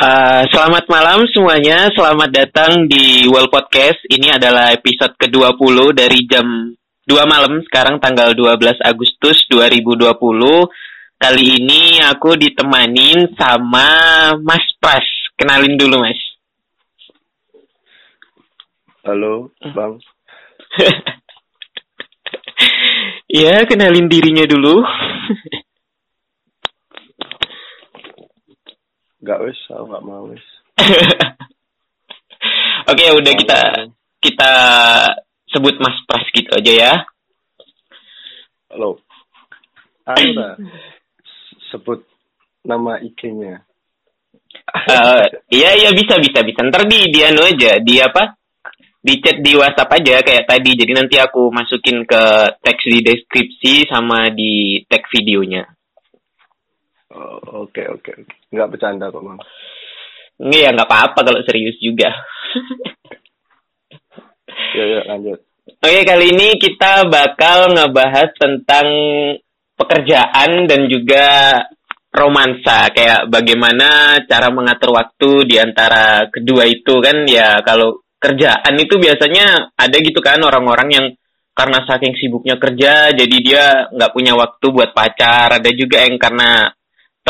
[0.00, 4.00] Uh, selamat malam semuanya, selamat datang di World Podcast.
[4.08, 6.72] Ini adalah episode ke-20 dari jam
[7.04, 10.16] 2 malam, sekarang tanggal 12 Agustus 2020.
[11.20, 13.84] Kali ini aku ditemanin sama
[14.40, 15.04] Mas Pras.
[15.36, 16.20] Kenalin dulu, Mas.
[19.04, 20.00] Halo, Bang.
[23.44, 24.80] ya, kenalin dirinya dulu.
[29.20, 30.44] Gak wis, aku gak mau wis.
[32.90, 33.60] Oke, ya udah kita
[34.24, 34.50] kita
[35.52, 36.92] sebut Mas Pras gitu aja ya.
[38.72, 38.96] Halo.
[40.08, 40.56] Anu
[41.70, 42.02] sebut
[42.66, 43.62] nama IG-nya.
[44.70, 46.66] Uh, iya iya bisa bisa bisa.
[46.66, 48.34] Ntar di di anu aja di apa?
[49.00, 50.76] Di chat di WhatsApp aja kayak tadi.
[50.76, 52.22] Jadi nanti aku masukin ke
[52.60, 55.64] teks di deskripsi sama di tag videonya.
[57.10, 58.34] Oh, oke oke oke.
[58.54, 59.40] Nggak bercanda kok, Mang.
[60.40, 62.08] Iya, nggak apa-apa kalau serius juga.
[64.78, 65.38] ya, ya, lanjut.
[65.80, 68.86] Oke, kali ini kita bakal ngebahas tentang
[69.74, 71.26] pekerjaan dan juga
[72.14, 72.88] romansa.
[72.94, 79.72] Kayak bagaimana cara mengatur waktu di antara kedua itu kan ya kalau kerjaan itu biasanya
[79.74, 81.06] ada gitu kan orang-orang yang
[81.56, 86.72] karena saking sibuknya kerja jadi dia nggak punya waktu buat pacar ada juga yang karena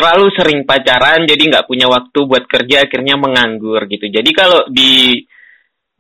[0.00, 4.08] terlalu sering pacaran jadi nggak punya waktu buat kerja akhirnya menganggur gitu.
[4.08, 5.20] Jadi kalau di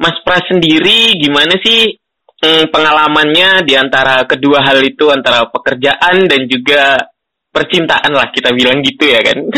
[0.00, 1.92] Mas Pras sendiri gimana sih
[2.40, 6.96] hmm, pengalamannya di antara kedua hal itu antara pekerjaan dan juga
[7.52, 9.38] percintaan lah kita bilang gitu ya kan?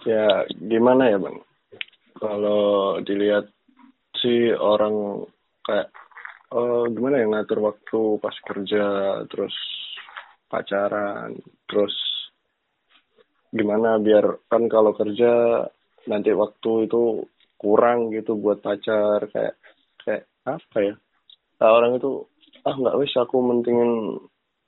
[0.00, 1.44] Ya gimana ya bang?
[2.16, 3.52] Kalau dilihat
[4.16, 5.28] si orang
[5.60, 5.92] kayak
[6.56, 8.84] oh, gimana ya ngatur waktu pas kerja
[9.28, 9.52] terus
[10.50, 11.38] pacaran
[11.70, 11.94] terus
[13.54, 15.64] gimana biar kan kalau kerja
[16.10, 17.22] nanti waktu itu
[17.54, 19.54] kurang gitu buat pacar kayak
[20.02, 20.94] kayak apa ya?
[21.60, 22.24] Nah, orang itu
[22.66, 24.20] ah nggak wis aku mentingin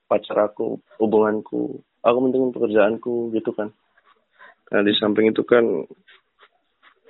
[0.06, 3.71] pacar aku hubunganku aku mentingin pekerjaanku gitu kan.
[4.75, 5.65] Nah di samping itu kan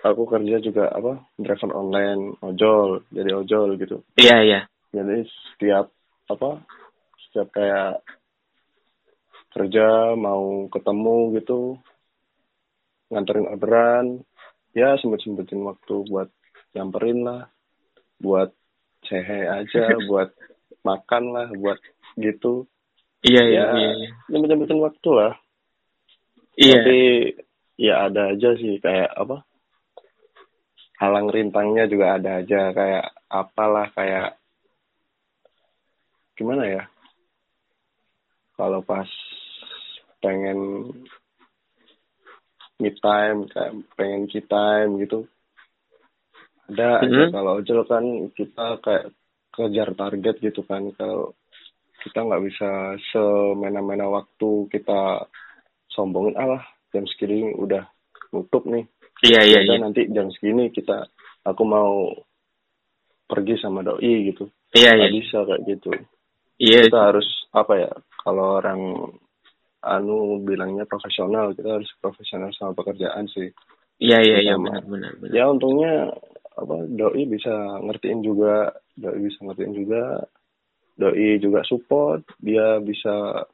[0.04, 4.04] aku kerja juga apa driver online ojol jadi ojol gitu.
[4.20, 4.60] Iya iya.
[4.92, 5.88] Jadi setiap
[6.28, 6.60] apa
[7.28, 8.04] setiap kayak
[9.52, 11.76] kerja mau ketemu gitu
[13.12, 14.06] nganterin orderan.
[14.72, 16.32] Ya sempet sempetin waktu buat
[16.72, 17.52] nyamperin lah
[18.16, 18.48] buat
[19.04, 20.32] sehe aja buat
[20.80, 21.76] makan lah buat
[22.16, 22.64] gitu.
[23.22, 24.10] Iya iya ya, iya, iya.
[24.32, 25.32] nyempetin waktu lah.
[26.56, 26.80] Iya.
[26.80, 27.00] Tapi
[27.76, 29.44] ya ada aja sih kayak apa
[31.02, 34.38] halang rintangnya juga ada aja kayak apalah kayak
[36.38, 36.82] gimana ya?
[38.54, 39.08] Kalau pas
[40.22, 40.58] pengen
[42.78, 45.26] me time kayak pengen key time gitu.
[46.70, 47.02] Ada mm -hmm.
[47.04, 47.34] aja mm-hmm.
[47.34, 49.04] kalau ojol kan kita kayak
[49.52, 50.88] kejar target gitu kan.
[50.94, 51.34] Kalau
[52.02, 52.70] kita nggak bisa
[53.14, 55.30] semena-mena waktu kita
[55.92, 57.86] sombongin Allah jam segini udah
[58.34, 58.88] nutup nih.
[59.22, 59.76] Iya iya iya.
[59.78, 61.06] nanti jam segini kita
[61.46, 62.10] aku mau
[63.30, 64.50] pergi sama doi gitu.
[64.74, 65.08] Iya iya.
[65.14, 65.90] bisa kayak gitu.
[66.58, 67.92] Iya kita harus apa ya
[68.26, 68.80] kalau orang
[69.82, 71.53] anu bilangnya profesional.
[71.53, 73.50] Kita harus profesional sama pekerjaan sih.
[73.98, 75.34] Iya iya iya benar benar benar.
[75.34, 76.10] Ya untungnya
[76.54, 78.70] apa doi bisa ngertiin juga.
[78.94, 80.22] Doi bisa ngertiin juga.
[80.97, 82.22] Doi juga support.
[82.38, 83.47] Dia bisa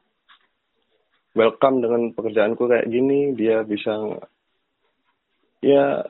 [1.33, 3.33] welcome dengan pekerjaanku kayak gini.
[3.33, 3.97] Dia bisa
[5.59, 6.05] ya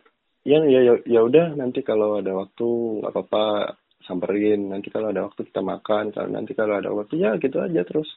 [0.46, 2.68] ya ya ya, ya udah nanti kalau ada waktu
[3.04, 4.72] nggak apa-apa samperin.
[4.72, 8.08] Nanti kalau ada waktu kita makan kalau nanti kalau ada waktu ya gitu aja terus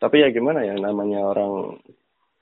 [0.00, 1.76] tapi ya gimana ya namanya orang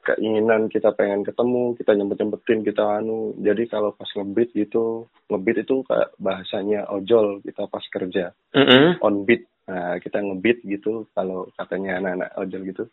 [0.09, 3.37] keinginan kita pengen ketemu kita nyempet nyempetin kita anu.
[3.37, 8.33] Jadi kalau pas ngebit gitu ngebit itu kayak bahasanya ojol kita pas kerja.
[8.57, 8.87] Mm -hmm.
[9.05, 9.45] on beat.
[9.69, 12.85] Nah kita ngebit gitu kalau katanya anak-anak ojol gitu.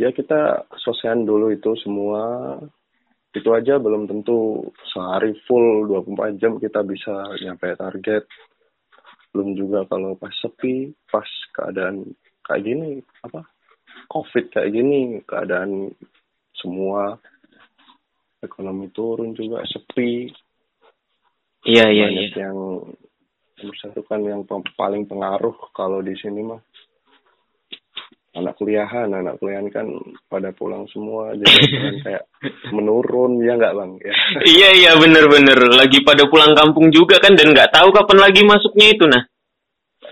[0.00, 2.56] Ya kita sosian dulu itu semua.
[3.30, 8.24] Itu aja belum tentu sehari full 24 jam kita bisa nyampe target.
[9.30, 12.10] Belum juga kalau pas sepi pas keadaan
[12.50, 13.46] kayak gini apa
[14.10, 15.94] covid kayak gini keadaan
[16.58, 17.14] semua
[18.40, 20.28] ekonomi turun juga sepi.
[21.68, 22.48] Iya iya banyak iya.
[22.48, 22.58] yang
[23.60, 26.60] nomor satu kan yang paling pengaruh kalau di sini mah.
[28.30, 29.90] Anak kuliahan anak kuliahan kan
[30.30, 32.24] pada pulang semua jadi kan kayak
[32.72, 33.92] menurun ya nggak bang?
[34.00, 34.14] Ya.
[34.40, 35.58] Iya iya bener bener.
[35.76, 39.22] Lagi pada pulang kampung juga kan dan nggak tahu kapan lagi masuknya itu nah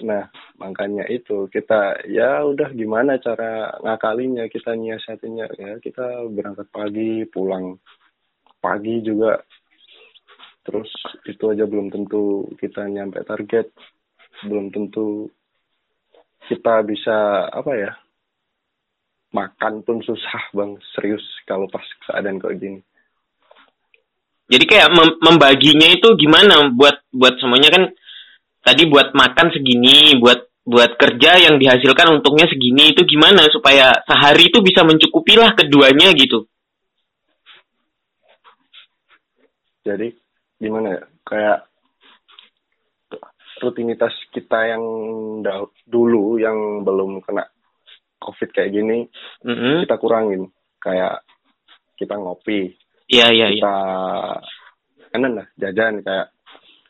[0.03, 5.47] nah makanya itu kita ya udah gimana cara ngakalinya kita nyiasatinya.
[5.59, 7.79] Ya kita berangkat pagi pulang
[8.59, 9.41] pagi juga.
[10.67, 10.91] Terus
[11.25, 13.73] itu aja belum tentu kita nyampe target.
[14.45, 15.33] Belum tentu
[16.47, 17.93] kita bisa apa ya
[19.33, 20.77] makan pun susah bang.
[20.95, 22.81] Serius kalau pas keadaan kayak gini.
[24.49, 27.69] Jadi kayak mem membaginya itu gimana buat buat semuanya?
[27.69, 27.85] Kan
[28.69, 34.53] tadi buat makan segini, buat buat kerja yang dihasilkan untungnya segini itu gimana supaya sehari
[34.53, 36.45] itu bisa mencukupi lah keduanya gitu.
[39.89, 40.13] Jadi
[40.61, 41.03] gimana ya?
[41.25, 41.59] Kayak
[43.65, 44.85] rutinitas kita yang
[45.89, 47.43] dulu yang belum kena
[48.23, 49.11] covid kayak gini
[49.43, 49.77] mm -hmm.
[49.83, 50.47] kita kurangin
[50.79, 51.27] kayak
[51.99, 52.79] kita ngopi
[53.09, 53.61] Iya iya iya.
[53.65, 53.77] Kita
[55.09, 56.29] kanan lah jajan kayak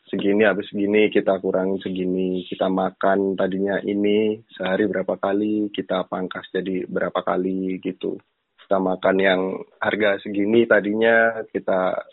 [0.09, 6.49] segini habis segini kita kurangi segini kita makan tadinya ini sehari berapa kali kita pangkas
[6.49, 8.17] jadi berapa kali gitu.
[8.65, 9.41] Kita makan yang
[9.81, 12.09] harga segini tadinya kita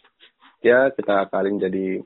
[0.60, 2.00] ya kita akalin jadi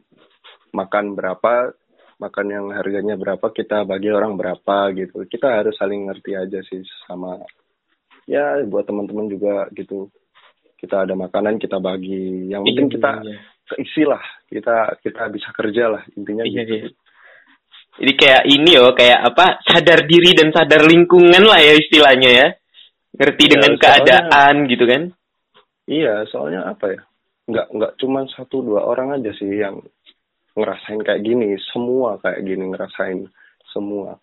[0.71, 1.75] makan berapa
[2.23, 5.27] makan yang harganya berapa kita bagi orang berapa gitu.
[5.27, 7.39] Kita harus saling ngerti aja sih sama
[8.31, 10.07] ya buat teman-teman juga gitu
[10.81, 12.49] kita ada makanan kita bagi.
[12.49, 13.37] Yang penting iya, kita iya.
[13.69, 14.23] keisi lah.
[14.49, 16.75] Kita kita bisa kerja lah intinya iya, gitu.
[16.89, 16.89] iya.
[18.01, 22.49] jadi kayak ini yo kayak apa sadar diri dan sadar lingkungan lah ya istilahnya ya.
[23.21, 25.03] Ngerti iya, dengan soalnya, keadaan gitu kan?
[25.85, 27.01] Iya soalnya apa ya?
[27.51, 29.85] Nggak nggak cuma satu dua orang aja sih yang
[30.57, 31.61] ngerasain kayak gini.
[31.69, 33.29] Semua kayak gini ngerasain.
[33.69, 34.17] Semua.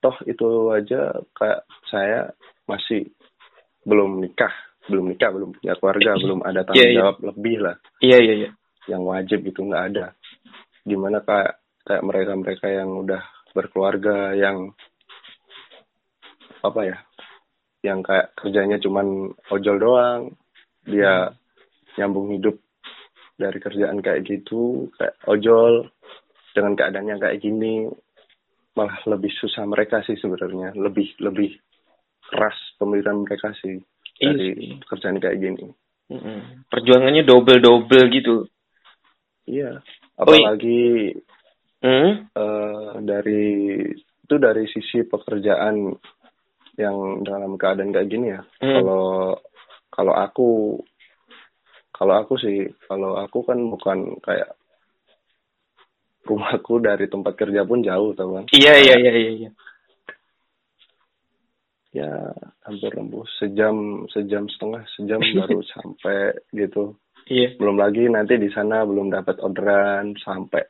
[0.00, 2.32] Toh itu aja kayak saya
[2.64, 3.10] masih
[3.84, 6.22] belum nikah belum nikah, belum punya keluarga, iya.
[6.24, 7.26] belum ada tanggung yeah, jawab yeah.
[7.28, 7.76] lebih lah.
[8.00, 8.44] Iya yeah, iya yeah, iya.
[8.44, 8.52] Yeah.
[8.88, 10.06] Yang wajib itu nggak ada.
[10.88, 11.52] Gimana kayak
[11.84, 14.72] kayak mereka-mereka yang udah berkeluarga, yang
[16.64, 16.96] apa ya,
[17.84, 20.22] yang kayak kerjanya cuman ojol doang,
[20.82, 21.36] dia hmm.
[22.00, 22.56] nyambung hidup
[23.38, 25.86] dari kerjaan kayak gitu, kayak ojol
[26.56, 27.86] dengan keadaannya kayak gini,
[28.74, 31.54] malah lebih susah mereka sih sebenarnya, lebih lebih
[32.28, 33.80] keras pemikiran mereka sih
[34.18, 35.66] dari iya pekerjaan kayak gini.
[36.08, 36.38] Mm-hmm.
[36.72, 38.36] Perjuangannya double double gitu.
[39.48, 39.80] Iya,
[40.18, 41.12] apalagi
[41.80, 42.12] oh, mm?
[42.36, 43.44] uh, dari
[43.96, 45.96] itu dari sisi pekerjaan
[46.76, 48.42] yang dalam keadaan kayak gini ya.
[48.60, 48.74] Mm.
[48.76, 49.06] Kalau
[49.88, 50.48] kalau aku
[51.94, 54.54] kalau aku sih kalau aku kan bukan kayak
[56.28, 58.44] rumahku dari tempat kerja pun jauh, teman.
[58.52, 59.50] Iya iya iya iya.
[61.92, 62.36] Ya
[62.68, 66.96] hampir lembuh sejam sejam setengah sejam baru sampai gitu.
[67.28, 67.60] Iya.
[67.60, 70.64] belum lagi nanti di sana belum dapat orderan sampai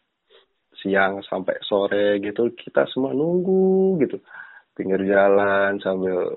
[0.82, 2.50] siang sampai sore gitu.
[2.54, 4.18] Kita semua nunggu gitu.
[4.74, 6.34] Pinggir jalan sambil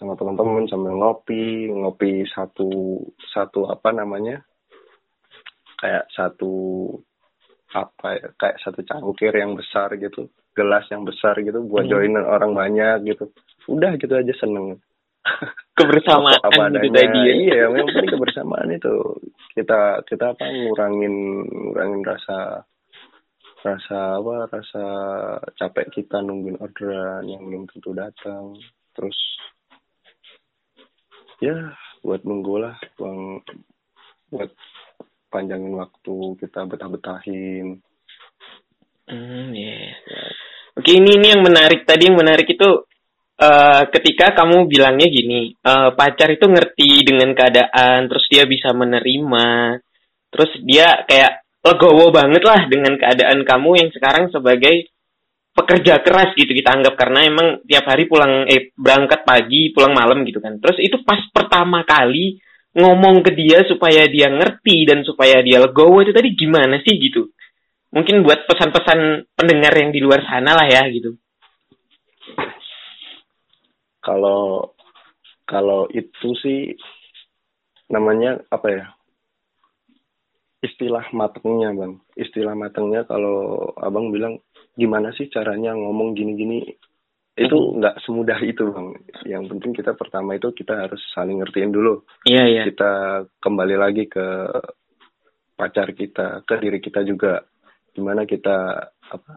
[0.00, 3.00] sama teman-teman sambil ngopi ngopi satu
[3.32, 4.40] satu apa namanya?
[5.76, 6.52] Kayak satu
[7.76, 8.26] apa ya?
[8.40, 10.32] Kayak satu cangkir yang besar gitu.
[10.56, 11.92] Gelas yang besar gitu buat hmm.
[11.92, 13.28] join orang banyak gitu
[13.68, 14.78] udah gitu aja seneng
[15.78, 17.32] kebersamaan apa, apa gitu tadi ya.
[17.34, 18.94] iya yang penting kebersamaan itu
[19.52, 21.14] kita kita apa ngurangin
[21.44, 22.64] ngurangin rasa
[23.60, 24.84] rasa apa rasa
[25.60, 28.56] capek kita nungguin orderan yang belum tentu datang
[28.96, 29.16] terus
[31.44, 33.20] ya buat nunggu lah bang
[34.32, 34.50] buat
[35.28, 37.84] panjangin waktu kita betah-betahin
[39.08, 39.92] hmm yeah.
[39.92, 40.24] ya.
[40.80, 42.89] oke ini ini yang menarik tadi yang menarik itu
[43.40, 49.80] uh, ketika kamu bilangnya gini, uh, pacar itu ngerti dengan keadaan, terus dia bisa menerima,
[50.28, 54.92] terus dia kayak legowo banget lah dengan keadaan kamu yang sekarang sebagai
[55.50, 60.22] pekerja keras gitu kita anggap karena emang tiap hari pulang eh berangkat pagi pulang malam
[60.24, 60.60] gitu kan.
[60.60, 62.38] Terus itu pas pertama kali
[62.70, 67.28] ngomong ke dia supaya dia ngerti dan supaya dia legowo itu tadi gimana sih gitu.
[67.90, 71.18] Mungkin buat pesan-pesan pendengar yang di luar sana lah ya gitu
[74.00, 74.72] kalau
[75.44, 76.74] kalau itu sih
[77.90, 78.86] namanya apa ya?
[80.60, 81.98] Istilah matengnya bang.
[82.14, 84.38] Istilah matengnya kalau abang bilang
[84.76, 86.64] gimana sih caranya ngomong gini-gini?
[87.34, 87.76] Itu mm-hmm.
[87.80, 88.88] nggak semudah itu bang.
[89.26, 92.04] Yang penting kita pertama itu kita harus saling ngertiin dulu.
[92.28, 92.62] Iya iya.
[92.68, 94.26] Kita kembali lagi ke
[95.56, 97.42] pacar kita ke diri kita juga.
[97.90, 99.32] Gimana kita apa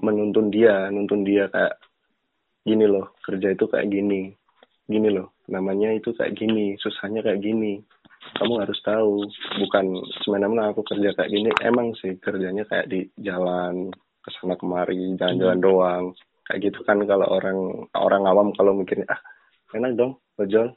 [0.00, 1.78] menuntun dia nuntun dia kayak
[2.64, 4.32] gini loh kerja itu kayak gini.
[4.84, 7.80] Gini loh namanya itu kayak gini susahnya kayak gini.
[8.40, 9.28] Kamu harus tahu
[9.60, 11.50] bukan semena-mena aku kerja kayak gini.
[11.60, 13.92] Emang sih kerjanya kayak di jalan
[14.24, 15.66] ke sana kemari jalan-jalan hmm.
[15.68, 16.04] doang.
[16.44, 17.58] Kayak gitu kan kalau orang
[17.96, 19.20] orang awam kalau mikirnya ah
[19.76, 20.72] enak dong ojol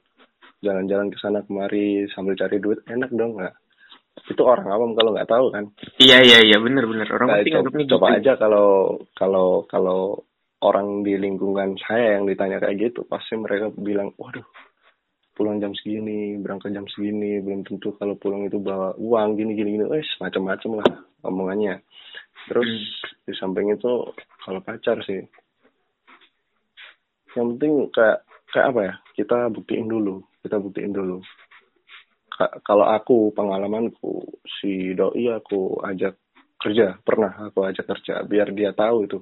[0.61, 3.55] jalan-jalan ke sana kemari sambil cari duit enak dong nggak?
[4.27, 5.71] Itu orang awam kalau nggak tahu kan.
[6.01, 8.17] Iya iya iya benar benar orang nah, coba, coba gitu.
[8.19, 8.67] aja kalau
[9.13, 10.01] kalau kalau
[10.65, 14.45] orang di lingkungan saya yang ditanya kayak gitu pasti mereka bilang waduh
[15.37, 19.77] pulang jam segini berangkat jam segini belum tentu kalau pulang itu bawa uang gini gini
[19.77, 20.89] gini wes macam-macam lah
[21.21, 21.85] omongannya.
[22.49, 23.29] Terus hmm.
[23.29, 23.91] di samping itu
[24.41, 25.21] kalau pacar sih
[27.37, 31.21] yang penting kayak kayak apa ya kita buktiin dulu kita buktiin dulu.
[32.65, 36.17] Kalau aku pengalamanku si doi aku ajak
[36.57, 39.21] kerja pernah aku ajak kerja biar dia tahu itu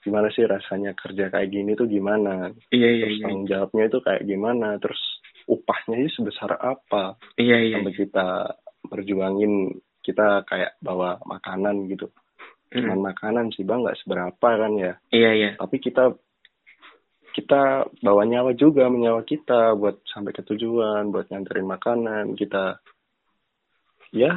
[0.00, 3.24] gimana sih rasanya kerja kayak gini tuh gimana iya, iya, terus iya.
[3.28, 5.02] tanggung jawabnya itu kayak gimana terus
[5.44, 7.76] upahnya itu sebesar apa iya, iya.
[7.80, 8.28] sampai kita
[8.88, 12.08] berjuangin kita kayak bawa makanan gitu
[12.70, 13.06] cuman mm.
[13.12, 16.16] makanan sih bang nggak seberapa kan ya iya iya tapi kita
[17.30, 22.78] kita bawa nyawa juga menyawa kita buat sampai ke tujuan buat nganterin makanan kita
[24.10, 24.32] ya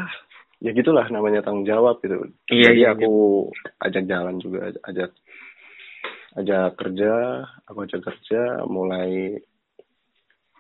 [0.64, 3.12] ya gitulah namanya tanggung jawab gitu iya, jadi iya, aku
[3.52, 3.70] iya.
[3.90, 5.12] ajak jalan juga ajak
[6.34, 9.38] ajak kerja aku ajak kerja mulai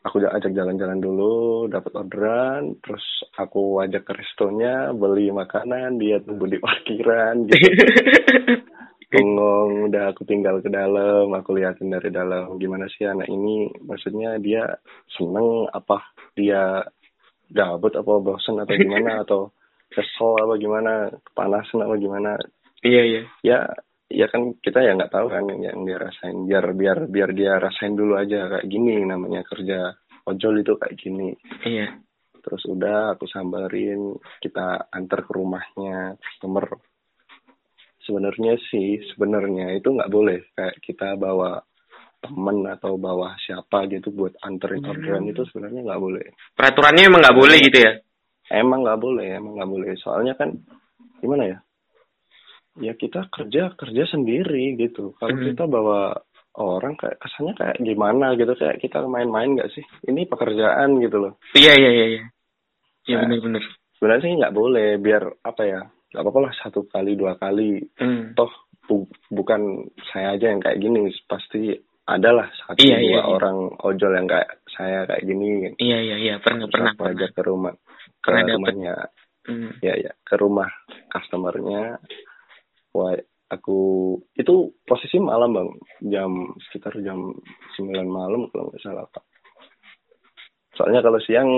[0.04, 3.04] aku ajak jalan-jalan dulu dapat orderan terus
[3.40, 7.58] aku ajak ke restonya beli makanan dia tunggu di parkiran gitu.
[9.14, 13.70] Bengong udah aku tinggal ke dalam aku liatin dari dalam gimana sih anak ini?
[13.86, 14.66] Maksudnya dia
[15.14, 16.02] seneng apa?
[16.34, 16.82] Dia
[17.54, 19.18] gabut apa bosan atau gimana?
[19.24, 19.54] Atau
[19.94, 21.14] kesel apa gimana?
[21.30, 22.42] Kepanasan apa gimana?
[22.82, 23.22] Iya iya.
[23.46, 23.60] Ya
[24.14, 26.46] ya kan kita ya nggak tahu kan yang dia rasain.
[26.46, 29.92] Biar biar biar dia rasain dulu aja kayak gini namanya kerja
[30.30, 31.34] ojol itu kayak gini.
[31.66, 31.98] Iya.
[32.44, 36.70] Terus udah aku sambarin kita antar ke rumahnya customer.
[38.04, 40.40] Sebenarnya sih sebenarnya itu nggak boleh.
[40.54, 41.58] Kayak kita bawa
[42.24, 44.92] temen atau bawa siapa gitu buat anterin hmm.
[44.94, 46.26] orderan itu sebenarnya nggak boleh.
[46.56, 47.94] Peraturannya emang nggak boleh gitu ya?
[48.54, 49.92] Emang nggak boleh emang nggak boleh.
[50.00, 50.54] Soalnya kan
[51.20, 51.58] gimana ya
[52.82, 55.14] ya kita kerja kerja sendiri gitu.
[55.22, 55.46] Kalau hmm.
[55.54, 56.18] kita bawa
[56.58, 58.54] orang kayak kesannya kayak gimana gitu?
[58.58, 59.86] Kayak kita main-main nggak sih?
[60.10, 61.34] Ini pekerjaan gitu loh.
[61.54, 62.24] Iya iya iya iya.
[63.04, 63.64] Ya, benar-benar.
[64.00, 64.90] sebenarnya sih nggak boleh.
[64.98, 65.82] Biar apa ya?
[66.14, 67.82] Nggak apa-apa lah satu kali dua kali.
[68.00, 68.34] Hmm.
[68.34, 68.50] toh
[68.84, 71.10] bu bukan saya aja yang kayak gini.
[71.30, 73.24] Pasti adalah satu iya, dua iya, iya.
[73.24, 75.48] orang ojol yang kayak saya kayak gini.
[75.78, 76.36] Iya iya iya.
[76.42, 77.30] Pernah pernah pernah.
[77.30, 77.74] ke rumah
[78.24, 78.96] ke rumahnya.
[79.44, 79.76] Hmm.
[79.84, 80.72] ya ya ke rumah
[81.12, 82.00] customernya
[82.94, 83.18] wah
[83.50, 83.80] aku
[84.38, 85.70] itu posisi malam bang.
[86.10, 86.32] Jam
[86.70, 87.34] sekitar jam
[87.78, 89.26] 9 malam kalau nggak salah pak.
[90.74, 91.50] Soalnya kalau siang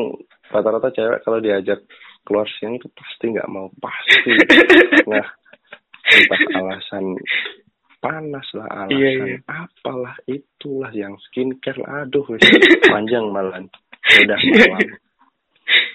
[0.52, 1.88] rata-rata cewek kalau diajak
[2.28, 4.32] keluar siang itu pasti nggak mau pasti.
[5.12, 5.26] Nah
[6.06, 7.18] entah alasan
[7.98, 9.38] panas lah alasan iya, iya.
[9.50, 12.26] apalah itulah yang skincare aduh
[12.94, 13.72] panjang malam.
[14.22, 14.90] Udah malam.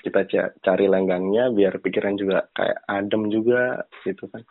[0.00, 0.20] Kita
[0.64, 4.42] cari lenggangnya biar pikiran juga kayak adem juga gitu kan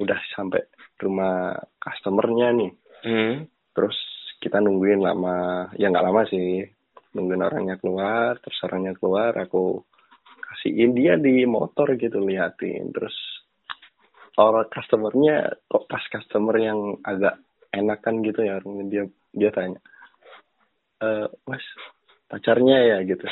[0.00, 0.64] udah sampai
[0.98, 2.72] rumah customernya nih.
[3.00, 3.48] Hmm.
[3.72, 3.96] terus
[4.44, 6.68] kita nungguin lama ya nggak lama sih
[7.16, 9.80] nungguin orangnya keluar terus orangnya keluar aku
[10.50, 12.90] kasihin dia di motor gitu liatin.
[12.90, 13.14] Terus
[14.36, 17.38] orang customernya kok pas customer yang agak
[17.70, 18.58] enakan gitu ya
[18.90, 19.78] dia dia tanya
[20.98, 21.08] e,
[21.46, 21.62] mas
[22.26, 22.98] pacarnya ya?
[23.06, 23.24] gitu.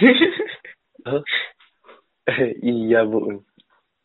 [1.07, 1.23] Oh,
[2.63, 3.43] iya bu.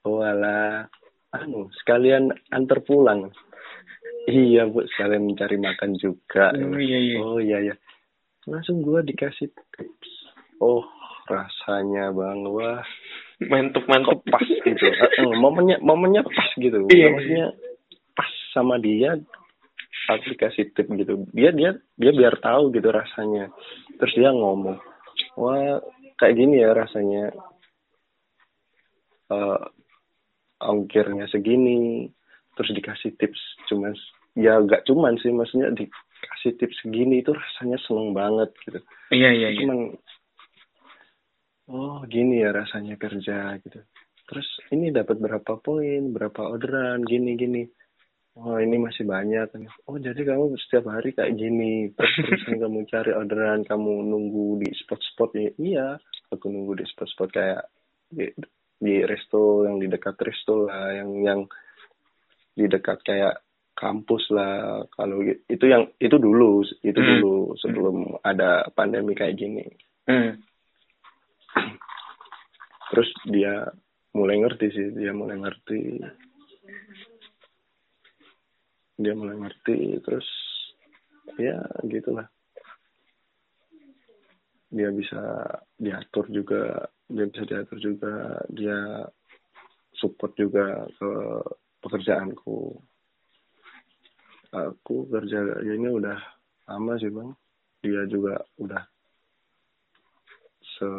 [0.03, 0.89] Oh alah
[1.33, 3.33] anu sekalian antar pulang.
[4.29, 6.53] Iya bu sekalian mencari makan juga.
[6.55, 7.17] Oh iya iya.
[7.19, 7.75] Oh iya iya.
[8.47, 10.11] Langsung gua dikasih tips.
[10.61, 10.85] Oh
[11.27, 12.85] rasanya bang wah.
[13.43, 14.85] Mantap mantap pas gitu.
[15.19, 16.87] Uh, momennya momennya pas gitu.
[16.87, 17.47] Iya, maksudnya
[18.15, 19.19] pas sama dia
[20.07, 21.27] aku dikasih tip gitu.
[21.35, 23.51] Dia dia dia biar tahu gitu rasanya.
[23.99, 24.79] Terus dia ngomong
[25.35, 25.81] wah
[26.15, 27.35] kayak gini ya rasanya.
[29.27, 29.59] Uh,
[30.67, 32.07] ongkirnya segini
[32.57, 33.41] terus dikasih tips.
[33.69, 33.93] Cuman
[34.33, 38.79] ya gak cuman sih maksudnya dikasih tips segini itu rasanya seneng banget gitu.
[39.13, 39.59] Iya iya, iya.
[39.65, 39.79] cuman
[41.69, 43.79] oh gini ya rasanya kerja gitu.
[44.23, 47.63] Terus ini dapat berapa poin berapa orderan gini gini.
[48.33, 49.53] Oh ini masih banyak.
[49.85, 54.69] Oh jadi kamu setiap hari kayak gini terus terusan kamu cari orderan kamu nunggu di
[54.73, 55.37] spot-spot.
[55.37, 55.87] Ya iya
[56.33, 57.69] aku nunggu di spot-spot kayak
[58.83, 61.39] di, resto yang di dekat resto lah yang yang
[62.53, 63.39] di dekat kayak
[63.73, 67.09] kampus lah kalau itu yang itu dulu itu hmm.
[67.17, 68.19] dulu sebelum hmm.
[68.21, 69.65] ada pandemi kayak gini
[70.05, 70.37] hmm.
[72.93, 73.65] terus dia
[74.13, 75.81] mulai ngerti sih dia mulai ngerti
[79.01, 80.27] dia mulai ngerti terus
[81.41, 81.57] ya
[81.89, 82.29] gitulah
[84.73, 85.21] dia bisa
[85.77, 88.13] diatur juga dia bisa diatur juga
[88.51, 89.07] dia
[89.97, 91.11] support juga ke
[91.83, 92.79] pekerjaanku.
[94.53, 96.19] Aku kerja ini udah
[96.69, 97.31] lama sih bang.
[97.83, 98.83] Dia juga udah
[100.63, 100.89] se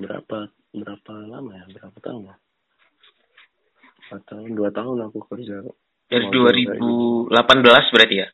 [0.00, 1.64] berapa berapa lama ya?
[1.70, 2.36] Berapa tahun ya?
[4.06, 5.66] Empat tahun dua tahun aku kerja.
[6.06, 7.26] Dari 2018
[7.66, 8.28] berarti ya?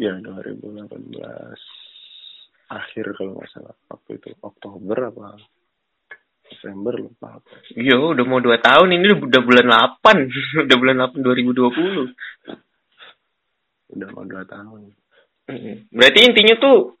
[0.00, 1.89] Ya 2018
[2.70, 3.74] akhir kalau nggak salah.
[3.90, 5.36] Waktu itu Oktober apa
[6.50, 9.70] Desember lupa apa iya udah mau dua tahun ini udah bulan
[10.02, 12.10] 8 udah bulan 8 2020
[13.94, 14.90] udah mau dua tahun.
[15.90, 16.94] Berarti intinya tuh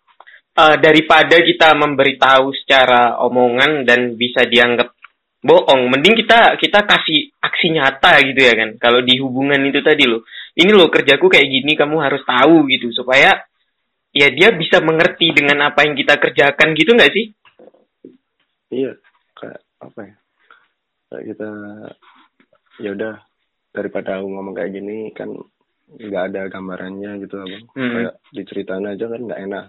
[0.58, 4.94] uh, daripada kita memberitahu secara omongan dan bisa dianggap
[5.40, 8.70] bohong mending kita kita kasih aksi nyata gitu ya kan.
[8.78, 10.26] Kalau di hubungan itu tadi loh
[10.58, 12.90] ini loh kerjaku kayak gini kamu harus tahu gitu.
[12.90, 13.38] Supaya
[14.10, 17.26] ya dia bisa mengerti dengan apa yang kita kerjakan gitu nggak sih?
[18.70, 18.92] Iya,
[19.38, 20.14] kayak apa ya?
[21.10, 21.48] Kayak kita
[22.80, 23.14] ya udah
[23.70, 25.30] daripada aku ngomong kayak gini kan
[25.90, 27.64] nggak ada gambarannya gitu abang.
[27.74, 27.92] Hmm.
[27.94, 29.66] Kayak diceritain aja kan nggak enak.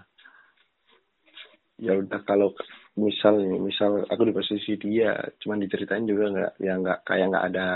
[1.82, 2.54] Ya udah kalau
[2.94, 7.46] misal nih, misal aku di posisi dia, cuman diceritain juga nggak ya nggak kayak nggak
[7.50, 7.66] ada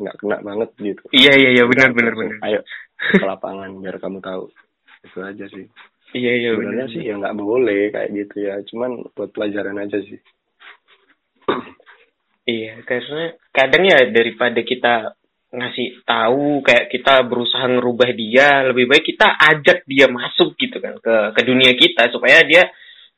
[0.00, 1.02] nggak kena banget gitu.
[1.12, 2.36] Iya iya iya benar benar benar.
[2.46, 2.60] Ayo
[3.00, 4.52] ke lapangan biar kamu tahu
[5.04, 5.66] itu aja sih.
[6.10, 8.54] Iya iya sebenarnya sih ya nggak boleh kayak gitu ya.
[8.66, 10.18] Cuman buat pelajaran aja sih.
[12.46, 15.14] Iya karena kadang ya daripada kita
[15.50, 20.94] ngasih tahu kayak kita berusaha ngerubah dia lebih baik kita ajak dia masuk gitu kan
[21.02, 22.70] ke ke dunia kita supaya dia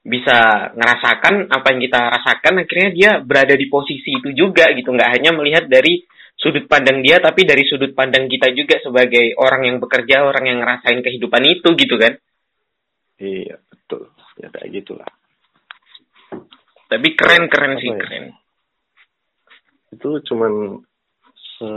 [0.02, 2.66] bisa ngerasakan apa yang kita rasakan.
[2.66, 4.90] Akhirnya dia berada di posisi itu juga gitu.
[4.90, 6.02] Nggak hanya melihat dari
[6.36, 10.58] sudut pandang dia tapi dari sudut pandang kita juga sebagai orang yang bekerja orang yang
[10.60, 12.18] ngerasain kehidupan itu gitu kan?
[13.22, 14.10] Iya betul.
[14.40, 15.10] Ya kayak gitulah.
[16.90, 18.00] Tapi keren keren sih ya?
[18.00, 18.24] keren.
[19.92, 20.82] Itu cuman
[21.36, 21.70] se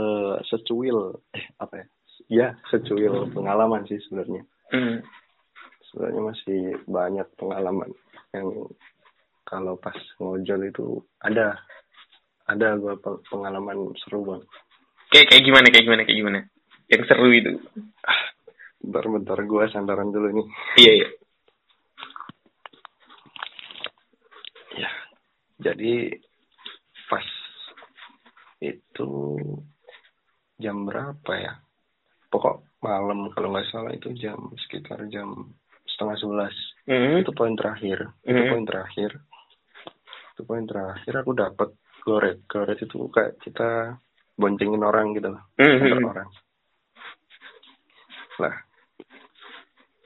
[0.50, 1.86] secuil eh apa ya?
[2.26, 4.42] Ya secuil pengalaman sih sebenarnya.
[4.74, 4.98] Mm.
[5.86, 7.94] sebenarnya masih banyak pengalaman
[8.34, 8.50] yang
[9.46, 10.86] kalau pas ngojol itu
[11.22, 11.54] ada
[12.46, 12.94] ada gue
[13.30, 14.42] pengalaman seru bang
[15.10, 16.40] kayak kayak gimana kayak gimana kayak gimana?
[16.86, 17.52] Yang seru itu.
[18.82, 20.46] Bentar bentar gue sandaran dulu nih.
[20.78, 21.08] Iya iya.
[24.76, 24.90] Ya
[25.56, 26.20] jadi
[27.08, 27.26] pas
[28.60, 29.10] itu
[30.60, 31.54] jam berapa ya?
[32.30, 35.54] Pokok malam kalau nggak salah itu jam sekitar jam
[35.86, 36.54] setengah sebelas.
[36.86, 37.16] Mm -hmm.
[37.24, 37.98] itu poin terakhir.
[38.22, 38.36] Mm -hmm.
[38.36, 39.10] itu poin terakhir.
[40.36, 41.70] Itu poin terakhir aku dapat
[42.06, 43.98] goret goret itu kayak kita
[44.38, 46.06] boncengin orang gitu loh mm-hmm.
[46.06, 46.30] orang
[48.38, 48.54] lah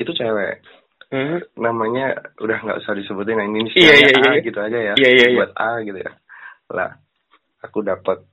[0.01, 0.65] itu cewek
[1.13, 1.61] mm-hmm.
[1.61, 4.41] namanya udah nggak usah disebutin nah ini yeah, yeah, A yeah.
[4.41, 6.13] gitu aja ya yeah, yeah, buat A gitu ya
[6.73, 6.91] lah
[7.61, 8.25] aku dapat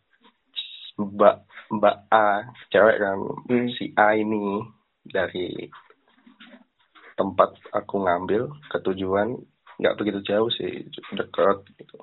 [0.96, 3.20] mbak mbak A cewek kan
[3.52, 3.68] mm.
[3.76, 4.64] si A ini
[5.04, 5.68] dari
[7.20, 9.36] tempat aku ngambil ke tujuan
[9.78, 11.98] nggak begitu jauh sih dekat gitu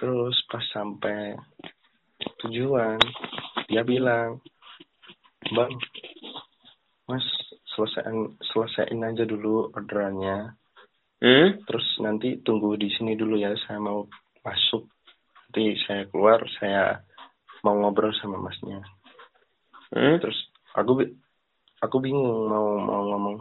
[0.00, 1.36] terus pas sampai
[2.40, 2.96] tujuan
[3.68, 4.40] dia bilang
[5.52, 5.72] bang
[7.04, 7.24] mas
[7.76, 10.56] selesaiin selesaiin aja dulu orderannya
[11.20, 11.68] hmm?
[11.68, 14.08] terus nanti tunggu di sini dulu ya saya mau
[14.40, 14.88] masuk
[15.52, 17.04] nanti saya keluar saya
[17.60, 18.80] mau ngobrol sama masnya
[19.92, 20.16] hmm?
[20.16, 20.38] terus
[20.72, 21.04] aku
[21.84, 23.36] aku bingung mau mau ngomong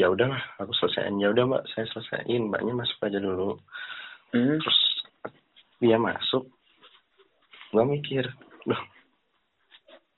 [0.00, 3.60] ya udahlah aku selesaiin ya udah mbak saya selesaiin mbaknya masuk aja dulu
[4.32, 4.56] hmm?
[4.56, 4.91] terus
[5.82, 6.46] dia masuk.
[7.74, 8.30] Gue mikir
[8.70, 8.82] loh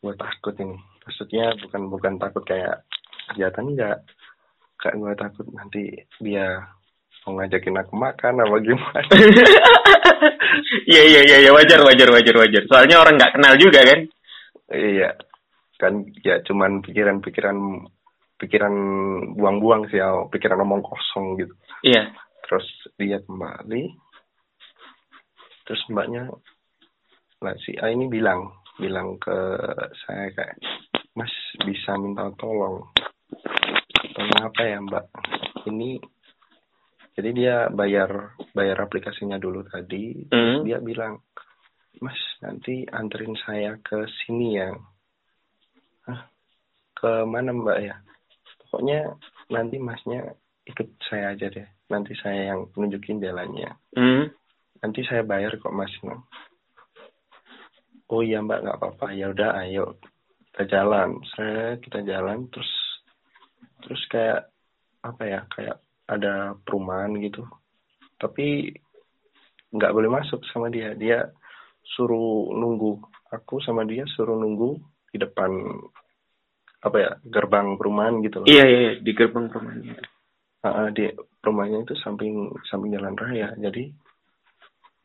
[0.05, 0.77] gue takut ini.
[1.09, 2.85] Maksudnya bukan bukan takut kayak
[3.33, 4.05] kejahatan enggak.
[4.77, 5.83] Kayak gue takut nanti
[6.21, 6.61] dia
[7.25, 9.01] mau ngajakin aku makan apa gimana.
[10.85, 12.63] Iya iya iya ya, wajar wajar wajar wajar.
[12.71, 14.01] Soalnya orang nggak kenal juga kan?
[14.71, 15.11] Iya
[15.81, 17.59] kan ya cuman pikiran-pikiran
[18.39, 18.75] pikiran
[19.35, 21.55] buang-buang sih ya pikiran omong kosong gitu.
[21.83, 22.15] Iya.
[22.47, 22.67] Terus
[23.01, 23.83] dia kembali
[25.65, 26.29] terus mbaknya
[27.45, 28.49] lah si A ini bilang
[28.81, 29.37] bilang ke
[30.07, 30.57] saya kayak
[31.15, 31.31] Mas
[31.63, 32.91] bisa minta tolong.
[34.15, 35.07] Tolong apa ya Mbak?
[35.71, 36.03] Ini
[37.15, 40.27] jadi dia bayar bayar aplikasinya dulu tadi.
[40.27, 40.67] Mm.
[40.67, 41.23] dia bilang
[42.03, 44.75] Mas nanti anterin saya ke sini ya.
[46.11, 46.27] Hah,
[46.99, 47.95] ke mana Mbak ya?
[48.67, 49.15] Pokoknya
[49.55, 50.35] nanti Masnya
[50.67, 51.69] ikut saya aja deh.
[51.87, 53.71] Nanti saya yang nunjukin jalannya.
[53.95, 54.44] Mm
[54.85, 55.89] nanti saya bayar kok mas.
[58.13, 59.17] Oh iya mbak nggak apa-apa.
[59.17, 59.97] Ya udah ayo
[60.53, 61.25] kita jalan.
[61.33, 62.69] Saya kita jalan terus
[63.81, 64.53] terus kayak
[65.01, 67.49] apa ya kayak ada perumahan gitu.
[68.21, 68.77] Tapi
[69.73, 70.93] nggak boleh masuk sama dia.
[70.93, 71.33] Dia
[71.97, 73.01] suruh nunggu
[73.33, 74.77] aku sama dia suruh nunggu
[75.09, 75.49] di depan
[76.85, 78.47] apa ya gerbang perumahan gitu loh.
[78.53, 80.05] Iya, iya iya di gerbang perumahan gitu.
[80.65, 81.09] Uh, di
[81.45, 83.53] rumahnya itu samping samping jalan raya.
[83.57, 84.04] Jadi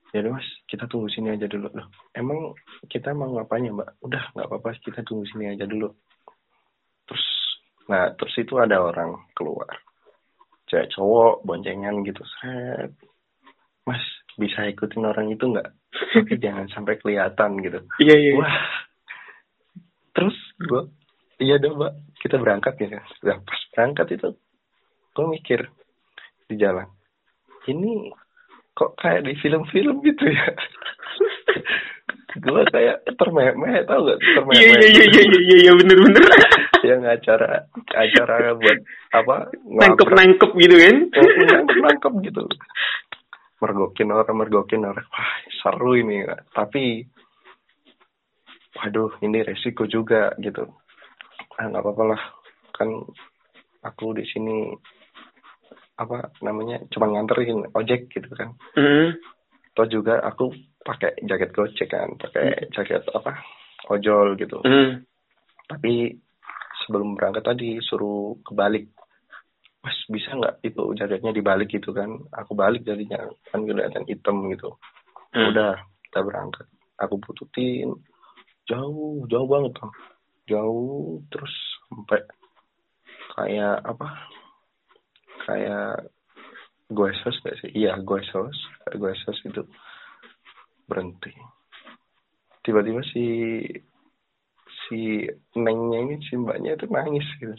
[0.09, 1.69] ya mas kita tunggu sini aja dulu.
[1.73, 2.53] Loh emang
[2.89, 3.99] kita mau ngapain ya mbak?
[4.01, 5.93] Udah nggak apa-apa kita tunggu sini aja dulu.
[7.05, 7.25] Terus
[7.89, 9.69] nah terus itu ada orang keluar.
[10.69, 12.21] Cewek cowok boncengan gitu.
[12.41, 12.93] Set
[13.85, 14.01] mas
[14.37, 15.69] bisa ikutin orang itu nggak?
[15.89, 17.79] Tapi jangan sampai kelihatan gitu.
[18.01, 18.39] Iya iya, iya.
[18.41, 18.57] wah.
[20.13, 20.89] Terus gua
[21.37, 21.93] iya dong mbak.
[22.19, 22.99] Kita berangkat ya.
[22.99, 24.29] Nah, pas berangkat itu
[25.19, 25.67] gue mikir
[26.47, 26.87] di jalan
[27.67, 28.07] ini
[28.79, 30.47] kok kayak di film-film gitu ya?
[32.39, 36.23] Gue kayak termeh-meh tau gak termeh iya iya iya iya iya iya bener bener
[36.87, 38.79] yang acara acara buat
[39.11, 40.95] apa nangkep nangkep gitu kan?
[41.11, 42.43] Nangkep nangkep gitu.
[43.59, 45.03] Mergokin orang mergokin orang.
[45.11, 46.23] Wah seru ini.
[46.55, 47.03] Tapi
[48.79, 50.63] waduh ini resiko juga gitu.
[51.59, 52.21] Ah nggak apa-apa lah.
[52.71, 53.03] Kan
[53.83, 54.71] aku di sini
[55.99, 59.19] apa namanya cuma nganterin ojek gitu kan mm.
[59.75, 62.71] atau juga aku pakai jaket gojek kan pakai mm.
[62.71, 63.43] jaket apa
[63.91, 65.03] ojol gitu mm.
[65.67, 66.15] tapi
[66.87, 68.95] sebelum berangkat tadi suruh kebalik
[69.83, 73.19] mas bisa nggak itu jaketnya dibalik gitu kan aku balik jadinya
[73.51, 74.79] kan kelihatan hitam gitu
[75.35, 75.51] mm.
[75.51, 77.91] udah kita berangkat aku bututin
[78.71, 79.91] jauh jauh banget tuh
[80.47, 81.53] jauh terus
[81.91, 82.23] sampai
[83.35, 84.07] kayak apa
[85.49, 86.13] kayak
[86.89, 87.69] gue sos gak sih?
[87.73, 88.57] Iya gue sos
[88.93, 89.65] gue sos itu
[90.89, 91.33] berhenti.
[92.65, 93.25] Tiba-tiba si
[94.85, 95.25] si
[95.57, 97.53] nengnya ini si mbaknya itu nangis gitu.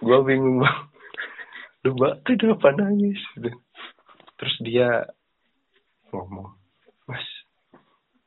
[0.00, 0.80] Gue bingung bang.
[1.84, 3.20] Lu mbak kenapa nangis?
[3.36, 3.52] Gitu.
[4.36, 4.88] Terus dia
[6.12, 6.56] ngomong
[7.08, 7.24] mas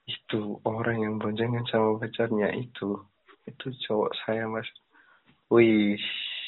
[0.09, 3.01] itu orang yang boncengan sama pacarnya itu
[3.49, 4.69] itu cowok saya mas.
[5.49, 5.97] Wih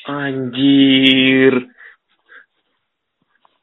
[0.09, 1.53] Anjir.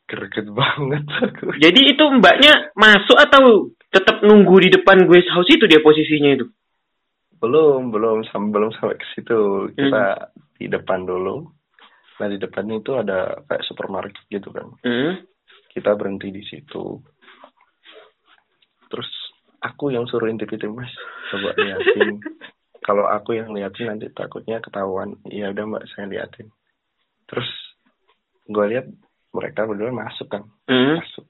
[0.09, 1.53] Greget banget aku.
[1.61, 6.47] Jadi itu mbaknya masuk atau tetap nunggu di depan gue house itu dia posisinya itu?
[7.39, 9.69] Belum, belum sampai belum sampai ke situ.
[9.77, 10.57] Kita hmm.
[10.57, 11.45] di depan dulu.
[12.19, 14.67] Nah di depan itu ada kayak supermarket gitu kan.
[14.81, 15.23] Hmm.
[15.71, 16.99] Kita berhenti di situ.
[18.89, 19.11] Terus
[19.61, 20.91] aku yang suruh intip-intip mas,
[21.29, 22.23] coba liatin
[22.89, 25.21] kalau aku yang liatin nanti takutnya ketahuan.
[25.29, 26.49] Ya udah mbak saya liatin.
[27.29, 27.45] Terus
[28.49, 28.89] gue lihat
[29.37, 30.97] mereka berdua masuk kan mm.
[30.97, 31.29] masuk.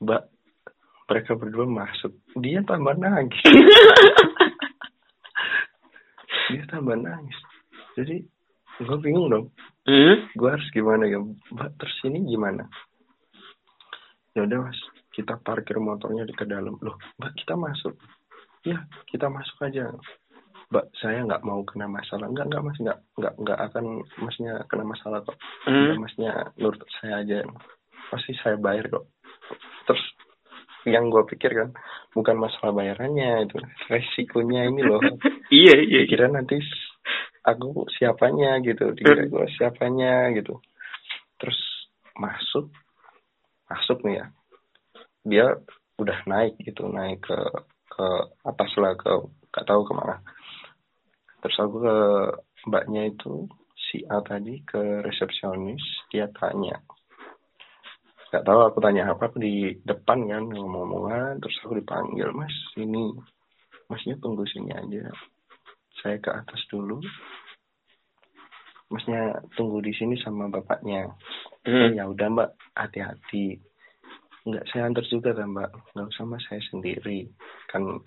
[0.00, 0.22] Mbak
[1.12, 2.16] mereka berdua masuk.
[2.40, 3.36] Dia tambah nangis.
[6.48, 7.36] Dia tambah nangis.
[7.92, 8.24] Jadi
[8.80, 9.52] gue bingung dong.
[9.84, 10.32] Mm.
[10.32, 11.20] gue harus gimana ya?
[11.20, 12.64] Mbak terus ini gimana?
[14.32, 14.80] Ya udah mas.
[15.12, 16.80] Kita parkir motornya di ke dalam.
[16.80, 17.92] Loh mbak kita masuk
[18.64, 18.78] ya
[19.12, 19.92] kita masuk aja.
[20.72, 22.26] Mbak saya nggak mau kena masalah.
[22.32, 22.78] Nggak nggak mas.
[22.80, 23.84] Nggak nggak nggak akan
[24.18, 25.36] masnya kena masalah kok.
[25.68, 26.00] Hmm.
[26.00, 27.44] masnya nurut saya aja.
[28.10, 29.04] Pasti saya bayar kok.
[29.84, 30.04] Terus
[30.84, 31.70] yang gue pikir kan
[32.12, 33.56] bukan masalah bayarannya itu
[33.88, 35.00] resikonya ini loh.
[35.54, 36.56] Iya iya kira nanti
[37.44, 38.90] aku siapanya gitu.
[38.96, 40.58] Dikira gue siapanya gitu.
[41.36, 41.60] Terus
[42.16, 42.72] masuk.
[43.68, 44.26] Masuk nih ya.
[45.24, 45.46] Dia
[46.00, 47.38] udah naik gitu naik ke
[47.94, 48.08] ke
[48.42, 49.12] atas lah ke
[49.54, 50.18] gak tahu ke mana.
[51.38, 51.96] Terus aku ke
[52.66, 53.46] mbaknya itu
[53.78, 56.82] si A tadi ke resepsionis dia tanya.
[58.34, 63.14] Nggak tahu aku tanya apa aku di depan kan ngomong-ngomongan terus aku dipanggil mas ini
[63.86, 65.06] masnya tunggu sini aja.
[66.02, 66.98] Saya ke atas dulu.
[68.90, 71.14] Masnya tunggu di sini sama bapaknya.
[71.64, 71.96] Hmm.
[71.96, 73.56] ya udah mbak hati-hati
[74.44, 75.72] Enggak, saya antar juga kan mbak.
[75.96, 77.32] Enggak usah mas, saya sendiri.
[77.72, 78.04] Kan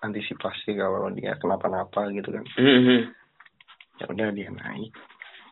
[0.00, 2.44] antisipasi kalau dia kenapa-napa gitu kan.
[2.56, 3.00] Mm-hmm.
[4.00, 4.94] Ya udah dia naik.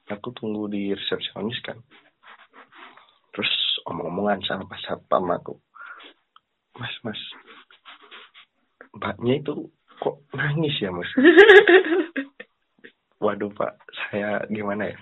[0.08, 1.76] Aku tunggu di resepsionis kan.
[3.34, 3.50] Terus
[3.90, 5.60] omong-omongan sama pas satpam aku.
[6.80, 7.20] Mas, mas.
[8.96, 9.68] Mbaknya itu
[10.00, 11.08] kok nangis ya mas?
[13.24, 14.98] Waduh pak, saya gimana ya?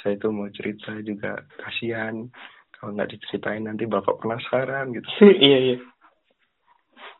[0.00, 2.28] Saya itu mau cerita juga kasihan
[2.84, 5.08] kalau nggak diceritain nanti bapak penasaran gitu.
[5.48, 5.76] Iya iya.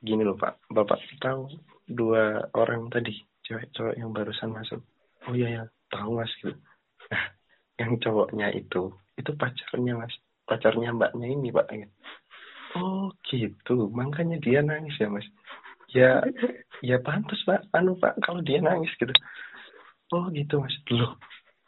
[0.05, 0.61] Gini loh pak.
[0.69, 1.49] Bapak tahu
[1.89, 3.17] dua orang tadi
[3.49, 4.85] cewek cowok yang barusan masuk.
[5.25, 6.53] Oh iya ya tahu mas gitu.
[7.09, 7.25] Nah
[7.81, 10.13] yang cowoknya itu itu pacarnya mas.
[10.45, 11.65] Pacarnya mbaknya ini pak.
[11.73, 11.89] Gitu.
[12.77, 13.89] oh gitu.
[13.89, 15.25] Makanya dia nangis ya mas.
[15.97, 16.21] Ya
[16.93, 17.65] ya pantas pak.
[17.73, 19.17] Anu pak kalau dia nangis gitu.
[20.13, 20.77] Oh gitu mas.
[20.93, 21.17] Loh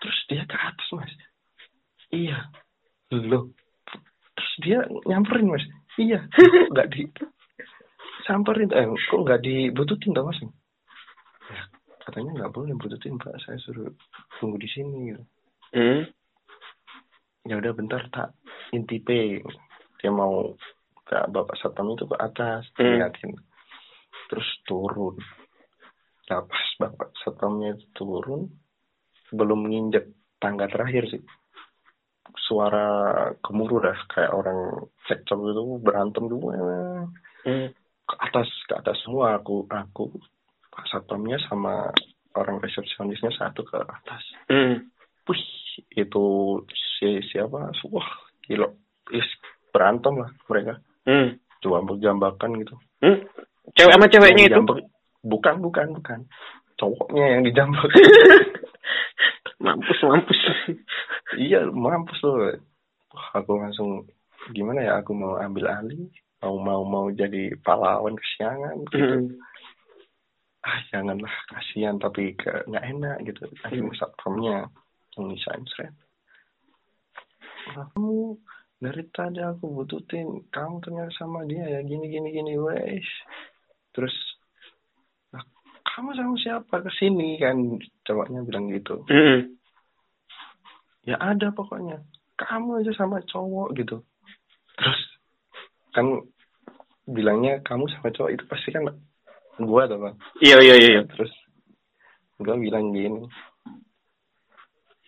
[0.04, 1.12] terus dia ke atas mas.
[2.12, 2.52] Iya.
[3.16, 3.56] Loh
[4.62, 5.64] dia nyamperin mas.
[5.96, 6.24] Iya.
[6.72, 7.02] Nggak di
[8.26, 8.72] samperin.
[8.72, 10.40] Eh kok nggak dibututin tau mas?
[10.42, 11.62] Ya
[12.06, 13.34] katanya nggak boleh bututin pak.
[13.42, 13.90] Saya suruh
[14.38, 15.22] tunggu di sini gitu.
[15.74, 16.02] Hmm.
[17.46, 18.34] ya udah bentar tak
[18.74, 19.42] intipe
[20.02, 20.50] dia mau
[21.06, 22.98] ke bapak satpam itu ke atas Hmm.
[22.98, 23.34] liatin
[24.30, 25.14] terus turun.
[26.26, 28.50] Nah pas bapak satpamnya itu turun
[29.30, 30.10] belum nginjek
[30.42, 31.22] tangga terakhir sih
[32.36, 32.86] suara
[33.40, 36.50] gemuruh dah kayak orang cekcok gitu berantem dulu
[37.46, 37.70] Hmm.
[38.06, 40.10] ke atas ke atas semua aku aku
[40.68, 41.94] pak satpamnya sama
[42.34, 44.82] orang resepsionisnya satu ke atas Hmm.
[45.26, 45.44] wih
[45.94, 46.24] itu
[46.98, 48.10] si siapa wah
[48.44, 48.66] gila
[49.14, 49.26] is
[49.70, 51.38] berantem lah mereka Hmm.
[51.62, 53.22] jambak jambakan gitu Hmm.
[53.74, 54.62] Cewek sama ceweknya itu?
[55.26, 56.18] bukan bukan bukan
[56.78, 57.90] cowoknya yang dijambak
[59.64, 60.40] mampus, mampus.
[61.38, 62.52] Iya mampus loh.
[63.36, 64.08] Aku langsung
[64.52, 66.10] gimana ya aku mau ambil alih
[66.44, 68.98] mau mau mau jadi pahlawan kesiangan gitu.
[68.98, 69.28] Hmm.
[70.66, 73.46] ah janganlah kasihan tapi nggak enak gitu.
[73.62, 74.66] Akhirnya satpamnya
[75.14, 75.94] yang nisain seret
[77.66, 78.38] kamu
[78.78, 83.08] dari tadi aku bututin kamu ternyata sama dia ya gini gini gini wes.
[83.96, 84.12] Terus
[85.32, 85.42] "Lah,
[85.82, 86.84] kamu sama siapa?
[86.84, 89.02] Ke sini kan cowoknya bilang gitu.
[89.08, 89.55] Hmm.
[91.06, 92.02] Ya ada pokoknya.
[92.36, 94.04] Kamu aja sama cowok gitu.
[94.76, 95.00] Terus
[95.96, 96.06] kan
[97.08, 98.84] bilangnya kamu sama cowok itu pasti kan
[99.62, 100.16] gua tuh bang.
[100.44, 101.02] Iya, iya, iya.
[101.08, 101.32] terus
[102.36, 103.24] gua bilang gini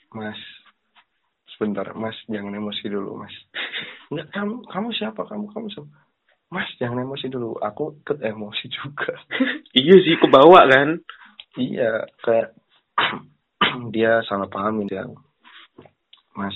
[0.09, 0.41] mas
[1.53, 3.35] sebentar mas jangan emosi dulu mas.
[4.09, 5.21] Enggak, kamu kamu siapa?
[5.29, 5.91] Kamu kamu siapa?
[6.49, 9.13] Mas jangan emosi dulu aku ikut emosi juga.
[9.77, 10.97] Iya sih, kebawa kan?
[11.59, 12.55] iya kayak
[13.95, 15.05] dia salah pahamin dia
[16.38, 16.55] mas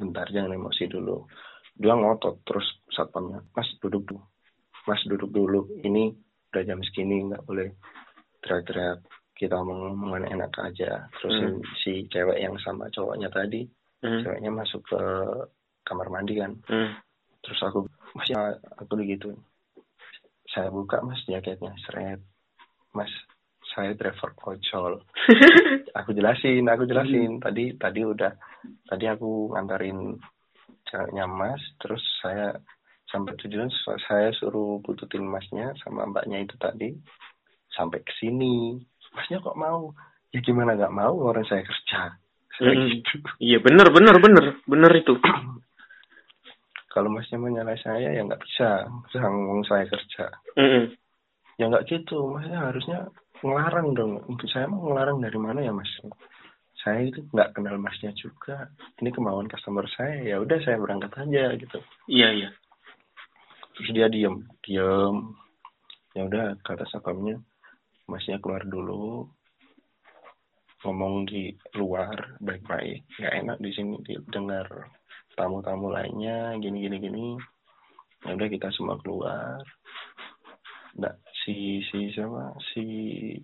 [0.00, 1.28] bentar jangan emosi dulu.
[1.76, 3.44] Dia ngotot terus satpamnya.
[3.52, 4.24] Mas duduk dulu.
[4.88, 5.60] Mas duduk dulu.
[5.84, 6.16] Ini
[6.50, 7.68] udah jam segini nggak boleh
[8.40, 9.04] teriak-teriak.
[9.36, 11.08] Kita ngomong enak aja.
[11.20, 11.60] Terus Hmm.
[11.80, 13.64] si cewek yang sama cowoknya tadi
[14.00, 14.24] Hmm.
[14.24, 15.00] ceweknya masuk ke
[15.84, 16.56] kamar mandi kan.
[16.64, 16.96] Hmm.
[17.40, 18.36] terus aku masih
[18.76, 19.32] aku begitu
[20.52, 21.72] saya buka mas jaketnya.
[21.88, 22.20] Seret.
[22.92, 23.08] Mas
[23.70, 24.98] saya driver ojol
[25.98, 27.38] aku jelasin aku jelasin.
[27.38, 28.32] Tadi tadi udah
[28.90, 30.18] tadi aku ngantarin
[30.90, 32.58] ceweknya mas terus saya
[33.10, 33.70] sampai tujuan
[34.06, 36.94] saya suruh bututin masnya sama mbaknya itu tadi
[37.74, 38.78] sampai ke sini.
[39.14, 39.90] Masnya kok mau?
[40.30, 42.14] Ya gimana nggak mau orang saya kerja?
[42.54, 42.86] Saya Mm.
[42.92, 43.14] gitu.
[43.40, 44.44] Iya, bener, bener, bener.
[44.68, 45.14] Bener itu.
[46.94, 48.86] kalau masnya menyalai saya ya nggak bisa.
[49.18, 50.30] Ngomong saya kerja.
[50.54, 50.94] Hmm.
[51.58, 52.30] ya nggak gitu.
[52.30, 52.98] Masnya harusnya
[53.42, 54.12] ngelarang dong.
[54.28, 55.88] Untuk saya mau ngelarang dari mana ya mas?
[56.80, 58.72] Saya itu nggak kenal masnya juga.
[59.00, 60.24] Ini kemauan customer saya.
[60.24, 61.78] Ya udah saya berangkat aja gitu.
[62.08, 62.50] Iya, iya.
[63.76, 64.44] terus dia diem.
[64.64, 65.16] Diem.
[66.16, 67.40] Ya udah kata satpamnya
[68.08, 69.28] masnya keluar dulu.
[70.80, 73.04] Ngomong di luar baik-baik.
[73.20, 73.96] Nggak enak di sini
[74.32, 74.66] dengar
[75.36, 77.26] tamu-tamu lainnya gini gini gini.
[78.24, 79.60] Ya udah kita semua keluar.
[80.96, 82.84] Nggak si si siapa si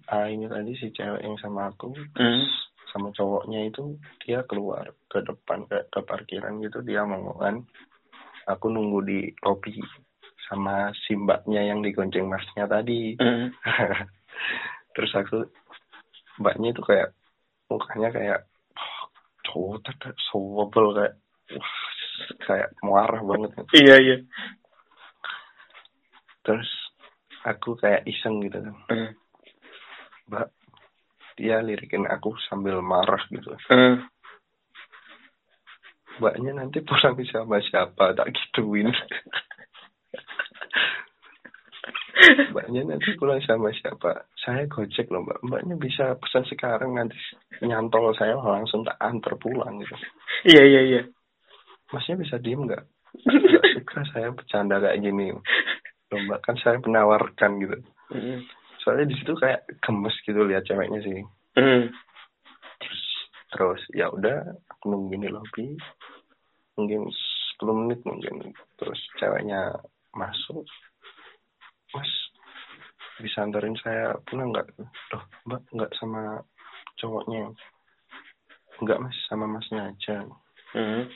[0.09, 2.45] A ini tadi si cewek yang sama aku Hmm.
[2.93, 7.65] sama cowoknya itu dia keluar ke depan ke, ke parkiran gitu dia mau kan
[8.47, 9.81] aku nunggu di lobi
[10.47, 13.51] sama si mbaknya yang digonceng masnya tadi Hmm.
[14.95, 15.49] terus aku
[16.39, 17.11] mbaknya itu kayak
[17.67, 18.41] mukanya kayak
[18.77, 19.09] oh,
[19.43, 21.15] cowok tuh sobel kayak
[21.57, 21.75] wah
[22.47, 24.17] kayak marah banget Iya, iya.
[26.43, 26.69] terus
[27.47, 28.75] aku kayak iseng gitu kan.
[28.91, 29.11] Hmm.
[30.27, 30.51] mbak
[31.39, 33.55] dia lirikin aku sambil marah gitu.
[33.71, 34.03] Hmm.
[36.19, 38.17] mbaknya nanti pulang sama siapa?
[38.19, 38.91] Tak gituin.
[42.27, 44.27] Mbaknya nanti pulang sama siapa?
[44.35, 45.39] Saya gojek loh mbak.
[45.47, 47.15] Mbaknya bisa pesan sekarang nanti
[47.63, 49.95] nyantol saya langsung tak antar pulang gitu.
[50.49, 51.03] Iya, iya, iya.
[51.95, 52.83] masnya bisa diem nggak?
[53.31, 55.31] Nggak suka saya bercanda kayak gini
[56.12, 57.77] loh mbak kan saya menawarkan gitu.
[58.07, 58.38] Hmm.
[58.79, 61.19] soalnya di situ kayak gemes gitu lihat ceweknya sih.
[61.59, 61.90] Hmm.
[62.79, 63.03] terus
[63.51, 65.75] terus ya udah aku nungguin di lobby
[66.77, 67.09] mungkin
[67.59, 68.53] 10 menit mungkin.
[68.77, 69.75] Terus ceweknya
[70.12, 70.64] masuk.
[71.97, 72.11] Mas
[73.16, 74.69] bisa antarin saya pulang nggak?
[75.12, 76.45] Loh mbak nggak sama
[77.01, 77.51] cowoknya?
[78.85, 80.29] Nggak mas sama masnya aja.
[80.77, 81.09] Hmm.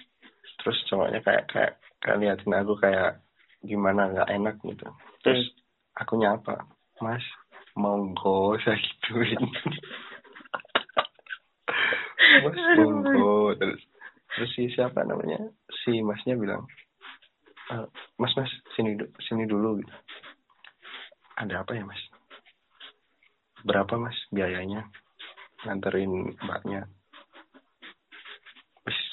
[0.60, 3.20] terus cowoknya kayak kayak kayak liatin aku kayak
[3.60, 4.88] gimana nggak enak gitu.
[5.20, 5.52] Terus
[5.96, 6.64] aku nyapa
[7.04, 7.24] mas
[7.76, 9.44] monggo saya gituin.
[12.44, 13.56] Mas monggo.
[13.56, 13.80] Terus
[14.36, 15.40] terus si siapa namanya?
[15.84, 16.64] Si masnya bilang
[17.72, 17.74] e,
[18.16, 18.96] mas mas sini
[19.28, 19.94] sini dulu gitu.
[21.36, 22.00] Ada apa ya mas?
[23.64, 24.88] Berapa mas biayanya?
[25.68, 26.88] Nganterin mbaknya.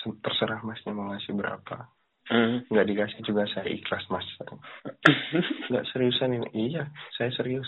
[0.07, 1.96] Terserah masnya mau ngasih berapa
[2.31, 2.71] mm.
[2.71, 4.27] nggak dikasih juga saya ikhlas mas.
[5.69, 6.47] Nggak seriusan ini.
[6.73, 7.67] Iya saya serius.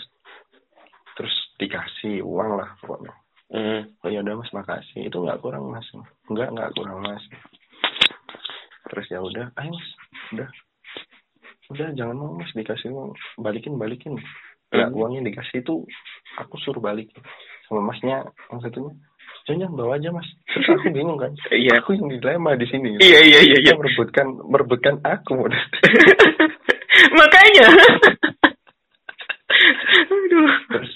[1.16, 3.12] Terus dikasih uang lah pokoknya.
[3.50, 3.82] Mm.
[4.06, 5.08] oh ya udah mas makasih.
[5.08, 5.86] Itu nggak kurang mas.
[6.28, 7.24] Nggak nggak kurang mas.
[8.90, 9.88] Terus ya udah ayo mas.
[10.32, 10.48] Udah.
[11.70, 13.12] Udah jangan mau mas dikasih uang.
[13.40, 14.16] Balikin balikin.
[14.70, 14.96] Nggak mm.
[14.96, 15.84] uangnya dikasih itu
[16.38, 17.10] aku suruh balik.
[17.66, 18.94] Sama masnya yang satunya
[19.56, 20.28] jangan bawa aja mas.
[20.52, 21.32] Terus aku bingung kan.
[21.50, 21.80] Iya.
[21.80, 23.00] Aku yang dilema di sini.
[23.00, 23.72] Iya iya iya, iya.
[23.74, 25.48] merebutkan merebutkan aku
[27.20, 27.68] makanya.
[30.10, 30.52] Aduh.
[30.70, 30.94] terus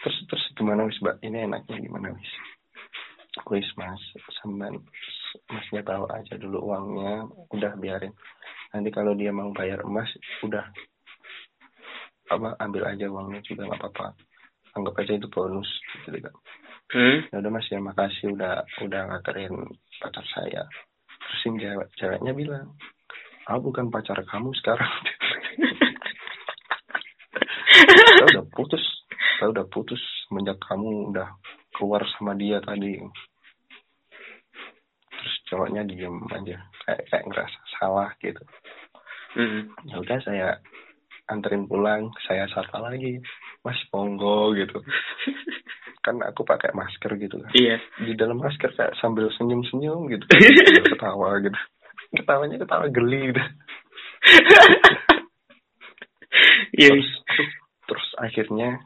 [0.00, 1.20] terus terus gimana wis mbak?
[1.20, 2.32] Ini enaknya gimana wis?
[3.50, 4.00] Wis mas
[4.40, 4.72] sampai
[5.52, 8.14] masnya tahu aja dulu uangnya udah biarin.
[8.72, 10.08] Nanti kalau dia mau bayar emas
[10.46, 10.64] udah.
[12.26, 14.14] Apa ambil aja uangnya juga nggak apa-apa.
[14.76, 15.68] Anggap aja itu bonus
[16.04, 16.34] gitu kan
[16.92, 17.30] hmm?
[17.32, 19.54] ya udah mas ya makasih udah udah nganterin
[19.98, 20.62] pacar saya.
[21.26, 22.76] Terus yang cewek ceweknya bilang
[23.46, 24.90] ah bukan pacar kamu sekarang.
[28.16, 28.84] Saya udah putus.
[29.36, 31.28] Saya udah putus semenjak kamu udah
[31.76, 32.96] keluar sama dia tadi.
[35.12, 38.42] Terus cowoknya diem aja kayak kayak ngerasa salah gitu.
[39.36, 39.68] Hmm.
[39.84, 40.48] ya udah saya
[41.28, 43.20] anterin pulang saya sapa lagi
[43.66, 44.78] mas monggo gitu.
[46.06, 47.50] Kan aku pakai masker gitu kan.
[47.50, 47.82] Iya.
[47.98, 50.22] Di dalam masker kayak sambil senyum senyum gitu.
[50.94, 51.58] Ketawa gitu.
[52.14, 53.42] Ketawanya ketawa geli gitu.
[56.76, 57.10] Iya terus,
[57.88, 58.84] terus akhirnya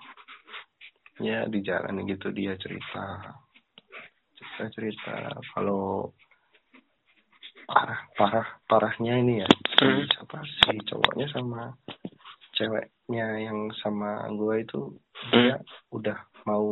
[1.18, 3.34] ya di jalan gitu dia cerita.
[4.38, 5.14] Cerita cerita.
[5.50, 6.14] Kalau
[7.66, 10.06] parah parah parahnya ini ya hmm.
[10.14, 10.38] siapa?
[10.46, 11.74] Si cowoknya sama
[13.11, 15.35] ceweknya yang sama gue itu hmm.
[15.35, 15.57] dia
[15.90, 16.62] udah mau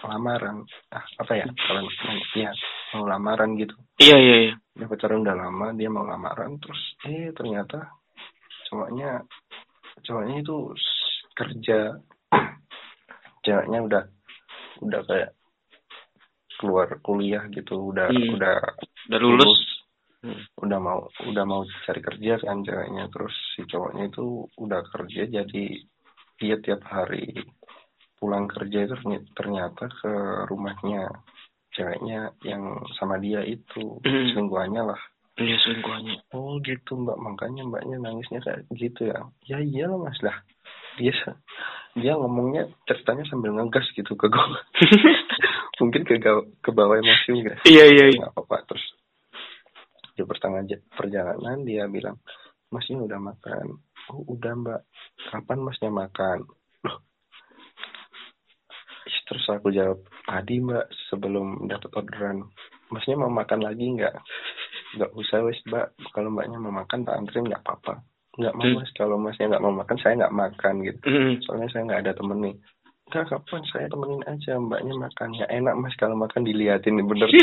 [0.00, 0.64] lamaran.
[0.88, 1.84] Ah apa ya kalau
[2.32, 2.48] ya
[2.96, 3.76] mau lamaran gitu.
[4.00, 4.54] Iya iya iya.
[4.72, 7.92] Dia pacaran udah lama dia mau lamaran terus eh ternyata
[8.72, 9.20] cowoknya
[10.00, 10.56] cowoknya itu
[11.36, 12.00] kerja.
[13.44, 14.02] Ceweknya udah
[14.80, 15.36] udah kayak
[16.56, 18.36] keluar kuliah gitu udah hmm.
[18.36, 18.56] udah
[19.12, 19.64] udah lulus, lulus
[20.24, 20.42] hmm.
[20.60, 25.64] udah mau udah mau cari kerja kan ceweknya terus si cowoknya itu udah kerja jadi
[26.40, 27.36] dia tiap hari
[28.20, 28.96] pulang kerja itu
[29.32, 30.12] ternyata ke
[30.48, 31.08] rumahnya
[31.72, 34.36] ceweknya yang sama dia itu hmm.
[34.36, 35.00] selingkuhannya lah
[35.40, 36.36] Iya selingkuhannya.
[36.36, 39.24] Oh gitu mbak, makanya mbaknya nangisnya kayak gitu ya.
[39.48, 40.36] Ya iya lah mas lah.
[41.00, 41.16] Dia
[41.96, 44.60] dia ngomongnya ceritanya sambil ngegas gitu ke gue.
[45.80, 46.20] Mungkin ke
[46.60, 47.56] ke bawah emosi enggak?
[47.64, 48.04] Iya iya.
[48.12, 48.20] iya.
[48.28, 48.84] Gak apa-apa terus
[50.20, 52.20] di pertengahan perjalanan dia bilang
[52.68, 53.66] masnya udah makan.
[54.12, 54.80] Oh udah mbak.
[55.32, 56.44] Kapan masnya makan?
[56.84, 56.98] Loh.
[59.26, 62.46] Terus aku jawab tadi mbak sebelum dapat orderan.
[62.92, 64.14] Masnya mau makan lagi nggak?
[65.00, 65.96] Nggak usah wes mbak.
[66.12, 68.04] Kalau mbaknya mau makan tak anterin nggak apa-apa.
[68.38, 68.76] Nggak mau hmm.
[68.76, 68.90] mas.
[68.92, 71.00] Kalau masnya nggak mau makan saya nggak makan gitu.
[71.08, 71.34] Hmm.
[71.42, 72.56] soalnya saya nggak ada temen nih.
[73.10, 73.62] Enggak, kapan?
[73.74, 75.34] Saya temenin aja mbaknya makan.
[75.34, 77.26] Ya enak mas kalau makan diliatin bener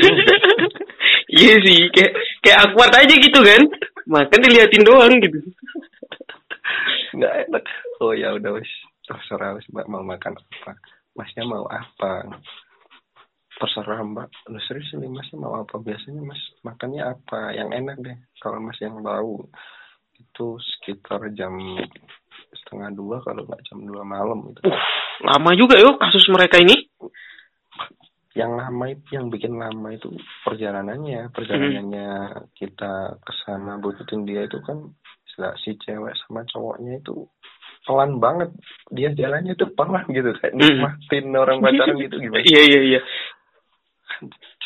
[1.32, 2.14] iya sih kayak
[2.44, 3.62] kayak akuat aja gitu kan.
[4.08, 5.40] Makan diliatin doang gitu.
[7.16, 7.64] Nggak enak.
[8.00, 8.72] Oh ya udah wis.
[9.08, 9.88] Terserah wis mbak.
[9.92, 10.80] Mau makan apa?
[11.16, 12.28] Masnya mau apa?
[13.60, 14.32] Terserah mbak.
[14.48, 15.76] Lu serius nih masnya mau apa?
[15.80, 17.52] Biasanya mas makannya apa?
[17.52, 18.18] Yang enak deh.
[18.40, 19.44] Kalau mas yang tahu
[20.18, 21.54] itu sekitar jam
[22.54, 24.82] setengah dua kalau nggak jam dua malam itu uh,
[25.26, 26.87] lama juga yuk kasus mereka ini
[28.38, 30.14] yang lama itu yang bikin lama itu
[30.46, 31.34] perjalanannya.
[31.34, 32.44] Perjalanannya hmm.
[32.54, 34.94] kita ke sana butuhin dia itu kan
[35.62, 37.26] si cewek sama cowoknya itu
[37.82, 38.54] pelan banget.
[38.94, 40.62] Dia jalannya tuh pelan gitu kayak hmm.
[40.62, 42.46] nikmatin orang pacaran gitu gimana?
[42.54, 43.02] Iya iya iya.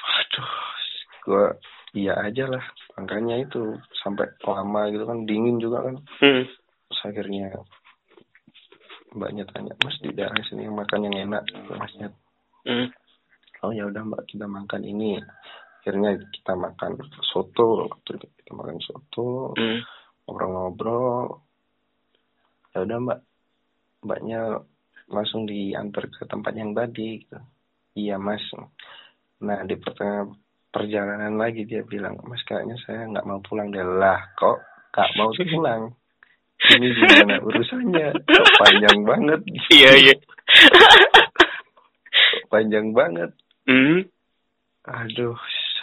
[0.04, 0.52] Waduh
[1.22, 1.46] gue
[1.96, 2.64] iya aja lah.
[3.00, 5.96] Makanya itu sampai lama gitu kan dingin juga kan.
[6.20, 6.44] Hmm.
[6.92, 7.56] terus akhirnya
[9.16, 11.44] mbaknya tanya mas di daerah sini yang makan yang enak.
[11.72, 12.12] Masnya
[12.68, 13.01] hmm
[13.62, 15.22] oh ya udah mbak kita makan ini.
[15.82, 17.90] Akhirnya kita makan soto.
[17.90, 19.80] Waktu itu kita makan soto hmm.
[20.26, 21.42] ngobrol-ngobrol.
[22.74, 23.20] Ya udah mbak.
[24.02, 24.42] Mbaknya
[25.14, 27.22] langsung diantar ke tempat yang tadi.
[27.22, 27.38] Gitu.
[27.98, 28.42] iya mas.
[29.46, 30.32] Nah di pertengahan
[30.72, 33.86] perjalanan lagi dia bilang mas kayaknya saya nggak mau pulang deh.
[33.86, 34.58] Lah kok
[34.90, 35.94] kak mau pulang?
[36.62, 38.08] Ini gimana urusannya?
[38.22, 39.40] Kok panjang banget?
[39.74, 40.16] Iya iya.
[42.54, 43.34] Panjang banget
[43.72, 44.00] hmm.
[44.84, 45.40] aduh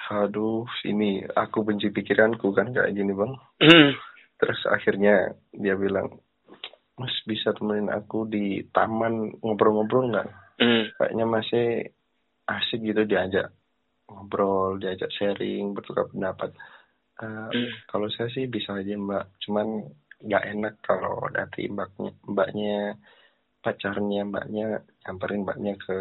[0.09, 3.91] aduh ini aku benci pikiranku kan kayak gini bang Hmm.
[4.39, 6.21] terus akhirnya dia bilang
[6.95, 10.29] mas bisa temenin aku di taman ngobrol-ngobrol nggak
[10.59, 10.91] Hmm.
[10.99, 11.67] kayaknya masih
[12.45, 13.55] asik gitu diajak
[14.09, 16.53] ngobrol diajak sharing bertukar pendapat
[17.19, 17.71] Eh, Hmm.
[17.91, 19.91] kalau saya sih bisa aja mbak cuman
[20.23, 22.95] nggak enak kalau dari mbaknya mbaknya
[23.59, 25.99] pacarnya mbaknya nyamperin mbaknya ke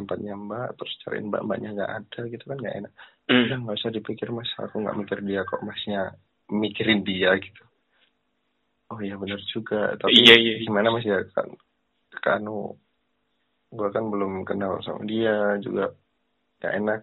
[0.00, 2.92] tempatnya mbak terus cariin mbak mbaknya nggak ada gitu kan nggak enak.
[3.30, 3.44] Hmm.
[3.46, 4.50] udah nggak usah dipikir mas.
[4.58, 6.16] Aku nggak mikir dia kok masnya
[6.50, 7.62] mikirin dia gitu.
[8.90, 9.94] Oh iya benar juga.
[9.94, 10.54] Tapi Iya, iya.
[10.66, 11.22] gimana mas ya?
[11.30, 11.54] Kan
[12.20, 12.42] kan
[13.70, 15.94] gue kan belum kenal sama dia juga.
[16.58, 17.00] Gak enak.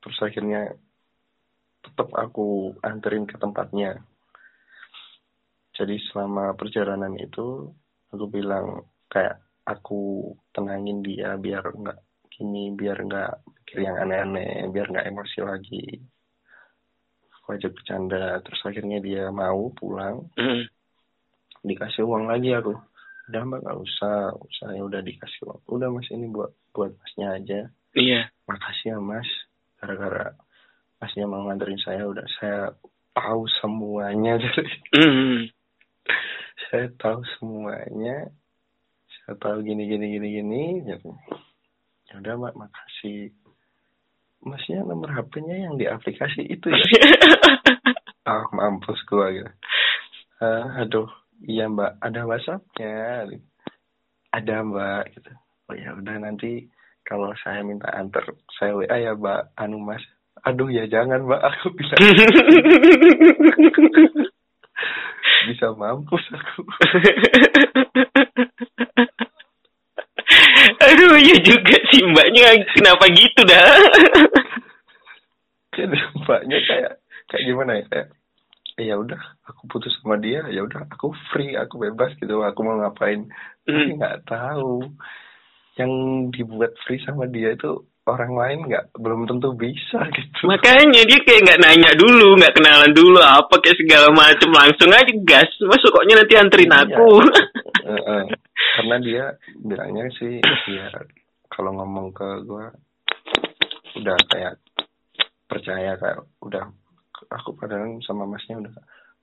[0.00, 0.70] Terus akhirnya
[1.82, 3.98] tetap aku anterin ke tempatnya.
[5.74, 7.68] Jadi selama perjalanan itu
[8.14, 11.98] aku bilang kayak aku tenangin dia biar nggak
[12.30, 15.86] gini biar nggak mikir yang aneh-aneh biar nggak emosi lagi.
[17.42, 20.30] Aku ajak bercanda terus akhirnya dia mau pulang.
[20.38, 20.64] Hmm.
[21.66, 22.78] dikasih uang lagi aku.
[23.26, 25.60] Udah mbak nggak usah saya udah dikasih uang.
[25.66, 27.60] Udah mas ini buat buat masnya aja.
[27.98, 28.30] Iya.
[28.46, 29.26] Makasih ya mas.
[29.82, 30.30] Gara-gara
[31.02, 32.70] masnya mau nganterin saya udah saya
[33.16, 34.62] tahu semuanya jadi
[34.96, 35.48] Hmm.
[36.68, 38.30] saya tahu semuanya
[39.26, 41.10] saya tahu gini gini gini gini gitu
[42.06, 43.34] ya udah mbak makasih.
[44.46, 46.78] Masnya nomor HP-nya yang di aplikasi itu ya?
[48.26, 49.46] Ah mampus gua gitu.
[50.42, 51.06] Ah, aduh
[51.46, 51.94] iya mbak.
[52.02, 53.22] Ada WhatsAppnya.
[54.34, 55.30] Ada mbak gitu.
[55.70, 56.66] Oh ya udah nanti
[57.06, 58.26] kalau saya minta antar
[58.58, 59.54] saya WA ya mbak.
[59.54, 60.02] Anu mas.
[60.42, 61.38] Aduh ya jangan mbak.
[61.38, 61.98] Aku bilang
[65.46, 66.66] bisa mampus aku
[71.06, 73.62] Aduh, ya juga sih mbaknya kenapa gitu dah?
[75.76, 76.92] jadi mbaknya kayak
[77.28, 78.08] kayak gimana ya kayak
[78.76, 82.76] ya udah aku putus sama dia ya udah aku free aku bebas gitu aku mau
[82.76, 83.24] ngapain
[83.62, 83.98] tapi Hmm.
[83.98, 84.82] nggak tahu
[85.74, 85.90] yang
[86.30, 91.40] dibuat free sama dia itu orang lain nggak belum tentu bisa gitu Makanya dia kayak
[91.42, 95.48] nggak nanya dulu, nggak kenalan dulu apa kayak segala macem langsung aja gas.
[95.60, 96.78] Masuk koknya nanti anterin Iya.
[96.86, 97.06] aku.
[97.82, 98.20] Heeh.
[98.86, 99.24] Karena dia
[99.58, 100.38] bilangnya sih
[100.70, 100.86] ya
[101.50, 102.70] kalau ngomong ke gua
[103.98, 104.62] udah kayak
[105.50, 106.70] percaya kayak udah
[107.34, 108.74] aku padahal sama masnya udah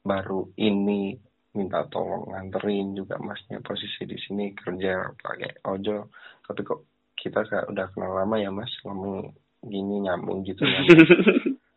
[0.03, 1.15] baru ini
[1.55, 6.11] minta tolong nganterin juga masnya posisi di sini kerja pakai ojol.
[6.43, 6.83] Tapi kok
[7.15, 9.31] kita kayak udah kenal lama ya mas ngomong
[9.63, 10.83] gini nyambung gitu ya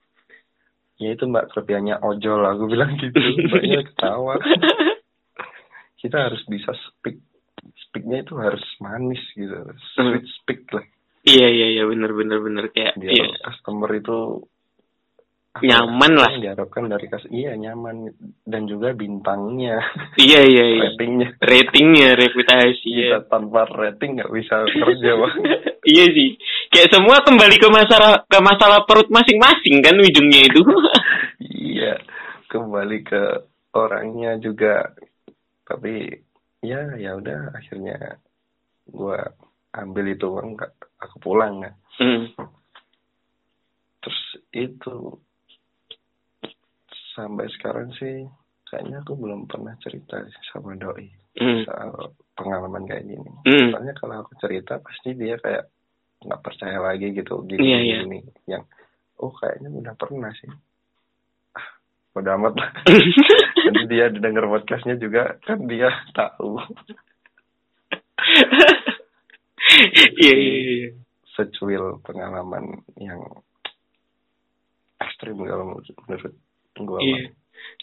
[1.07, 3.15] ya itu mbak kelebihannya ojol aku bilang gitu.
[3.15, 4.43] Mbaknya ketawa.
[6.03, 7.36] Kita harus bisa speak
[7.97, 9.57] speaknya itu harus manis gitu
[9.97, 10.85] sweet speak lah
[11.27, 13.27] Iya iya iya bener bener bener kayak iya.
[13.43, 14.47] customer itu
[15.59, 16.31] ya, Nyaman lah.
[16.39, 18.15] diharapkan dari kas iya nyaman
[18.47, 19.81] dan juga bintangnya
[20.15, 20.83] Iya iya iya.
[20.95, 23.27] ratingnya Ratingnya, reputasi kita ya.
[23.27, 25.35] tanpa rating nggak bisa kerja bang
[25.97, 26.31] iya sih.
[26.71, 30.63] Kayak semua kembali ke masalah ke masalah perut masing-masing kan ujungnya itu.
[31.75, 31.99] iya
[32.47, 33.23] kembali ke
[33.75, 34.95] orangnya juga
[35.67, 36.26] tapi
[36.61, 38.17] ya ya udah akhirnya
[38.87, 39.21] gua
[39.73, 42.25] ambil itu uang nggak- aku pulang kan hmm.
[43.99, 44.97] terus itu
[47.13, 48.25] sampai sekarang sih
[48.67, 51.69] kayaknya aku belum pernah cerita sama doi Hmm.
[51.69, 51.93] soal
[52.33, 53.69] pengalaman kayak gini Hmm.
[53.69, 55.69] soalnya kalau aku cerita pasti dia kayak
[56.19, 57.97] nggak percaya lagi gitu gini Iya, iya.
[58.01, 58.65] gini yang
[59.19, 60.49] oh kayaknya udah pernah sih
[61.53, 61.69] ah
[62.15, 62.71] udah amat lah
[63.67, 66.59] nanti dia denger podcastnya juga kan dia tahu
[70.17, 70.89] Iya iya iya.
[71.37, 73.21] secuil pengalaman yang
[75.03, 76.35] ekstrim kalau menurut
[76.81, 77.35] gua Iya.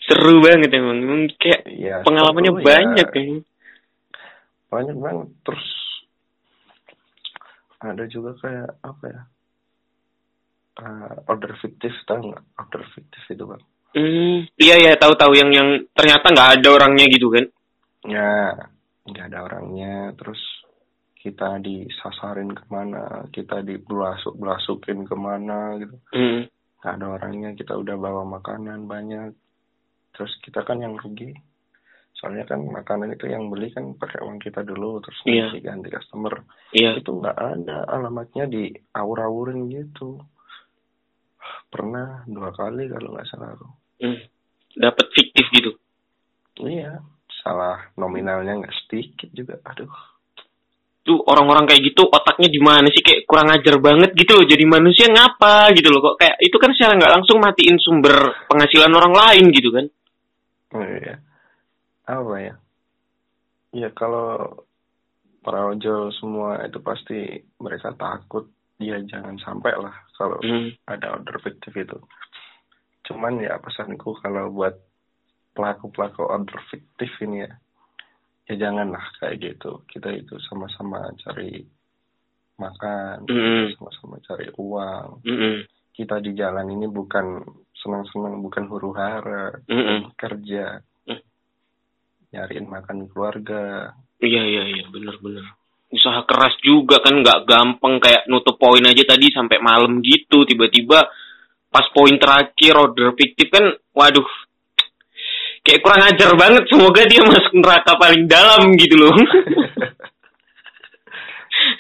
[0.09, 0.97] Seru banget emang.
[1.01, 2.65] Emang kayak ya pengalamannya seru ya.
[2.65, 3.27] banyak kan.
[4.73, 5.67] banyak banget terus
[7.77, 9.21] ada juga kayak apa ya
[10.81, 13.61] uh, order fiktif tahu nggak order fiktif itu bang
[13.93, 17.45] Hmm, iya iya tahu-tahu yang yang ternyata nggak ada orangnya gitu kan.
[18.09, 18.57] ya
[19.05, 20.09] nggak ada orangnya.
[20.17, 20.41] Terus
[21.21, 25.95] kita disasarin ke mana kita dibelasuk belasukin ke mana gitu.
[26.09, 26.49] Hmm.
[26.83, 29.37] nggak ada orangnya kita udah bawa makanan banyak.
[30.17, 31.29] Terus kita kan yang rugi.
[32.17, 36.33] Soalnya kan makanan itu yang beli kan pakai uang kita dulu terus nanti ganti customer.
[36.73, 36.97] Iya.
[36.97, 40.17] itu nggak ada alamatnya di aur-aurin gitu.
[41.69, 44.19] Pernah dua kali kalau nggak salah aku Hmm.
[44.75, 45.71] dapat fiktif gitu.
[46.59, 46.99] Iya
[47.43, 49.91] salah nominalnya nggak sedikit juga aduh.
[51.03, 53.03] Tuh orang-orang kayak gitu otaknya di mana sih?
[53.03, 54.47] Kayak kurang ajar banget gitu loh.
[54.47, 55.99] Jadi manusia ngapa gitu loh.
[55.99, 59.85] Kok kayak itu kan secara nggak langsung matiin sumber penghasilan orang lain gitu kan?
[60.71, 61.19] Oh, iya.
[62.07, 62.53] Apa ya?
[63.75, 64.63] Ya kalau
[65.43, 68.47] para ojol semua itu pasti mereka takut.
[68.79, 70.87] Ya jangan sampai lah kalau hmm.
[70.87, 71.99] ada order fiktif itu
[73.03, 74.75] cuman ya pesanku kalau buat
[75.53, 77.51] pelaku-pelaku order fiktif ini ya
[78.49, 79.83] ya janganlah kayak gitu.
[79.87, 81.63] Kita itu sama-sama cari
[82.59, 85.23] makan mm sama-sama cari uang.
[85.23, 85.55] Mm -hmm.
[85.93, 87.37] kita di jalan ini bukan
[87.77, 89.99] senang-senang bukan huru hara mm -hmm.
[90.17, 90.81] kerja.
[91.07, 91.21] Mm.
[92.33, 93.93] nyariin makan keluarga.
[94.19, 94.85] Iya iya iya.
[94.89, 95.45] Benar-benar
[95.93, 97.21] usaha keras juga kan.
[97.21, 100.43] Nggak gampang kayak nutup poin aja tadi sampai malam gitu.
[100.43, 101.05] Tiba-tiba
[101.73, 103.65] pas poin terakhir order fiktif kan
[103.97, 104.29] waduh
[105.63, 106.63] kayak kurang ajar banget.
[106.69, 109.15] Semoga dia masuk neraka paling dalam gitu loh.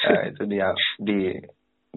[0.03, 0.69] Nah, itu dia.
[0.99, 1.33] Di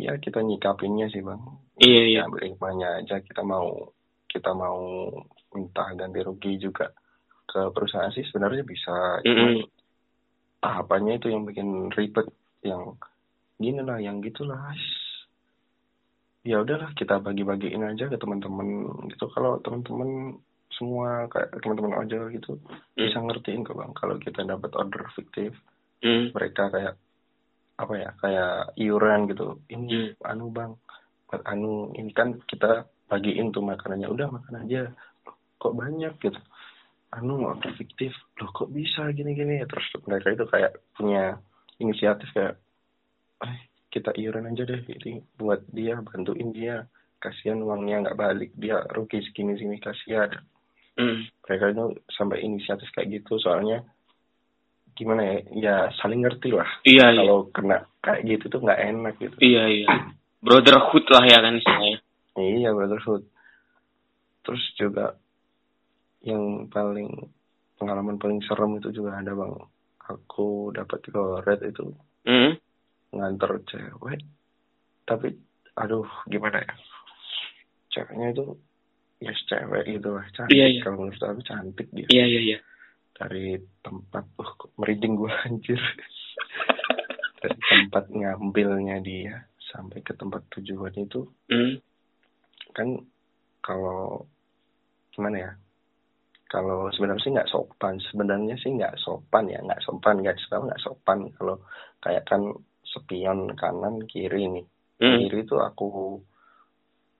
[0.00, 1.38] ya kita nyikapinnya sih bang.
[1.78, 2.20] Iya iya.
[2.26, 3.18] Ambil hikmahnya aja.
[3.22, 3.92] Kita mau
[4.26, 5.06] kita mau
[5.54, 6.90] minta ganti rugi juga
[7.46, 9.22] ke perusahaan sih sebenarnya bisa.
[9.22, 9.54] Mm -hmm.
[10.62, 12.26] tahapannya itu yang bikin ribet.
[12.64, 12.98] Yang
[13.60, 14.72] gini lah yang gitulah
[16.46, 19.26] ya udahlah kita bagi-bagiin aja ke teman-teman gitu.
[19.34, 20.38] Kalau teman-teman
[20.70, 23.00] semua kayak teman-teman ojol gitu hmm.
[23.00, 25.56] bisa ngertiin kok bang kalau kita dapat order fiktif
[26.04, 26.36] hmm.
[26.36, 26.94] mereka kayak
[27.76, 29.58] apa ya kayak iuran gitu.
[29.66, 30.22] Ini hmm.
[30.22, 30.72] anu bang
[31.26, 34.06] buat anu ini kan kita bagiin tuh makanannya.
[34.06, 34.94] Udah makan aja.
[35.58, 36.38] Kok banyak gitu?
[37.10, 38.14] Anu order fiktif.
[38.38, 39.66] Loh kok bisa gini-gini?
[39.66, 41.42] Terus mereka itu kayak punya
[41.82, 42.54] inisiatif kayak
[43.44, 43.58] eh
[43.92, 46.84] kita iuran aja deh ini buat dia bantuin dia
[47.22, 50.30] kasihan uangnya nggak balik dia rugi segini segini kasihan
[50.96, 51.28] Mm.
[51.28, 53.84] Mereka itu sampai inisiatif kayak gitu soalnya
[54.96, 57.20] gimana ya ya saling ngerti lah iya, iya.
[57.20, 57.52] kalau iya.
[57.52, 59.88] kena kayak gitu tuh nggak enak gitu iya iya
[60.40, 62.00] brotherhood lah ya kan istilahnya
[62.40, 63.28] iya brotherhood
[64.40, 65.20] terus juga
[66.24, 67.12] yang paling
[67.76, 69.52] pengalaman paling serem itu juga ada bang
[70.08, 71.04] aku dapat
[71.44, 71.92] red itu
[72.24, 72.56] mm.
[73.18, 74.20] Nganter cewek.
[75.06, 75.28] Tapi
[75.76, 76.74] aduh gimana ya?
[77.92, 78.44] Ceweknya itu
[79.20, 80.26] ya yes, cewek gitu lah.
[80.36, 80.80] Cantik iya, iya.
[80.84, 82.06] kalau menurut aku cantik dia.
[82.12, 82.58] Iya iya iya.
[83.16, 85.80] Dari tempat uh, merinding gue anjir.
[87.40, 91.82] Dari tempat ngambilnya dia sampai ke tempat tujuan itu mm.
[92.72, 92.88] kan
[93.64, 94.24] kalau
[95.12, 95.52] gimana ya?
[96.46, 97.98] Kalau sebenarnya sih nggak sopan.
[97.98, 99.58] Sebenarnya sih nggak sopan ya.
[99.64, 101.18] Nggak sopan guys kalau nggak sopan.
[101.34, 101.56] Kalau
[101.98, 102.54] kayak kan
[102.96, 104.66] sepion kanan kiri nih
[105.04, 105.16] mm.
[105.28, 106.16] kiri itu aku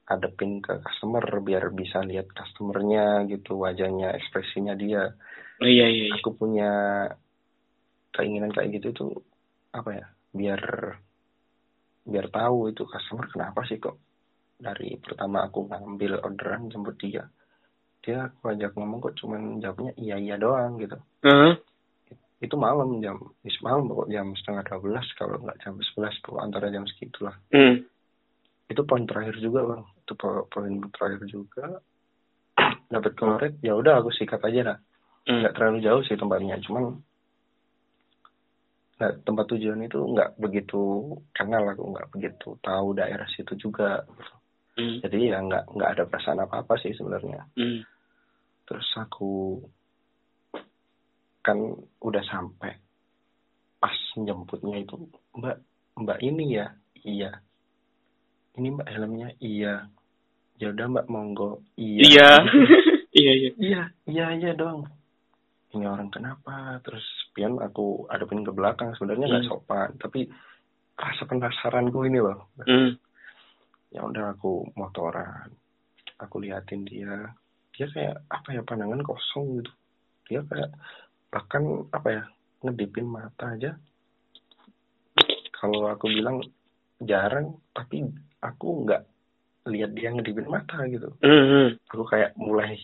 [0.08, 5.12] adepin ke customer biar bisa lihat customernya gitu wajahnya ekspresinya dia
[5.60, 6.14] oh, iya, iya, iya.
[6.16, 6.70] aku punya
[8.14, 9.12] keinginan kayak gitu tuh
[9.76, 10.62] apa ya biar
[12.06, 13.98] biar tahu itu customer kenapa sih kok
[14.56, 17.28] dari pertama aku ngambil orderan jemput dia
[18.00, 21.52] dia aku ajak ngomong kok cuman jawabnya iya iya doang gitu uh -huh.
[22.36, 23.16] Itu malam jam
[23.64, 27.36] malam pokok jam setengah dua belas kalau nggak jam sebelas pokok antara jam segitulah.
[27.52, 27.80] Uh
[28.66, 29.82] itu poin terakhir juga bang.
[30.02, 31.78] Itu poin terakhir juga.
[32.92, 34.78] Dapat kemarin ya udah aku sikat aja lah
[35.26, 35.42] hmm.
[35.42, 37.02] nggak terlalu jauh sih tempatnya cuman
[38.96, 40.80] nggak tempat tujuan itu nggak begitu
[41.36, 44.06] kenal aku nggak begitu tahu daerah situ juga.
[44.76, 45.00] Hmm.
[45.00, 47.44] jadi ya nggak nggak ada perasaan apa apa sih sebenarnya.
[47.56, 47.80] Hmm.
[48.66, 49.62] terus aku
[51.46, 52.74] kan udah sampai.
[53.78, 54.98] Pas jemputnya itu
[55.38, 55.62] mbak
[55.94, 56.66] mbak ini ya?
[57.06, 57.30] Iya.
[58.58, 59.30] Ini mbak helmnya?
[59.38, 59.86] Iya.
[60.58, 61.62] Ya udah mbak monggo.
[61.78, 62.02] Iya.
[62.02, 62.30] Iya.
[63.16, 63.50] Iya iya.
[63.56, 64.84] Iya iya iya dong.
[65.72, 66.76] Ini orang kenapa?
[66.84, 67.00] Terus
[67.32, 68.92] pian aku adepin ke belakang.
[68.92, 69.52] Sebenarnya nggak hmm.
[69.56, 70.28] sopan tapi
[71.00, 72.52] rasa penasaranku ini loh.
[72.60, 72.92] Hmm.
[73.88, 75.48] ya udah aku motoran.
[76.20, 77.32] Aku liatin dia.
[77.72, 79.72] Dia kayak apa ya pandangan kosong gitu.
[80.28, 80.76] Dia kayak
[81.36, 82.24] bahkan apa ya
[82.64, 83.76] ngedipin mata aja.
[85.52, 86.40] Kalau aku bilang
[87.04, 88.08] jarang tapi
[88.40, 89.04] aku nggak
[89.68, 91.12] lihat dia ngedipin mata gitu.
[91.20, 91.92] Mm-hmm.
[91.92, 92.80] aku kayak mulai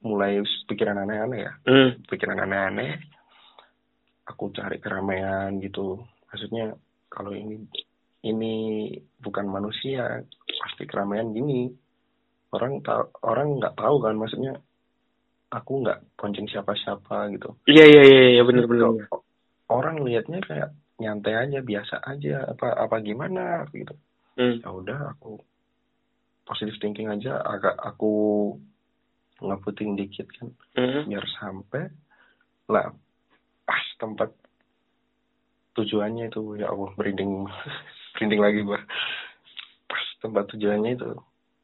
[0.00, 1.52] mulai pikiran aneh-aneh ya.
[1.68, 2.08] Mm.
[2.08, 2.96] pikiran aneh-aneh
[4.24, 6.00] aku cari keramaian gitu.
[6.32, 6.72] Maksudnya
[7.12, 7.60] kalau ini
[8.24, 8.54] ini
[9.20, 10.24] bukan manusia
[10.64, 11.68] pasti keramaian gini.
[12.56, 14.56] Orang tahu orang nggak tahu kan maksudnya
[15.50, 17.54] aku nggak poncing siapa-siapa gitu.
[17.70, 19.06] Iya iya iya iya benar-benar
[19.70, 23.94] orang liatnya kayak nyantai aja biasa aja apa apa gimana gitu.
[24.36, 24.60] Hmm.
[24.60, 25.40] ya udah aku
[26.44, 28.52] positive thinking aja agak aku
[29.40, 30.52] ngeputing dikit kan.
[30.76, 31.08] Hmm.
[31.08, 31.88] biar sampai
[32.68, 32.92] lah
[33.64, 34.30] pas tempat
[35.76, 37.46] tujuannya itu ya Allah merinding
[38.16, 38.80] merinding lagi gua.
[39.86, 41.10] Pas tempat tujuannya itu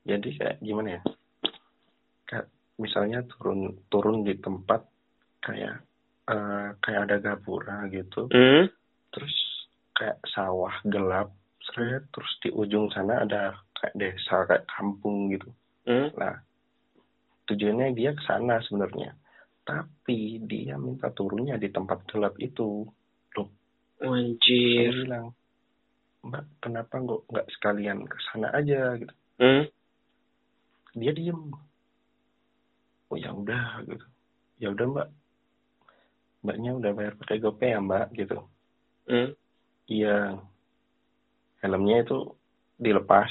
[0.06, 1.02] jadi kayak gimana ya
[2.82, 4.82] misalnya turun turun di tempat
[5.40, 5.78] kayak
[6.26, 8.66] eh, kayak ada gapura gitu Hmm.
[9.10, 9.34] terus
[9.94, 11.30] kayak sawah gelap
[11.62, 15.46] seret, terus di ujung sana ada kayak desa kayak kampung gitu
[15.82, 16.14] Hmm.
[16.14, 16.38] Nah,
[17.46, 19.18] tujuannya dia ke sana sebenarnya.
[19.62, 22.86] Tapi dia minta turunnya di tempat gelap itu.
[23.34, 23.48] Loh,
[23.98, 24.94] saya Anjir.
[25.02, 25.34] bilang,
[26.22, 29.14] Mbak, kenapa nggak nggak sekalian ke sana aja gitu.
[29.42, 29.66] Hmm.
[30.94, 31.50] Dia diem.
[33.12, 34.06] Oh ya udah gitu.
[34.56, 35.08] Ya udah Mbak.
[36.42, 38.38] Mbaknya udah bayar pakai GoPay ya Mbak gitu.
[39.04, 39.36] Hmm.
[39.84, 40.40] Iya.
[41.60, 42.18] Helmnya itu
[42.80, 43.28] dilepas.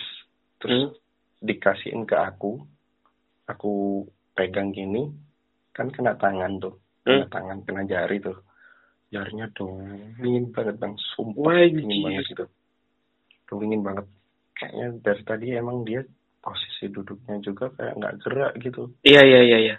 [0.62, 0.94] Terus Hmm.
[1.42, 2.62] dikasihin ke aku
[3.50, 4.06] aku
[4.38, 5.10] pegang gini
[5.74, 7.34] kan kena tangan tuh kena Hmm.
[7.34, 8.38] tangan kena jari tuh
[9.10, 9.50] jarinya
[10.22, 12.46] dingin banget bang sumpah Wah, dingin banget gitu
[13.58, 14.06] dingin banget
[14.54, 16.06] kayaknya dari tadi emang dia
[16.42, 18.90] posisi duduknya juga kayak nggak gerak gitu.
[19.06, 19.78] Iya iya iya iya.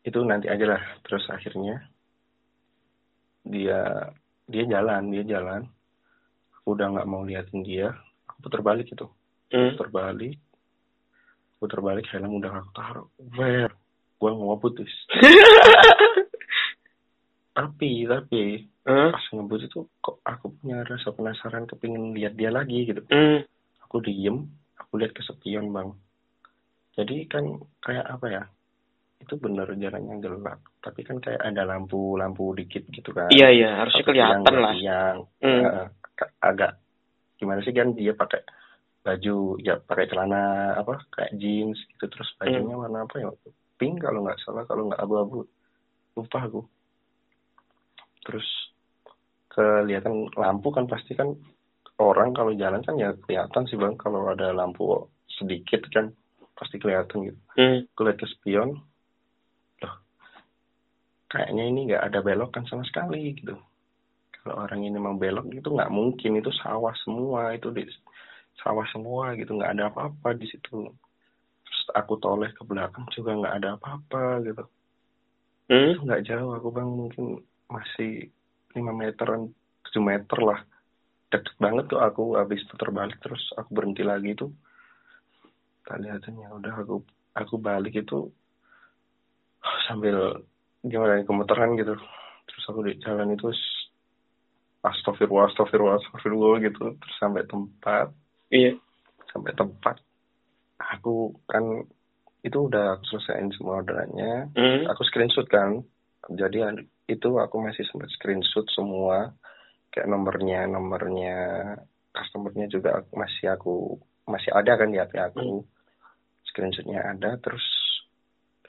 [0.00, 0.82] itu nanti aja lah.
[1.04, 1.84] Terus akhirnya
[3.44, 4.08] dia
[4.48, 5.68] dia jalan dia jalan.
[6.56, 7.92] Aku udah nggak mau liatin dia.
[8.26, 9.06] Aku putar balik itu
[9.50, 9.74] Hmm.
[9.76, 10.38] putar balik.
[11.60, 13.08] Putar balik helm udah aku taruh.
[13.36, 13.74] Where
[14.16, 14.92] gua mau putus
[17.56, 19.12] tapi tapi Hmm.
[19.12, 23.04] pas ngebut itu kok aku punya rasa penasaran kepingin lihat dia lagi gitu.
[23.12, 23.44] Hmm.
[23.90, 25.90] Aku diem aku lihat ke spion bang
[26.92, 27.42] jadi kan
[27.80, 28.42] kayak apa ya
[29.18, 34.00] itu bener jalannya gelap tapi kan kayak ada lampu-lampu dikit gitu kan Iya iya, harusnya
[34.00, 34.72] Satu kelihatan dua lah.
[34.72, 35.16] tiang.
[35.42, 35.90] Hmm.
[36.40, 36.78] Agak
[37.34, 38.40] gimana sih kan dia pakai
[39.00, 40.42] baju ya pakai celana
[40.74, 42.80] apa kayak jeans gitu terus bajunya Hmm.
[42.80, 43.28] warna apa ya
[43.74, 45.44] pink kalau nggak salah kalau nggak abu-abu
[46.14, 46.60] lupa aku
[48.22, 48.44] terus
[49.48, 51.32] kelihatan lampu kan pasti kan
[52.00, 53.94] orang kalau jalan kan ya kelihatan sih bang.
[54.00, 56.10] Kalau ada lampu sedikit kan
[56.56, 57.40] pasti kelihatan gitu.
[57.56, 57.84] Hmm.
[57.92, 58.80] ke spion
[59.80, 59.94] loh
[61.30, 63.56] kayaknya ini nggak ada belokan sama sekali gitu.
[64.40, 66.40] Kalau orang ini mau belok itu nggak mungkin.
[66.40, 67.84] Itu sawah semua itu di
[68.64, 69.52] sawah semua gitu.
[69.52, 70.88] Nggak ada apa-apa di situ.
[71.64, 74.64] Terus aku toleh ke belakang juga nggak ada apa-apa gitu.
[75.70, 75.92] Hmm.
[76.02, 76.88] nggak jauh aku bang.
[76.88, 78.32] Mungkin masih
[78.74, 79.52] lima meteran
[79.86, 80.60] tujuh meter lah
[81.30, 84.50] deket banget tuh aku habis itu terbalik terus aku berhenti lagi tuh.
[85.86, 87.02] Tak lihatin ya udah aku
[87.38, 88.34] aku balik itu
[89.86, 90.42] sambil
[90.82, 91.94] gimana gemeteran gitu.
[92.50, 93.54] Terus aku di jalan itu
[94.82, 96.98] astagfirullah astagfirullah astagfirullah gitu.
[96.98, 98.10] Terus sampai tempat.
[98.50, 98.74] Iya.
[99.30, 100.02] sampai tempat.
[100.98, 101.86] Aku kan
[102.42, 104.50] itu udah aku selesaiin semua orderannya.
[104.58, 104.90] Hmm.
[104.90, 105.86] aku screenshot kan.
[106.34, 109.30] Jadi ad- itu aku masih sempat screenshot semua
[109.90, 111.36] kayak nomornya nomornya
[112.14, 115.66] customernya juga masih aku masih ada kan di HP aku.
[116.46, 117.62] Screenshotnya ada terus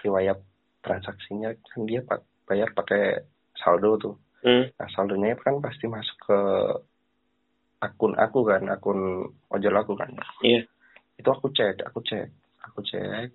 [0.01, 0.41] riwayat
[0.81, 3.21] transaksinya kan dia pak bayar pakai
[3.57, 4.15] saldo tuh.
[4.41, 4.73] Hmm.
[4.73, 6.39] nah saldonya kan pasti masuk ke
[7.77, 10.09] akun aku kan akun ojol aku kan.
[10.41, 10.65] Iya.
[11.21, 12.25] itu aku cek aku cek
[12.65, 13.29] aku cek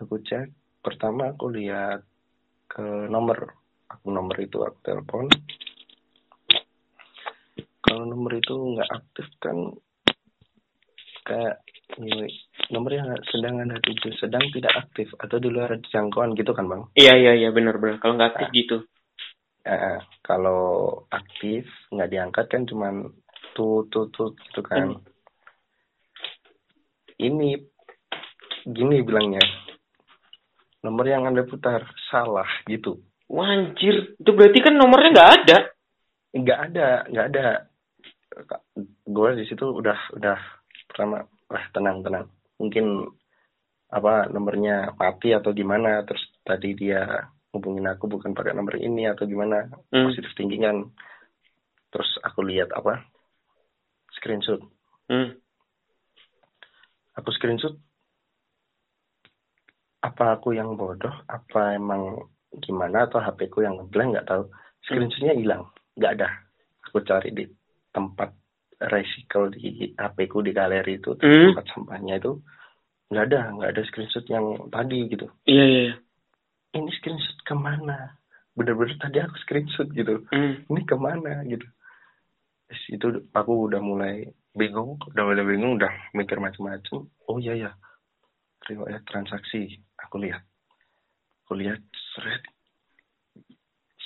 [0.00, 0.48] aku cek.
[0.80, 2.00] Pertama aku lihat
[2.72, 3.52] ke nomor
[3.92, 5.28] aku nomor itu aku telepon
[7.88, 9.56] kalau nomor itu nggak aktif kan
[11.24, 11.64] kayak
[11.96, 12.28] ini,
[12.72, 16.84] nomor yang sedang anda tuju sedang tidak aktif atau di luar jangkauan gitu kan bang
[16.96, 17.96] Iya iya iya benar benar.
[18.00, 18.54] Kalau nggak aktif Ah.
[18.54, 18.76] gitu.
[19.68, 20.64] Eh, kalau
[21.12, 23.12] aktif nggak diangkat kan cuman
[23.52, 24.96] tut tut tut gitu kan.
[24.96, 25.04] Hmm.
[27.18, 27.58] Ini
[28.64, 29.42] gini bilangnya.
[30.80, 33.02] Nomor yang Anda putar salah gitu.
[33.28, 35.58] Wah, anjir, itu berarti kan nomornya nggak ada.
[36.32, 37.46] Nggak ada, nggak ada.
[39.08, 40.38] Gue di situ udah udah
[40.88, 42.26] pertama wah tenang tenang.
[42.60, 43.08] Mungkin
[43.88, 49.24] apa nomornya mati atau gimana terus tadi dia hubungin aku bukan pakai nomor ini atau
[49.24, 49.64] gimana.
[49.88, 50.12] Hmm.
[50.12, 50.78] positif thinking kan
[51.88, 53.04] terus aku lihat apa
[54.12, 54.60] screenshot.
[55.08, 55.40] Hmm.
[57.16, 57.74] aku screenshot
[59.98, 61.10] apa aku yang bodoh?
[61.26, 62.30] Apa emang
[62.62, 63.10] gimana?
[63.10, 64.46] Atau HP ku yang ngeblank nggak tahu.
[64.86, 65.66] Screenshotnya hilang.
[65.98, 66.28] Nggak ada.
[66.86, 67.44] Aku cari di
[67.92, 68.30] tempat
[68.78, 71.50] recycle di HP ku di galeri itu Hmm.
[71.50, 72.38] tempat sampahnya itu
[73.10, 75.26] nggak ada nggak ada screenshot yang tadi gitu.
[75.48, 75.82] Iya iya.
[75.88, 75.94] iya.
[76.76, 78.14] ini screenshot ke mana?
[78.54, 80.22] Bener-bener tadi aku screenshot gitu.
[80.30, 80.62] Hmm.
[80.68, 81.66] ini ke mana gitu.
[82.68, 87.70] Terus itu aku udah mulai bingung udah mulai bingung udah mikir macam-macam oh iya ya
[88.68, 89.80] riwayat transaksi.
[90.06, 90.44] Aku lihat.
[91.48, 91.80] Aku lihat
[92.14, 92.44] seret.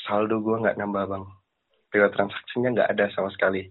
[0.06, 1.24] Saldo gue nggak nambah bang
[1.92, 3.62] riwayat transaksinya nggak ada sama sekali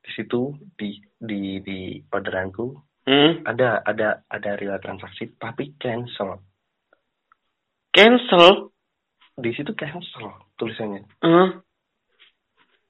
[0.00, 3.42] di situ di di di orderanku Hmm.
[3.42, 6.36] ada ada ada riwayat transaksi tapi cancel
[7.90, 8.70] Cancel.
[9.34, 11.48] di situ cancel tulisannya Eh.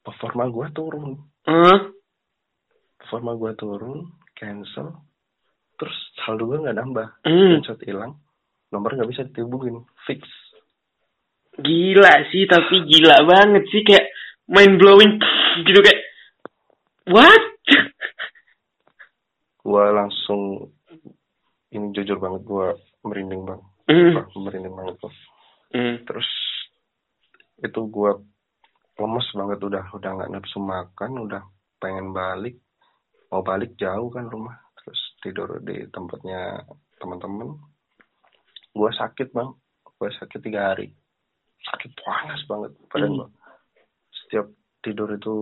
[0.02, 1.14] performa gue turun
[1.46, 1.78] Eh.
[2.98, 4.02] performa gue turun
[4.34, 4.98] cancel
[5.78, 7.62] terus saldo gue nggak nambah Hmm.
[7.62, 8.18] screenshot hilang
[8.68, 10.26] nomor nggak bisa dihubungin fix
[11.50, 14.06] Gila sih, tapi gila banget sih kayak
[14.50, 15.16] mind blowing
[15.62, 16.00] gitu kayak
[17.06, 17.42] what?
[19.60, 20.72] gue langsung
[21.70, 22.66] ini jujur banget gue
[23.04, 24.14] merinding bang Hmm.
[24.14, 25.14] Wah, merinding banget tuh
[25.70, 26.02] Hmm.
[26.02, 26.26] terus
[27.58, 28.10] itu gue
[28.96, 31.42] lemes banget udah udah nggak nafsu makan udah
[31.78, 32.58] pengen balik
[33.30, 36.62] mau balik jauh kan rumah terus tidur di tempatnya
[36.98, 37.54] teman-teman
[38.70, 39.50] gue sakit bang
[39.84, 40.90] gue sakit tiga hari
[41.66, 43.18] sakit panas banget badan Hmm.
[43.22, 43.28] gua.
[44.30, 44.46] Setiap
[44.86, 45.34] tidur itu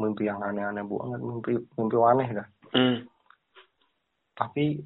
[0.00, 3.04] mimpi yang aneh-aneh banget mimpi mimpi aneh dah Hmm.
[4.32, 4.80] tapi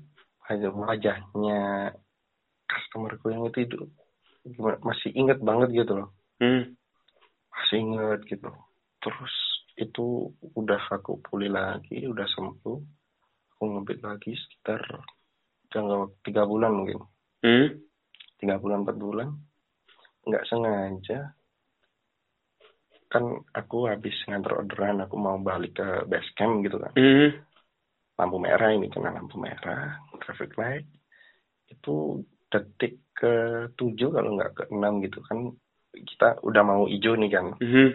[0.51, 1.95] aja wajahnya
[2.67, 3.79] customerku yang itu itu
[4.43, 6.11] gimana masih inget banget gitu loh.
[6.43, 6.75] Hmm.
[7.55, 8.51] masih inget gitu.
[8.99, 9.35] Terus
[9.79, 12.79] itu udah aku pulih lagi udah sembuh.
[13.55, 14.83] Aku ngebit lagi sekitar
[15.71, 17.07] jangka tiga bulan mungkin.
[17.47, 17.79] Hmm.
[18.43, 19.31] tiga bulan empat bulan.
[20.27, 21.33] Nggak sengaja
[23.07, 23.23] kan
[23.55, 27.31] aku habis ngantar orderan aku mau balik ke base camp gitu kan Hmm.
[28.19, 30.87] lampu merah ini kena lampu merah traffic light
[31.71, 35.55] itu detik ke tujuh kalau nggak ke enam gitu kan
[35.97, 37.91] kita udah mau hijau nih kan Hmm.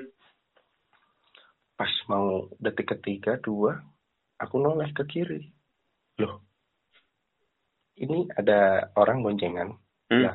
[1.75, 3.81] pas mau detik ketiga dua
[4.37, 5.49] aku noleh ke kiri
[6.21, 6.39] loh
[7.99, 9.75] ini ada orang boncengan
[10.11, 10.23] Hmm.
[10.27, 10.33] ya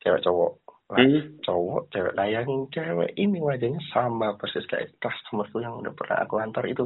[0.00, 1.40] cewek cowok lah Hmm.
[1.40, 6.68] cowok cewek yang cewek ini wajahnya sama persis kayak customerku yang udah pernah aku antar
[6.68, 6.84] itu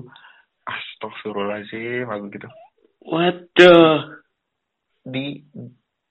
[0.63, 2.49] astagfirullahaladzim aku gitu
[3.03, 4.23] Waduh.
[5.03, 5.43] di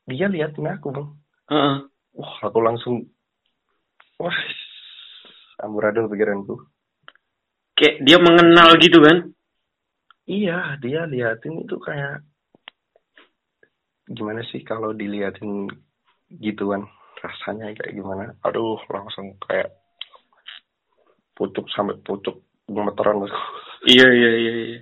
[0.03, 1.07] dia liatin aku bang
[1.47, 1.77] Heeh.
[2.19, 3.07] wah aku langsung
[4.19, 4.35] wah
[5.63, 6.59] amburadul pikiranku
[7.77, 9.17] Kayak dia mengenal gitu kan?
[10.27, 12.19] iya dia liatin itu kayak
[14.09, 15.71] gimana sih kalau diliatin
[16.41, 16.83] gituan
[17.22, 19.74] rasanya kayak gimana aduh langsung kayak
[21.38, 23.39] pucuk sampai pucuk gemeteran aku.
[23.88, 24.53] Iya iya iya.
[24.74, 24.80] iya.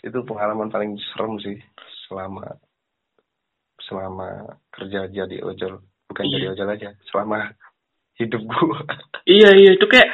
[0.00, 1.60] itu pengalaman paling serem sih
[2.08, 2.56] selama
[3.84, 6.32] selama kerja jadi ojol bukan Iya.
[6.32, 7.52] jadi ojol aja selama
[8.16, 8.80] hidup gua
[9.28, 10.08] Iya iya itu kayak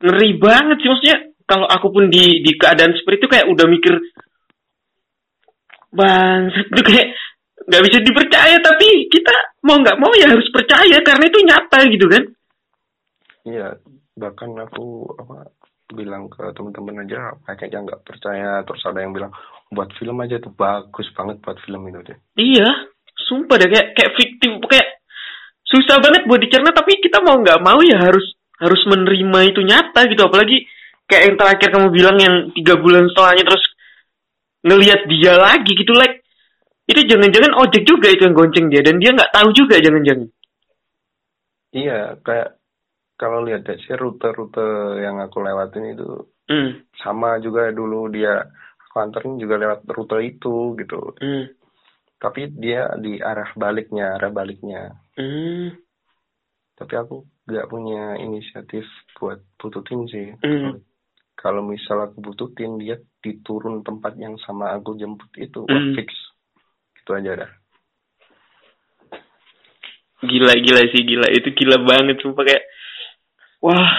[0.00, 3.94] ngeri banget sih maksudnya kalau aku pun di di keadaan seperti itu kayak udah mikir
[5.92, 7.06] bang itu kayak
[7.66, 9.34] nggak bisa dipercaya tapi kita
[9.66, 12.22] mau nggak mau ya harus percaya karena itu nyata gitu kan.
[13.46, 13.68] Iya
[14.16, 15.50] bahkan aku apa
[15.92, 19.30] bilang ke teman-teman aja banyak yang nggak percaya terus ada yang bilang
[19.70, 22.18] buat film aja tuh bagus banget buat film itu deh.
[22.38, 22.68] Iya
[23.26, 24.88] sumpah deh kayak kayak fiktif kayak
[25.66, 30.06] susah banget buat dicerna tapi kita mau nggak mau ya harus harus menerima itu nyata
[30.10, 30.22] gitu.
[30.26, 30.66] Apalagi
[31.06, 33.64] kayak yang terakhir kamu bilang yang tiga bulan setelahnya terus
[34.66, 36.25] ngelihat dia lagi gitu like
[36.86, 40.28] itu jangan-jangan ojek juga itu yang gonceng dia dan dia nggak tahu juga jangan-jangan
[41.74, 42.56] iya kayak
[43.16, 46.08] kalau lihat deh sih rute-rute yang aku lewatin itu
[46.46, 46.86] hmm.
[47.02, 48.44] sama juga dulu dia
[48.86, 51.50] aku anterin juga lewat rute itu gitu Hmm.
[52.16, 55.74] tapi dia di arah baliknya arah baliknya Hmm.
[56.76, 58.84] tapi aku nggak punya inisiatif
[59.18, 60.78] buat bututin sih Hmm.
[61.36, 65.96] kalau misal aku bututin dia diturun tempat yang sama aku jemput itu Hmm.
[65.98, 66.14] fix
[67.06, 67.50] itu aja dah.
[70.26, 71.30] Gila gila sih gila.
[71.30, 72.66] Itu gila banget sumpah kayak
[73.62, 73.90] wah.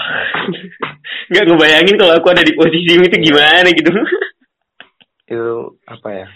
[1.32, 3.88] Nggak ngebayangin kalau aku ada di posisi itu gimana gitu.
[5.28, 6.28] Itu apa ya?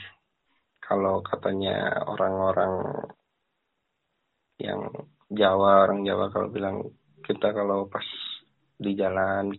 [0.80, 3.04] Kalau katanya orang-orang
[4.60, 4.84] yang
[5.32, 6.92] Jawa orang Jawa kalau bilang
[7.24, 8.04] kita kalau pas
[8.76, 9.52] di jalan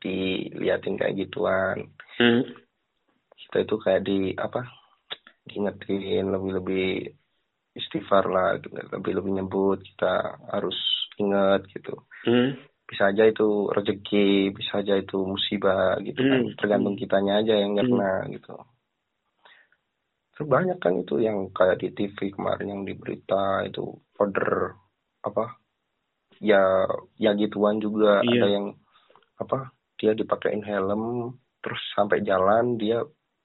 [0.00, 1.92] diliatin kayak gituan.
[2.20, 2.44] Hmm.
[3.34, 4.83] kita itu kayak di apa
[5.44, 7.14] diingetin lebih-lebih
[7.74, 8.56] istighfar lah
[8.96, 10.76] lebih-lebih nyebut kita harus
[11.18, 12.56] ingat gitu Hmm.
[12.84, 16.56] bisa aja itu rezeki bisa aja itu musibah gitu kan Hmm.
[16.56, 17.96] tergantung kitanya aja yang nggak Hmm.
[18.00, 18.54] kena gitu
[20.34, 23.86] terus banyak kan itu yang kayak di TV kemarin yang di berita itu
[24.18, 24.74] order
[25.22, 25.54] apa
[26.42, 28.32] ya ya gituan juga Iya.
[28.42, 28.66] ada yang
[29.38, 29.70] apa
[30.00, 33.02] dia dipakein helm terus sampai jalan dia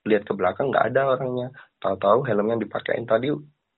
[0.10, 3.32] lihat ke belakang nggak ada orangnya tahu-tahu helm yang dipakein tadi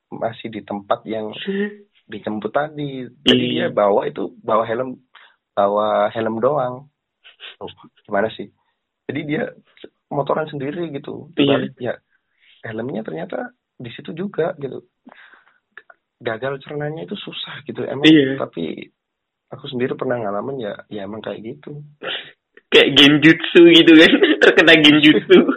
[0.09, 1.31] masih di tempat yang
[2.11, 3.07] dijemput tadi.
[3.23, 3.53] Jadi Iya.
[3.53, 4.99] dia bawa itu bawa helm
[5.53, 6.89] bawa helm doang.
[7.57, 7.69] Oh,
[8.03, 8.49] gimana sih?
[9.07, 9.43] Jadi dia
[10.09, 11.31] motoran sendiri gitu.
[11.37, 11.71] Iya.
[11.79, 11.93] Ya
[12.61, 14.85] helmnya ternyata di situ juga gitu.
[16.21, 18.05] Gagal cernanya itu susah gitu emang.
[18.05, 18.37] Iya.
[18.37, 18.91] tapi
[19.49, 21.81] aku sendiri pernah ngalamin ya ya emang kayak gitu.
[22.69, 24.11] Kayak genjutsu gitu kan.
[24.43, 25.39] Terkena genjutsu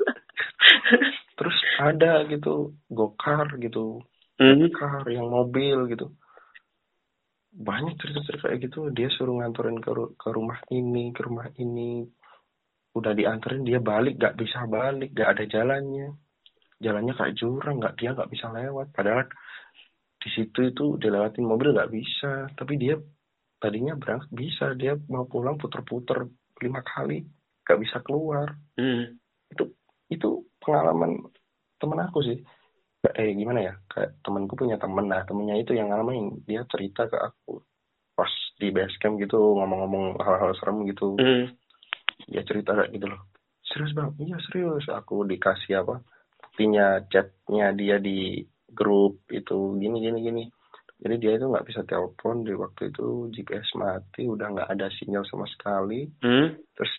[1.34, 4.02] terus ada gitu gokar gitu
[4.34, 4.66] Hmm.
[4.74, 6.10] car yang mobil gitu.
[7.54, 8.90] Banyak cerita-cerita kayak gitu.
[8.90, 12.02] Dia suruh nganterin ke, ru- ke rumah ini ke rumah ini.
[12.98, 16.18] Udah dianterin dia balik gak bisa balik gak ada jalannya.
[16.82, 18.90] Jalannya kayak jurang nggak dia nggak bisa lewat.
[18.90, 19.30] Padahal
[20.18, 22.50] di situ itu dilewatin mobil nggak bisa.
[22.58, 22.98] Tapi dia
[23.62, 24.74] tadinya berangkat bisa.
[24.74, 26.26] Dia mau pulang puter-puter
[26.58, 27.22] lima kali
[27.62, 28.50] gak bisa keluar.
[28.74, 29.14] Hmm.
[29.46, 29.70] itu
[30.62, 31.20] pengalaman
[31.78, 32.38] temen aku sih.
[33.04, 33.74] Eh gimana ya?
[33.88, 35.04] Kayak temenku punya temen.
[35.06, 36.40] Nah temennya itu yang ngalamin.
[36.48, 37.60] Dia cerita ke aku
[38.14, 41.18] pas di base camp gitu ngomong-ngomong hal-hal serem gitu.
[41.18, 41.50] Hmm.
[42.30, 43.20] dia cerita kayak gitu loh.
[43.66, 44.14] Serius bang?
[44.22, 44.86] Iya serius.
[44.88, 46.00] Aku dikasih apa?
[46.40, 48.40] Buktinya chatnya dia di
[48.70, 49.76] grup itu.
[49.76, 50.44] Gini gini gini.
[51.04, 53.28] Jadi dia itu nggak bisa telepon di waktu itu.
[53.34, 56.06] GPS mati udah nggak ada sinyal sama sekali.
[56.22, 56.56] Hmm.
[56.72, 56.92] terus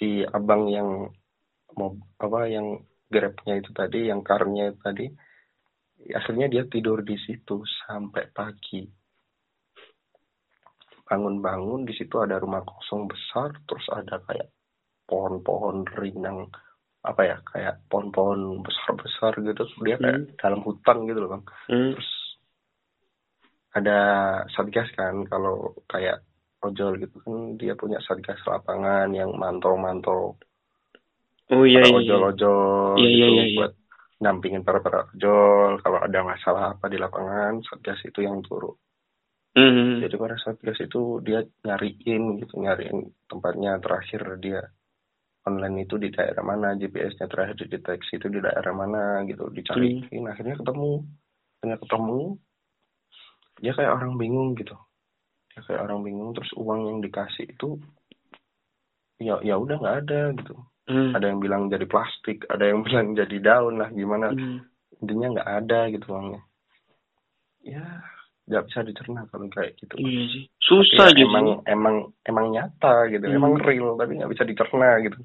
[0.00, 1.12] si abang yang
[2.20, 5.06] apa yang grabnya itu tadi yang karnya itu tadi
[6.14, 8.86] akhirnya dia tidur di situ sampai pagi.
[11.04, 14.48] Bangun-bangun di situ ada rumah kosong besar terus ada kayak
[15.10, 16.46] pohon-pohon rindang
[17.00, 21.44] apa ya kayak pohon-pohon besar-besar gitu dia kayak dalam hutan gitu loh bang.
[21.66, 21.92] Hmm.
[21.96, 22.12] terus
[23.70, 23.98] ada
[24.52, 26.22] satgas kan kalau kayak
[26.60, 30.36] ojol gitu kan dia punya satgas lapangan yang mantau-mantau
[31.50, 31.98] oh iya para iya iya.
[32.14, 33.58] ojol-ojol Iya, iya, gitu iya, iya.
[33.58, 33.72] buat
[34.20, 38.76] nampingin para para ojol kalau ada masalah apa di lapangan satgas itu yang turun
[39.50, 39.98] Hmm.
[39.98, 44.62] jadi para satgas itu dia nyariin gitu nyariin tempatnya terakhir dia
[45.42, 50.30] online itu di daerah mana GPS-nya terakhir dideteksi itu di daerah mana gitu dicariin Hmm.
[50.30, 51.02] akhirnya ketemu
[51.58, 52.20] akhirnya ketemu
[53.58, 54.76] dia kayak orang bingung gitu
[55.50, 57.74] dia kayak orang bingung terus uang yang dikasih itu
[59.18, 60.54] ya ya udah nggak ada gitu
[60.90, 61.14] Hmm.
[61.14, 64.66] ada yang bilang jadi plastik ada yang bilang jadi daun lah gimana Hmm.
[64.98, 66.42] intinya nggak ada gitu uangnya
[67.62, 67.84] ya
[68.50, 70.44] nggak bisa dicerna kalau kayak gitu Iya sih.
[70.44, 71.30] Tapi Susah ya gitu.
[71.30, 73.38] emang emang emang nyata gitu Hmm.
[73.38, 75.18] emang real tapi nggak bisa dicerna gitu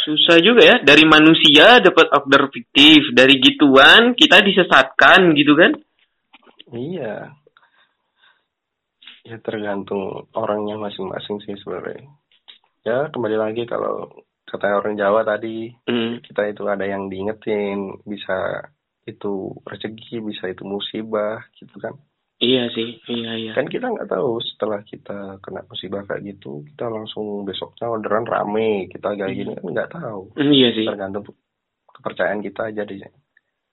[0.00, 0.76] Susah juga ya.
[0.80, 3.00] Dari manusia dapat order fiktif.
[3.12, 5.72] Dari gituan kita disesatkan gitu kan.
[6.70, 7.32] iya
[9.22, 12.08] ya tergantung orangnya masing-masing sih sebenarnya
[12.82, 14.08] ya kembali lagi kalau
[14.44, 16.18] kata orang Jawa tadi Hmm.
[16.20, 18.66] kita itu ada yang diingetin bisa
[19.02, 21.94] itu rezeki bisa itu musibah gitu kan
[22.40, 22.96] Iya sih.
[23.04, 23.52] Iya iya.
[23.52, 28.88] kan kita nggak tahu setelah kita kena musibah kayak gitu kita langsung besoknya orderan rame
[28.88, 30.88] kita kayak gini kan nggak tahu Hmm, iya sih.
[30.88, 31.28] tergantung
[31.90, 32.96] kepercayaan kita aja deh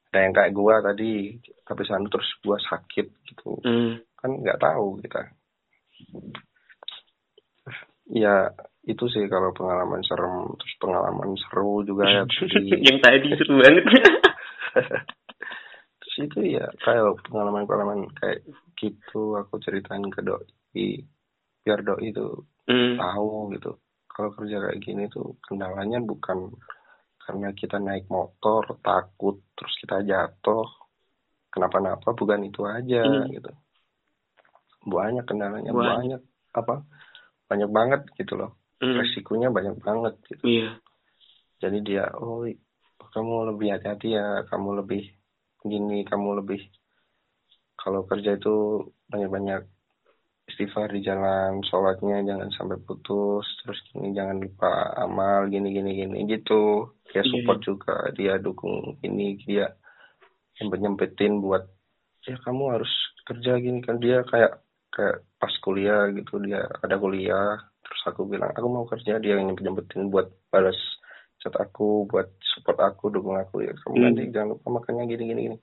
[0.07, 4.03] ada yang kayak gua tadi habis anu terus gua sakit gitu Hmm.
[4.15, 5.31] kan nggak tahu kita
[8.09, 8.51] ya
[8.87, 13.85] itu sih kalau pengalaman serem terus pengalaman seru juga ya tadi Yang tadi seru banget.
[15.99, 18.47] terus itu ya kayak pengalaman-pengalaman kayak
[18.79, 21.03] gitu aku ceritain ke doi
[21.67, 22.95] biar doi itu hmm.
[22.95, 23.75] tahu gitu
[24.07, 26.49] kalau kerja kayak gini tuh kendalanya bukan
[27.21, 30.65] karena kita naik motor takut terus kita jatuh
[31.51, 33.27] kenapa-napa bukan itu aja Hmm.
[33.29, 33.51] gitu
[34.87, 35.95] banyak kendalanya Banyak.
[35.99, 36.21] banyak
[36.55, 36.75] apa
[37.51, 38.93] banyak banget gitu loh Hmm.
[38.97, 40.69] resikonya banyak banget gitu Iya.
[41.57, 42.45] jadi dia oh
[43.13, 45.03] kamu lebih hati-hati ya kamu lebih
[45.65, 46.61] gini kamu lebih
[47.77, 49.65] kalau kerja itu banyak-banyak
[50.47, 56.17] istighfar di jalan sholatnya jangan sampai putus terus gini jangan lupa amal gini gini gini
[56.29, 59.73] gitu dia Iya, support juga dia dukung ini dia
[60.61, 61.65] nyempet nyempetin buat
[62.27, 62.91] ya kamu harus
[63.27, 68.51] kerja gini kan dia kayak kayak pas kuliah gitu dia ada kuliah terus aku bilang
[68.51, 70.75] aku mau kerja dia yang nyempet nyempetin buat balas
[71.37, 74.03] chat aku buat support aku dukung aku ya kamu Hmm.
[74.05, 75.57] nanti jangan lupa makanya gini gini gini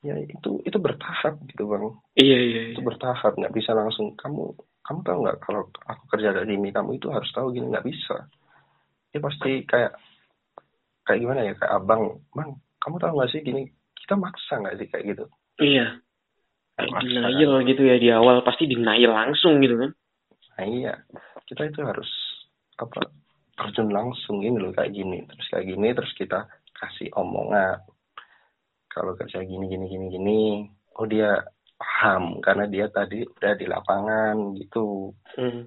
[0.00, 2.60] ya itu itu bertahap gitu bang Iya iya.
[2.70, 2.86] itu iya.
[2.86, 7.08] bertahap nggak bisa langsung kamu kamu tahu nggak kalau aku kerja kayak gini kamu itu
[7.08, 8.28] harus tahu gini nggak bisa
[9.10, 9.96] dia pasti kayak
[11.04, 13.62] kayak gimana ya kayak abang bang kamu tahu nggak sih gini
[13.96, 15.24] kita maksa nggak sih kayak gitu
[15.56, 16.02] Iya.
[16.74, 17.06] Kayak Maksa.
[17.06, 19.94] denial gitu ya di awal pasti denial langsung gitu kan.
[20.54, 20.94] Nah iya
[21.48, 22.10] kita itu harus
[22.78, 23.10] apa
[23.58, 27.78] terjun langsung ini loh kayak gini terus kayak gini terus kita kasih omongan
[28.90, 30.40] kalau kerja gini gini gini gini
[30.98, 31.42] oh dia
[31.74, 35.66] paham karena dia tadi udah di lapangan gitu Hmm.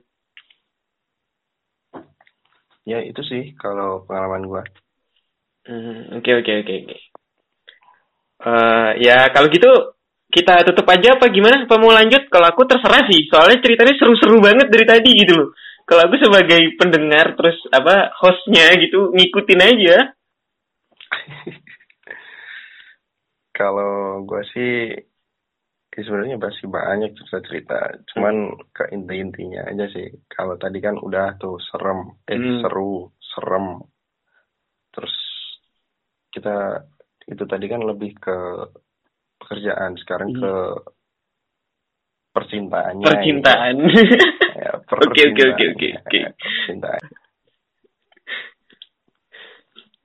[2.88, 4.64] ya itu sih kalau pengalaman gua
[5.68, 6.98] Hmm, Oke oke oke oke.
[8.40, 9.68] Eh, ya kalau gitu
[10.32, 11.68] kita tutup aja apa gimana?
[11.68, 12.17] Apa mau lanjut?
[12.30, 13.28] Kalau aku terserah sih.
[13.32, 15.50] Soalnya ceritanya seru-seru banget dari tadi gitu loh.
[15.88, 19.98] Kalau aku sebagai pendengar terus apa hostnya gitu ngikutin aja.
[23.58, 24.94] kalau gua sih
[25.98, 27.80] ya sebenarnya masih banyak cerita cerita
[28.14, 32.62] cuman ke inti intinya aja sih kalau tadi kan udah tuh serem eh Hmm.
[32.62, 33.82] seru serem
[34.94, 35.16] terus
[36.30, 36.86] kita
[37.26, 38.38] itu tadi kan lebih ke
[39.42, 40.42] pekerjaan sekarang Hmm.
[40.46, 40.54] ke
[42.38, 43.76] percintaannya Percintaan.
[43.82, 44.14] gitu.
[44.54, 44.72] ya,
[45.10, 46.20] Oke, oke, oke, oke, oke.
[46.38, 47.04] percintaan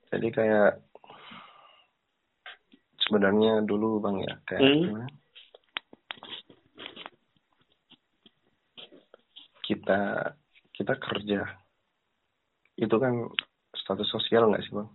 [0.09, 0.69] jadi kayak
[2.99, 5.05] sebenarnya dulu bang ya kayak Hmm.
[9.63, 10.01] kita
[10.69, 11.41] kita kerja
[12.75, 13.13] itu kan
[13.73, 14.89] status sosial nggak sih bang?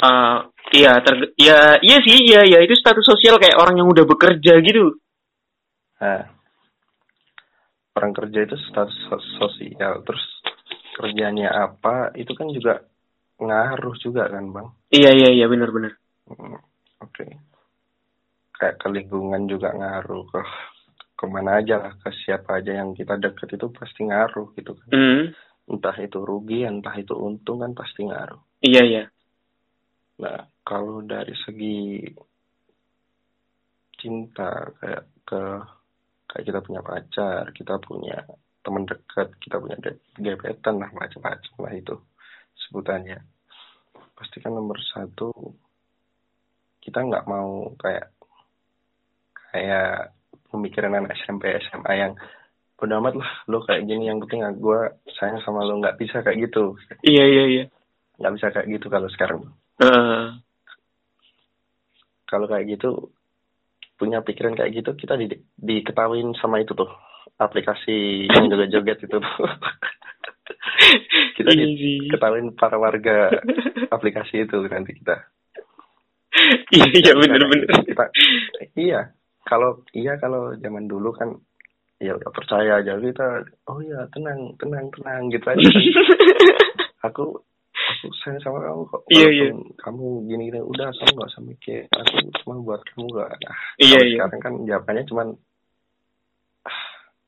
[0.00, 0.38] Eh,
[0.80, 4.56] iya, ter- iya, iya sih, iya, iya itu status sosial kayak orang yang udah bekerja
[4.64, 4.96] gitu.
[6.00, 6.24] Nah,
[7.96, 10.24] orang kerja itu status sos- sosial, terus
[10.96, 12.80] kerjanya apa itu kan juga
[13.40, 14.68] ngaruh juga kan bang?
[14.92, 15.92] Iya, iya, iya, benar-benar.
[16.28, 16.56] Hmm,
[17.00, 17.24] Oke,
[18.56, 20.40] kayak ke lingkungan juga ngaruh ke
[21.20, 24.88] ke mana aja lah ke siapa aja yang kita deket itu pasti ngaruh gitu kan.
[24.92, 25.22] Hmm,
[25.70, 28.40] Entah itu rugi, entah itu untung kan pasti ngaruh.
[28.64, 29.04] iya, iya.
[30.20, 32.04] Nah, kalau dari segi
[34.00, 34.48] cinta
[34.80, 35.42] kayak ke
[36.30, 38.22] kayak kita punya pacar, kita punya
[38.62, 41.94] teman dekat, kita punya ge- gebetan lah macam-macam lah itu
[42.66, 43.18] sebutannya.
[44.14, 45.34] Pasti kan nomor satu
[46.80, 48.08] kita nggak mau kayak
[49.50, 50.14] kayak
[50.48, 52.12] pemikiran anak SMP SMA yang
[52.80, 54.80] udah amat lah lo kayak gini yang penting gue
[55.20, 57.64] sayang sama lo nggak bisa kayak gitu Iya, iya, iya.
[58.16, 59.40] nggak bisa kayak gitu kalau sekarang
[59.80, 60.26] Eh,
[62.24, 63.12] kalau kayak gitu
[64.00, 65.28] punya pikiran kayak gitu kita di
[65.60, 66.88] diketahuin sama itu tuh
[67.36, 69.24] aplikasi yang joget-joget itu tuh.
[71.36, 72.08] Kita iya sih.
[72.08, 73.28] diketahuin para warga
[73.92, 75.16] aplikasi itu nanti kita.
[76.72, 77.12] Iya, iya,
[77.84, 78.12] Kita-
[78.76, 79.00] iya
[79.44, 81.36] kalau iya kalau zaman dulu kan
[82.00, 85.60] ya udah percaya aja kita oh ya tenang tenang tenang gitu aja
[87.06, 87.44] aku
[88.20, 89.46] sayang sama kamu kok Iya, iya.
[89.76, 93.98] Kamu gini gini udah kamu nggak usah mikir aku cuma buat kamu gak nah, Iya,
[94.00, 94.16] iya.
[94.24, 95.28] sekarang kan jawabannya cuman
[96.64, 96.80] ah,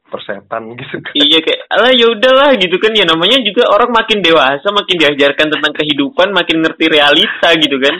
[0.09, 4.18] persetan gitu kan Iya kayak alah ya udahlah gitu kan ya namanya juga orang makin
[4.20, 7.95] dewasa makin diajarkan tentang kehidupan makin ngerti realita gitu kan.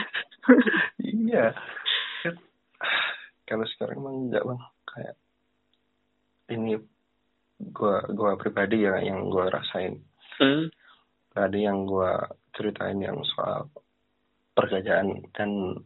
[0.99, 1.55] iya
[2.19, 2.35] Kan,
[3.47, 5.15] kalau sekarang emang enggak bang kayak
[6.51, 6.75] ini
[7.71, 10.03] gua gua pribadi ya yang gua rasain
[10.33, 10.67] Hmm.
[11.33, 12.23] Tadi yang gua
[12.53, 13.67] ceritain yang soal
[14.53, 15.81] pekerjaan dan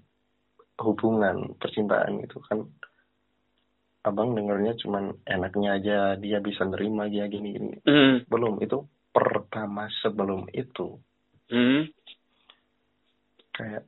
[0.78, 2.68] hubungan percintaan itu kan
[4.04, 8.24] abang dengarnya cuman enaknya aja dia bisa nerima dia gini gini Hmm.
[8.28, 11.00] belum itu pertama sebelum itu
[11.48, 11.88] Hmm.
[13.52, 13.88] kayak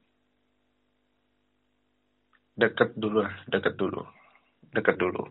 [2.55, 4.03] deket dulu lah deket dulu
[4.75, 5.23] deket dulu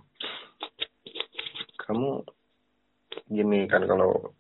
[1.81, 2.24] kamu
[3.29, 4.33] gini kan kalau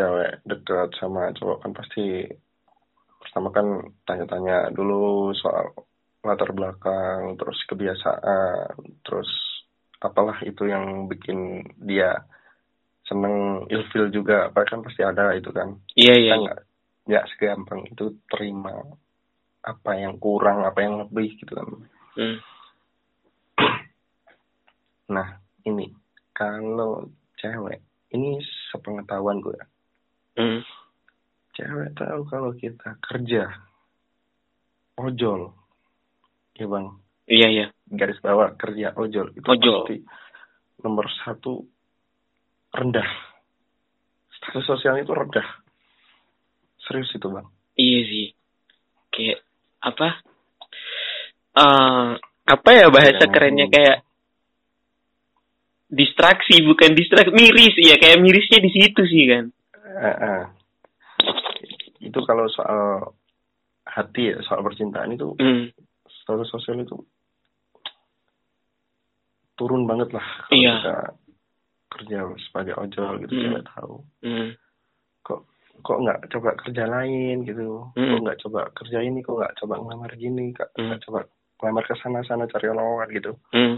[0.00, 2.24] cewek deket sama cowok kan pasti
[3.20, 3.66] pertama kan
[4.08, 5.76] tanya-tanya dulu soal
[6.24, 8.72] latar belakang terus kebiasaan
[9.04, 9.28] terus
[10.00, 12.24] apalah itu yang bikin dia
[13.04, 16.32] seneng ilfil juga apa kan pasti ada itu kan Iya iya.
[16.32, 16.60] kita nggak
[17.10, 18.80] nggak segampang itu terima
[19.60, 21.68] apa yang kurang apa yang lebih gitu kan
[22.10, 22.42] Hmm.
[25.06, 25.94] nah ini
[26.34, 27.06] kalau
[27.38, 27.78] cewek
[28.10, 28.42] ini
[28.74, 29.54] sepengetahuan gue
[30.40, 30.60] Hmm.
[31.52, 33.44] cewek tahu kalau kita kerja
[34.96, 35.52] ojol
[36.56, 36.86] ya bang
[37.30, 37.66] Iya iya.
[37.86, 39.84] garis bawah kerja ojol itu Ojol.
[39.84, 39.96] pasti
[40.80, 41.62] nomor satu
[42.72, 43.06] rendah
[44.34, 45.44] status sosial itu rendah
[46.80, 47.44] serius itu bang
[47.78, 48.26] Iya sih.
[49.08, 49.40] Kayak
[49.80, 50.08] apa?
[51.56, 52.08] Eh
[52.44, 53.98] apa ya bahasa Kayak kerennya kayak
[55.88, 59.44] distraksi bukan distraksi miris ya kayak mirisnya di situ sih kan.
[59.90, 60.42] Eh, eh.
[62.00, 63.12] itu kalau soal
[63.84, 65.68] hati ya soal percintaan itu Hmm.
[66.06, 66.96] status sosial itu
[69.54, 70.72] turun banget lah kalau Iya.
[70.74, 70.96] kita
[71.90, 73.42] kerja sebagai ojol gitu Hmm.
[73.44, 74.48] cewek tahu Hmm.
[75.20, 75.40] kok
[75.80, 78.08] kok nggak coba kerja lain gitu Hmm.
[78.08, 80.86] kok nggak coba kerja ini kok nggak coba ngelamar gini kok Hmm.
[80.88, 81.20] nggak coba
[81.60, 83.76] lamar ke sana-sana cari lowongan gitu Hmm.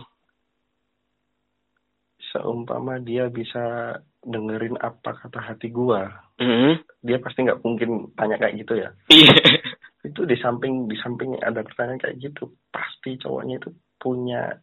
[2.32, 6.74] Seumpama dia bisa dengerin apa kata hati gua Hmm.
[6.98, 9.30] dia pasti nggak mungkin tanya kayak gitu ya Iya.
[10.08, 14.58] itu di samping di samping ada pertanyaan kayak gitu pasti cowoknya itu punya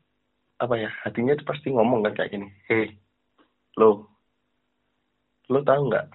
[0.58, 2.92] apa ya hatinya itu pasti ngomong kan kayak gini hei
[3.76, 4.12] lo
[5.48, 6.06] lo tahu nggak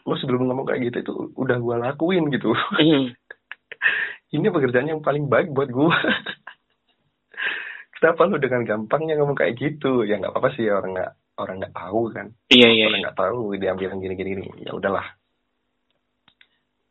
[0.00, 3.12] lo sebelum ngomong kayak gitu itu udah gua lakuin gitu Hmm.
[4.34, 5.92] ini pekerjaan yang paling baik buat gua
[8.00, 11.74] kenapa lo dengan gampangnya ngomong kayak gitu ya nggak apa-apa sih orang nggak orang nggak
[11.74, 12.84] tahu kan Iya iya.
[12.88, 13.04] orang iya.
[13.06, 15.04] nggak tahu dia bilang gini gini gini ya udahlah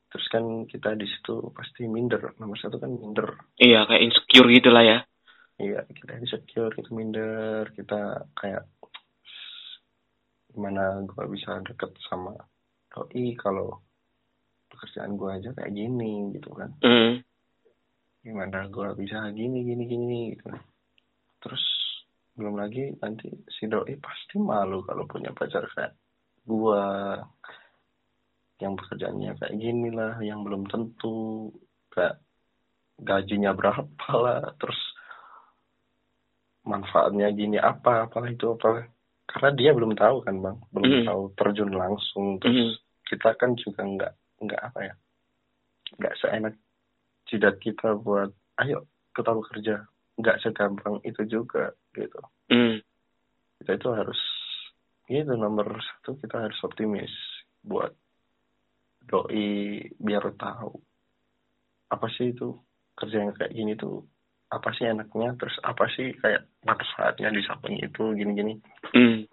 [0.10, 4.82] terus kan kita di situ pasti minder nomor satu kan minder Iya kayak insecure gitulah
[4.82, 4.98] ya.
[5.58, 8.00] iya kita insecure kita minder kita
[8.34, 8.66] kayak
[10.50, 12.34] gimana gua bisa deket sama
[12.90, 13.78] doi kalau
[14.68, 17.22] pekerjaan gua aja kayak gini gitu kan Hmm.
[18.20, 20.50] gimana gua bisa gini gini gini gitu
[21.40, 21.64] terus
[22.40, 25.94] belum lagi nanti si doi pasti malu kalau punya pacar kayak
[26.48, 27.20] gua.
[28.60, 31.52] Yang pekerjaannya kayak gini lah yang belum tentu.
[31.92, 32.20] Kayak
[33.00, 34.80] gajinya berapa lah terus
[36.68, 38.92] manfaatnya gini apa apalah itu apa
[39.30, 40.58] karena dia belum tahu kan bang.
[40.76, 41.06] Belum Mm.
[41.08, 42.40] tahu terjun langsung.
[42.44, 44.14] Terus kita kan juga nggak
[44.46, 44.94] nggak apa ya
[45.98, 46.56] nggak seenak
[47.26, 48.30] jidat kita buat
[48.62, 48.86] ayo
[49.18, 49.76] kita bekerja
[50.20, 52.20] nggak segampang itu juga gitu
[52.52, 52.84] Hmm.
[53.62, 54.20] kita itu harus
[55.08, 57.10] itu nomor satu kita harus optimis
[57.64, 57.96] buat
[59.02, 60.78] doi biar tahu
[61.90, 62.54] apa sih itu
[62.94, 64.06] kerja yang kayak gini tuh
[64.50, 68.58] apa sih enaknya terus apa sih kayak manfaatnya di samping itu gini-gini
[68.94, 69.26] Hmm.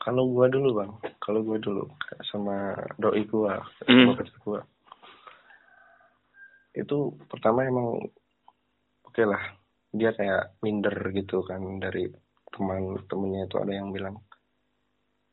[0.00, 4.04] kalau gua dulu bang kalau gua dulu kayak sama doi gua Hmm.
[4.04, 4.60] sama pacar gua
[6.70, 6.96] itu
[7.26, 7.98] pertama emang
[9.04, 9.42] oke lah
[9.90, 12.06] dia kayak minder gitu kan dari
[12.50, 14.18] teman-temannya itu ada yang bilang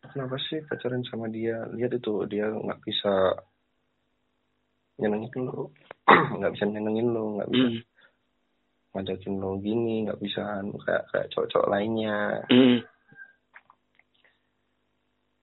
[0.01, 3.37] kenapa sih pacaran sama dia lihat itu dia nggak bisa
[4.97, 5.73] nyenengin lo
[6.41, 7.81] nggak bisa nyenengin lo nggak bisa Hmm.
[8.97, 12.81] ngajakin lo gini nggak bisa anu, kayak kayak cowok-cowok lainnya Hmm.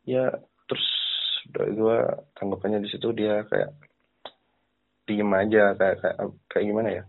[0.05, 0.27] ya
[0.67, 0.87] terus
[1.55, 1.99] dari gue
[2.35, 3.71] tanggapannya di situ dia kayak
[5.07, 6.17] diem aja kayak kayak
[6.51, 7.05] kayak gimana ya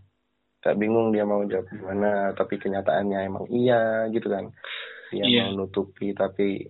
[0.66, 4.50] kayak bingung dia mau jawab gimana tapi kenyataannya emang iya gitu kan
[5.14, 5.42] dia Iya.
[5.54, 6.66] mau nutupi tapi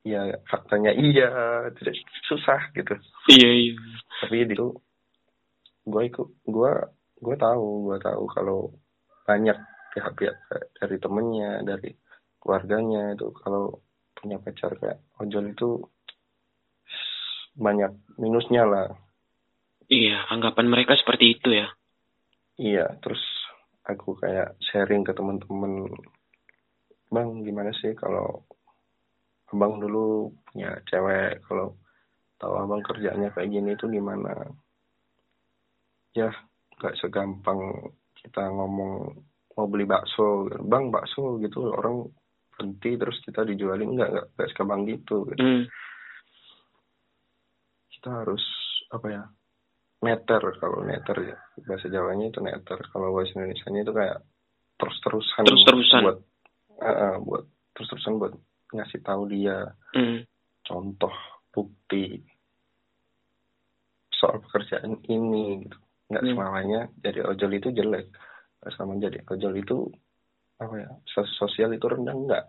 [0.00, 1.28] ya faktanya iya
[1.76, 1.92] tidak
[2.24, 2.96] susah gitu
[3.28, 3.72] Iya iya.
[4.24, 4.72] tapi itu
[5.84, 6.72] gue ikut gue
[7.20, 8.72] gue tahu gue tahu kalau
[9.28, 9.60] banyak
[9.92, 10.36] pihak-pihak
[10.80, 11.92] dari temennya dari
[12.40, 13.84] keluarganya itu kalau
[14.16, 15.68] punya pacar kayak ojol itu
[17.52, 18.88] banyak minusnya lah
[19.90, 21.66] Iya, anggapan mereka seperti itu ya.
[22.56, 23.20] Iya terus
[23.86, 25.86] aku kayak sharing ke temen-temen
[27.10, 28.46] bang gimana sih kalau
[29.50, 31.42] abang dulu punya cewek?
[31.46, 31.74] Kalau
[32.38, 34.32] tahu abang kerjanya kayak gini itu gimana?
[36.14, 36.30] Ya
[36.78, 39.14] nggak segampang kita ngomong
[39.58, 40.46] mau beli bakso.
[40.66, 41.70] Bang bakso gitu.
[41.74, 42.10] Orang
[42.54, 43.98] berhenti terus kita dijualin.
[43.98, 45.26] Nggak nggak nggak segampang gitu.
[45.36, 45.66] Hmm.
[48.00, 48.40] kita harus
[48.96, 49.22] apa ya
[50.00, 54.18] neter kalau neter ya bahasa Jawanya itu neter kalau bahasa Indonesia itu kayak
[54.76, 56.00] terus-terusan Terus-terusan.
[56.00, 56.18] buat
[56.80, 58.32] eh, eh, buat terus-terusan buat
[58.72, 60.24] ngasih tahu dia Hmm.
[60.62, 61.12] contoh
[61.50, 62.22] bukti
[64.10, 65.76] soal pekerjaan ini gitu
[66.08, 66.32] nggak Hmm.
[66.32, 68.08] selamanya jadi ojol itu jelek
[68.60, 69.76] nggak sama jadi ojol itu
[70.56, 70.88] apa ya
[71.36, 72.44] sosial itu rendah enggak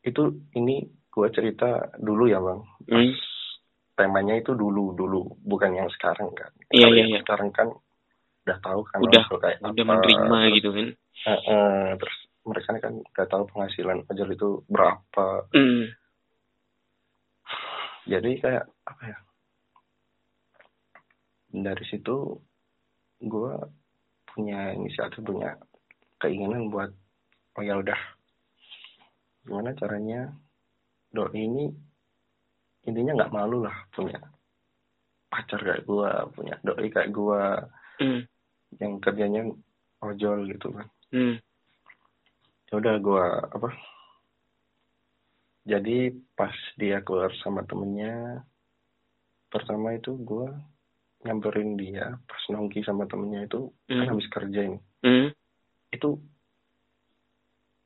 [0.00, 0.22] itu
[0.52, 3.12] ini gua cerita dulu ya bang Pas Hmm.
[3.98, 7.20] Temanya itu dulu dulu bukan yang sekarang kan Iya, iya, yang iya.
[7.26, 7.68] sekarang kan
[8.46, 10.86] udah tahu kan Udah, kayak Udah apa, menerima terus, gitu kan.
[11.26, 12.16] eh, eh, terus
[12.46, 15.84] mereka kan udah tahu penghasilan ojol itu berapa Hmm.
[18.06, 19.18] jadi kayak apa ya
[21.50, 22.16] dari situ
[23.18, 23.52] gue
[24.28, 25.58] punya inisiatif punya
[26.16, 26.88] keinginan buat
[27.58, 27.98] oh ya udah
[29.42, 30.30] gimana caranya
[31.10, 31.72] doi ini
[32.88, 34.16] intinya nggak malu lah punya
[35.28, 37.42] pacar kayak gue punya doi kayak gue
[37.98, 38.22] Hmm.
[38.78, 39.42] yang kerjanya
[40.00, 41.36] ojol gitu kan Hmm.
[42.66, 43.68] ya udah gue apa
[45.68, 45.98] jadi
[46.32, 48.40] pas dia keluar sama temennya
[49.48, 50.48] pertama itu gue
[51.24, 54.10] nyamperin dia pas nongki sama temennya itu kan Hmm.
[54.14, 55.28] habis kerja ini Hmm.
[55.90, 56.16] itu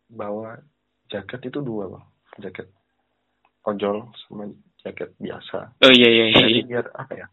[0.07, 0.61] bawa
[1.09, 2.05] jaket itu dua bang
[2.39, 2.69] jaket
[3.65, 4.53] ojol sama
[4.83, 5.59] jaket biasa.
[5.79, 6.43] Oh iya iya iya.
[6.43, 7.27] jadi biar apa ya?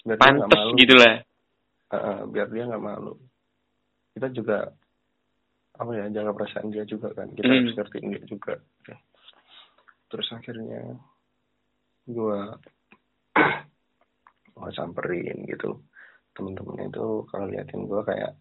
[0.00, 0.72] Biar dia Pantes malu.
[0.76, 1.14] gitu lah.
[1.90, 3.14] uh, biar dia nggak malu.
[4.10, 4.58] Kita juga
[5.76, 7.28] apa ya jaga perasaan dia juga kan.
[7.32, 7.60] Kita Hmm.
[7.62, 8.54] harus ngertiin dia juga.
[10.08, 10.82] Terus akhirnya
[12.06, 12.56] gua
[14.56, 15.80] gua samperin gitu.
[16.32, 18.34] Temen-temen itu kalau liatin gua kayak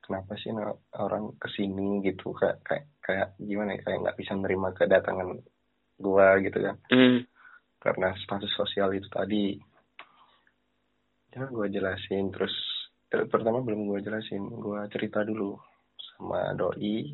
[0.00, 0.54] kenapa sih
[0.94, 2.00] orang ke sini?
[2.00, 2.30] gitu.
[2.32, 3.80] Kayak kayak kayak gimana ya?
[3.82, 5.28] Kayak nggak bisa nerima kedatangan
[5.96, 7.24] gua gitu kan Hmm.
[7.78, 9.56] karena status sosial itu tadi
[11.30, 12.52] ya gue jelasin terus
[13.06, 15.60] ter- pertama belum gue jelasin gue cerita dulu
[16.08, 17.12] sama doi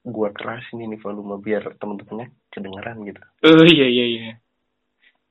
[0.00, 4.32] gue kerasin ini volume biar temen-temennya kedengeran gitu Oh iya iya iya.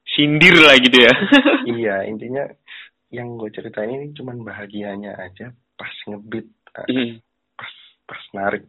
[0.06, 1.14] Sindir lah gitu ya.
[1.76, 2.44] iya intinya
[3.08, 6.48] yang gue ceritain ini cuman bahagianya aja pas ngebit
[6.86, 7.18] Hmm.
[7.56, 7.74] pas
[8.06, 8.68] pas narik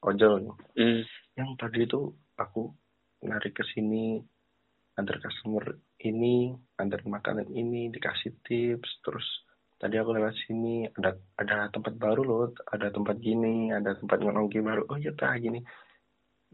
[0.00, 1.04] ojol Hmm.
[1.36, 2.72] yang tadi itu aku
[3.26, 4.22] narik ke sini
[4.96, 9.02] antar customer ini antar makanan ini dikasih tips.
[9.04, 9.26] Terus
[9.76, 14.64] tadi aku lewat sini ada ada tempat baru loh ada tempat gini ada tempat nongki
[14.64, 14.88] baru.
[14.88, 15.60] Oh iya tah gini.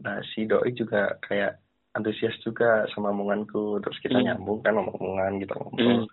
[0.02, 1.60] Nah si doi juga kayak
[1.94, 3.78] antusias juga sama omonganku.
[3.78, 4.26] Terus kita Hmm.
[4.34, 4.74] nyambung kan
[5.38, 6.02] kita ngobrol.
[6.02, 6.06] Hmm.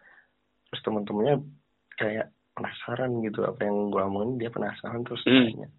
[0.69, 1.35] terus teman-temannya
[1.97, 5.01] kayak penasaran gitu apa yang gua omongin dia penasaran.
[5.01, 5.49] Terus Hmm.
[5.49, 5.69] tanya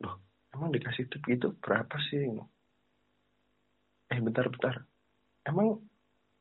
[0.00, 0.16] loh
[0.56, 1.52] emang dikasih tip gitu?
[1.60, 2.32] Berapa sih
[4.14, 4.86] eh bentar bentar.
[5.42, 5.82] Emang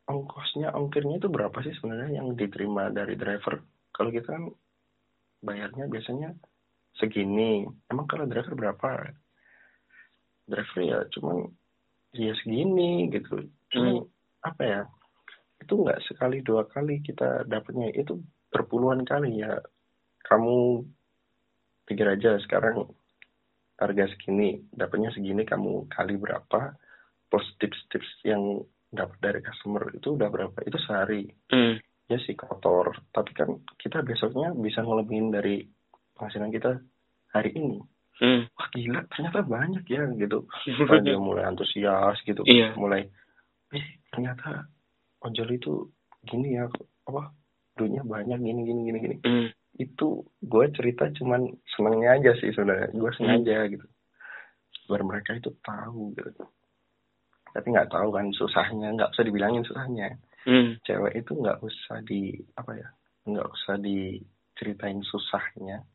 [0.06, 3.66] ongkosnya ongkirnya itu berapa sih sebenarnya yang diterima dari driver?
[3.90, 4.54] Kalau kita kan
[5.41, 6.38] bayarnya biasanya
[7.02, 7.66] segini.
[7.90, 9.10] Emang kalau driver berapa?
[10.45, 11.50] Driver ya cuman
[12.14, 13.50] ya segini gitu.
[13.74, 14.06] Cuman
[14.45, 14.82] apa ya?
[15.58, 17.90] Itu nggak sekali dua kali kita dapatnya.
[17.98, 18.22] Itu
[18.54, 19.58] berpuluhan kali ya.
[20.24, 20.86] Kamu
[21.90, 22.88] pikir aja sekarang
[23.76, 26.78] harga segini dapatnya segini kamu kali berapa
[27.34, 28.61] plus tips-tips yang
[28.93, 30.53] dapat dari customer itu udah berapa?
[30.69, 31.26] Itu sehari.
[31.49, 31.81] Hmm.
[32.05, 32.93] ya sih kotor.
[33.10, 35.65] Tapi kan kita besoknya bisa ngelebihin dari
[36.14, 36.77] penghasilan kita
[37.34, 37.81] hari ini.
[38.22, 38.45] Hmm.
[38.53, 40.45] wah gila ternyata banyak ya gitu.
[40.85, 42.45] Nah, dia mulai antusias gitu.
[42.45, 42.77] Iya.
[42.77, 43.10] mulai
[43.73, 44.69] eh ternyata
[45.26, 45.89] ojol itu
[46.22, 46.69] gini ya
[47.10, 47.34] apa
[47.73, 49.18] duitnya banyak gini gini gini gini.
[49.26, 49.49] Hmm.
[49.73, 52.93] itu gue cerita cuman senengnya aja sih sebenarnya.
[52.93, 53.89] Gue sengaja gitu.
[54.85, 56.30] Biar mereka itu tahu gitu
[57.54, 60.76] tapi nggak tahu kan susahnya nggak usah dibilangin susahnya Hmm.
[60.84, 62.90] cewek itu nggak usah di apa ya
[63.24, 65.88] nggak usah diceritain susahnya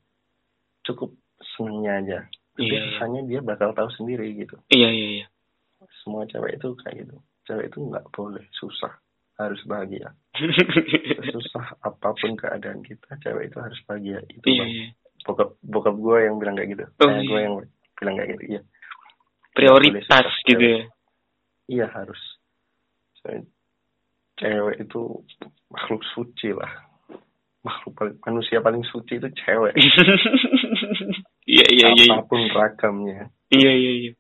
[0.82, 1.12] cukup
[1.46, 2.18] senengnya aja
[2.54, 2.80] Tapi Iya.
[2.88, 5.26] susahnya dia bakal tahu sendiri gitu Iya iya iya.
[6.00, 8.96] semua cewek itu kayak gitu cewek itu nggak boleh susah
[9.36, 10.16] harus bahagia
[11.28, 14.86] susah apa pun keadaan kita cewek itu harus bahagia itu bang iya.
[15.22, 17.44] bokap bokap gue yang bilang kayak gitu Oh, eh, gue iya.
[17.44, 17.54] yang
[17.94, 18.62] bilang kayak gitu iya
[19.52, 20.82] Prioritas Boleh susah, gitu ya.
[21.68, 22.18] Iya harus
[24.38, 25.00] cewek itu
[25.68, 26.70] makhluk suci lah
[27.60, 29.74] makhluk paling manusia paling suci itu cewek
[31.48, 32.04] Iya iya iya.
[32.04, 32.14] iya.
[32.20, 34.12] apa pun ragamnya Iya iya iya.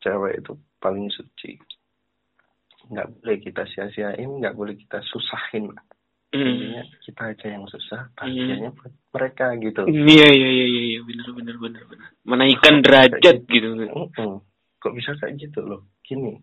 [0.00, 1.56] cewek itu paling suci
[2.86, 5.72] nggak boleh kita sia-siain nggak boleh kita susahin
[6.34, 6.42] Hmm.
[6.42, 11.28] intinya kita aja yang susah bahagianya buat mereka gitu Iya iya iya iya iya benar
[11.32, 12.08] benar benar benar.
[12.26, 13.68] Menaikkan derajat gitu.
[13.78, 14.42] Mm-mm.
[14.76, 16.42] kok bisa kayak gitu loh gini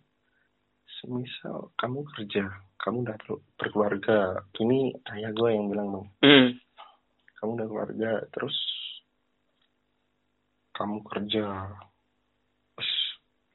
[1.03, 2.47] semisal kamu kerja
[2.79, 4.17] kamu udah ber- berkeluarga
[4.57, 6.47] ini ayah gue yang bilang bang Hmm.
[7.37, 8.55] kamu udah keluarga terus
[10.73, 11.45] kamu kerja
[12.73, 12.91] terus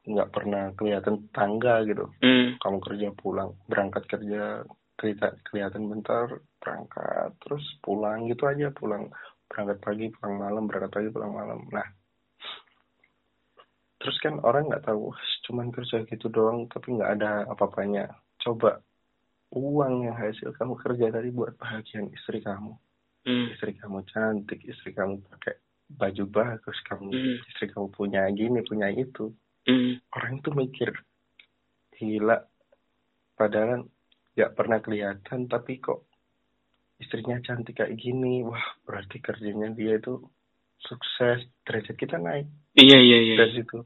[0.05, 2.61] nggak pernah kelihatan tangga gitu Hmm.
[2.61, 4.63] kamu kerja pulang berangkat kerja
[4.99, 6.27] kelihatan bentar
[6.59, 9.09] berangkat terus pulang gitu aja pulang
[9.49, 11.87] berangkat pagi pulang malam berangkat pagi pulang malam nah
[14.09, 18.09] terus kan orang nggak tahu "Wah, cuman kerja gitu doang tapi nggak ada apa-apanya
[18.41, 18.81] coba
[19.53, 22.73] uang yang hasil kamu kerja tadi buat bahagian istri kamu
[23.29, 23.53] Hmm.
[23.53, 25.61] istri kamu cantik istri kamu pakai
[25.93, 27.37] baju bagus kamu Hmm.
[27.53, 29.29] istri kamu punya gini punya itu
[29.69, 30.01] Hmm.
[30.17, 30.91] orang itu mikir
[31.93, 32.41] gila
[33.37, 33.85] padahal
[34.33, 36.09] nggak pernah kelihatan tapi kok
[36.97, 40.17] istrinya cantik kayak gini wah berarti kerjanya dia itu
[40.81, 43.37] sukses derajat kita naik Iya iya iya.
[43.45, 43.85] dari situ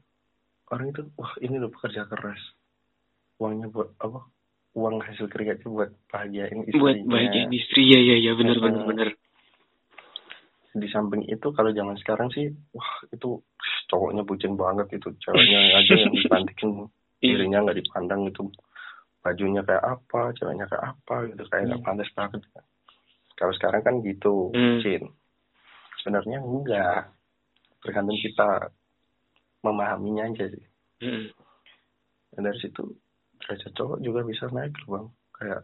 [0.73, 2.41] orang itu wah ini loh pekerja keras
[3.37, 4.25] uangnya buat apa
[4.73, 9.09] uang hasil kerjanya buat bahagiain istrinya Buat bagian istri iya iya iya benar benar benar.
[10.73, 13.37] di samping itu kalau zaman sekarang sih wah itu
[13.85, 16.71] cowoknya bucin banget itu ceweknya aja yang dipantikin
[17.23, 17.39] Iya.
[17.39, 18.43] dirinya nggak dipandang itu
[19.23, 21.87] bajunya kayak apa ceweknya kayak apa gitu kayak nggak Hmm.
[21.87, 22.41] pantas banget
[23.39, 24.81] kalau sekarang kan gitu Hmm.
[24.81, 25.03] bucin
[26.01, 27.13] sebenarnya enggak
[27.79, 28.67] tergantung kita
[29.63, 30.65] memahaminya aja sih
[30.99, 31.27] Hmm.
[32.31, 32.83] dan dari situ
[33.37, 35.61] derajat cowok juga bisa naik loh bang kayak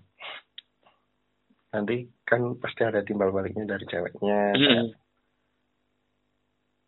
[1.70, 4.86] nanti kan pasti ada timbal baliknya dari ceweknya Mm.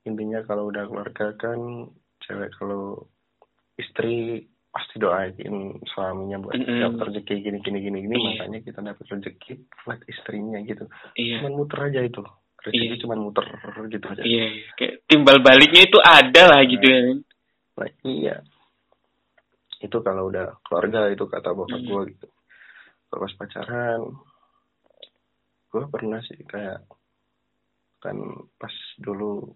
[0.03, 1.87] intinya kalau udah keluarga kan
[2.19, 3.05] cewek kalau
[3.77, 5.45] istri pasti doain
[5.85, 6.79] suaminya buat Mm-mm.
[6.81, 8.27] dapat rezeki gini gini gini gini Iya.
[8.33, 11.39] makanya kita dapat rezeki buat istrinya gitu Iya.
[11.39, 12.23] cuman muter aja itu
[12.61, 12.99] rezeki Iya.
[12.99, 13.45] cuman muter
[13.87, 14.69] gitu aja Iya, iya.
[14.75, 16.99] kayak timbal baliknya itu ada lah gitu ya.
[17.01, 17.17] kan.
[17.73, 18.35] Nah, iya
[19.79, 21.87] itu kalau udah keluarga itu kata bokap Hmm.
[21.87, 22.27] gue gitu
[23.07, 24.01] kalau pas pacaran
[25.67, 26.85] gue pernah sih kayak
[27.97, 28.17] kan
[28.55, 29.49] pas dulu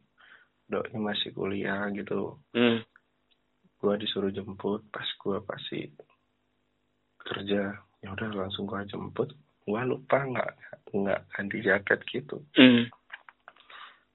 [0.65, 2.81] doi masih kuliah gitu Hmm.
[3.75, 5.85] gue disuruh jemput pas gue pasti
[7.19, 7.61] kerja
[7.99, 9.29] ya udah langsung gue jemput
[9.65, 10.51] gue lupa nggak
[10.93, 12.37] nggak ganti jaket gitu.
[12.53, 12.85] Hmm.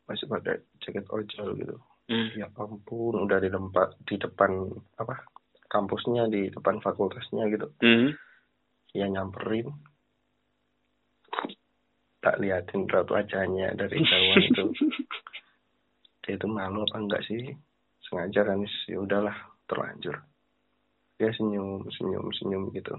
[0.07, 1.77] masih pakai jaket ojol gitu.
[2.11, 2.31] Hmm.
[2.35, 4.67] ya ampun udah di tempat di depan
[4.99, 5.23] apa
[5.71, 7.67] kampusnya di depan fakultasnya gitu.
[7.83, 8.15] Hmm.
[8.95, 9.75] ya nyamperin.
[12.21, 14.65] Tak liatin raut wajahnya dari jauhan itu.
[16.21, 17.49] Dia itu malu apa enggak sih?
[18.05, 20.21] Sengaja kan ya udahlah terlanjur.
[21.17, 22.93] Dia senyum senyum senyum gitu.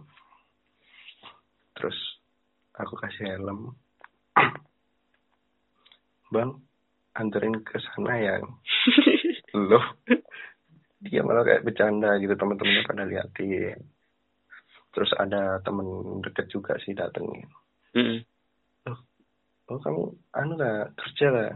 [1.78, 1.98] Terus
[2.82, 3.78] aku kasih helm.
[6.32, 6.64] Bang
[7.16, 8.41] anterin ke sana ya.
[9.70, 9.86] Loh
[11.02, 13.82] dia malah kayak bercanda gitu teman-temannya pada liatin.
[14.94, 17.49] Terus ada temen deket juga sih datengin.
[17.91, 18.22] Hmm.
[19.72, 20.03] oh kamu
[20.36, 21.52] anu lah kerja lah.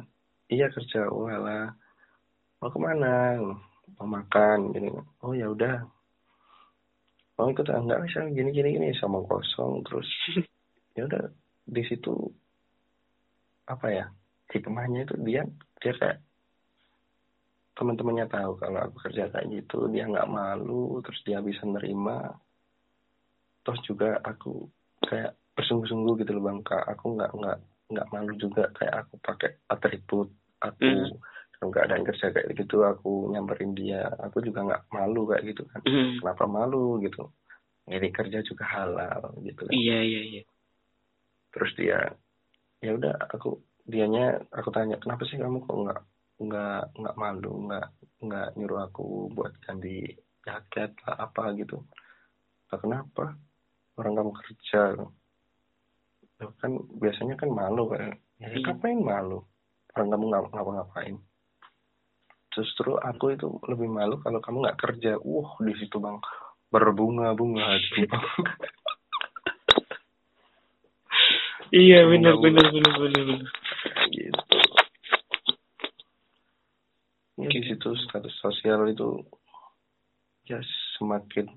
[0.50, 1.12] Iya kerja.
[1.14, 1.78] Oh alah
[2.58, 3.38] mau ke mana?
[4.02, 4.90] Mau makan gini.
[5.22, 5.86] Oh ya udah.
[7.36, 8.90] Mau ikut ah, enggak bisa gini gini gini.
[8.98, 10.10] Sama kosong terus
[10.96, 11.24] ya udah
[11.66, 12.14] di situ
[13.68, 14.06] apa ya
[14.54, 15.44] hikmahnya itu dia
[15.82, 16.20] dia kayak
[17.76, 22.32] teman-temannya tahu kalau aku kerja kayak gitu dia nggak malu terus dia bisa nerima.
[23.68, 24.72] Terus juga aku
[25.04, 26.88] kayak bersungguh-sungguh gitu loh bang kak.
[26.96, 27.58] Aku nggak nggak
[27.92, 30.32] nggak malu juga kayak aku pakai atribut
[30.64, 30.88] aku.
[30.88, 31.20] Hmm.
[31.56, 34.08] kalau nggak ada yang kerja kayak gitu aku nyamperin dia.
[34.24, 35.82] Aku juga nggak malu kayak gitu kan.
[35.84, 36.16] Hmm.
[36.24, 37.28] kenapa malu gitu?
[37.86, 39.74] Ini kerja juga halal gitu kan.
[39.76, 40.44] Iya, iya, iya.
[41.56, 42.12] Terus dia
[42.84, 43.56] ya udah aku
[43.88, 46.02] dianya aku tanya kenapa sih kamu kok nggak
[46.36, 47.88] nggak nggak malu nggak
[48.20, 50.04] nggak nyuruh aku buat ganti
[50.44, 51.82] jaket lah apa gitu?
[52.70, 53.34] Lah kenapa?
[53.98, 54.94] Orang kamu kerja.
[54.94, 55.10] Loh,
[56.62, 58.14] kan biasanya kan malu kan.
[58.38, 58.62] Ya Iya.
[58.62, 59.42] ngapain malu?
[59.96, 61.16] Orang kamu nggak ngapa-ngapain?
[62.54, 65.18] Justru aku itu lebih malu kalau kamu nggak kerja.
[65.18, 66.22] Wah di situ bang
[66.70, 68.06] berbunga-bunga hati.
[68.06, 68.26] bang
[71.74, 73.24] Iya, benar, benar, benar, benar.
[73.26, 73.50] benar.
[74.14, 74.42] gitu
[77.36, 79.20] ya di situ status sosial itu
[80.48, 80.56] ya
[80.96, 81.52] semakin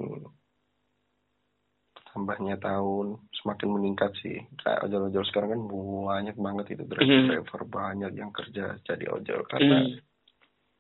[2.10, 7.28] tambahnya tahun semakin meningkat sih kayak ojol-ojol sekarang kan banyak banget itu driver Mhm.
[7.30, 10.02] driver banyak yang kerja jadi ojol karena Hmm.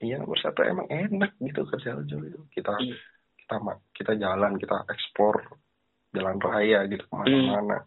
[0.02, 2.96] iya nomor satu emang enak gitu kerja ojol itu kita Hmm.
[3.38, 3.54] kita
[3.94, 5.46] kita jalan kita ekspor
[6.10, 7.86] jalan raya gitu ke mana-mana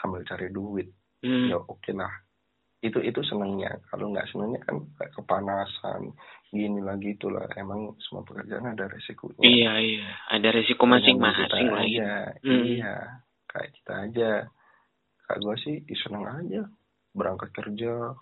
[0.00, 0.88] sambil cari duit.
[1.24, 1.48] Hmm.
[1.48, 2.12] ya oke lah.
[2.84, 6.12] Itu itu senangnya kalau nggak senangnya kan kayak kepanasan
[6.52, 7.48] gini lagi itulah.
[7.56, 9.42] Emang semua pekerjaan ada resikonya.
[9.42, 10.08] Iya, iya.
[10.30, 11.82] Ada resiko masing-masing lah.
[11.82, 12.10] aja.
[12.44, 12.62] Hmm.
[12.62, 12.96] iya
[13.56, 14.30] kayak kita aja.
[15.26, 16.62] Kayak gue sih ih, seneng aja.
[17.16, 18.12] Berangkat kerja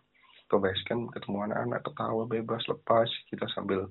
[0.46, 3.10] ke base camp ketemu anak-anak ketawa bebas lepas.
[3.28, 3.90] Kita sambil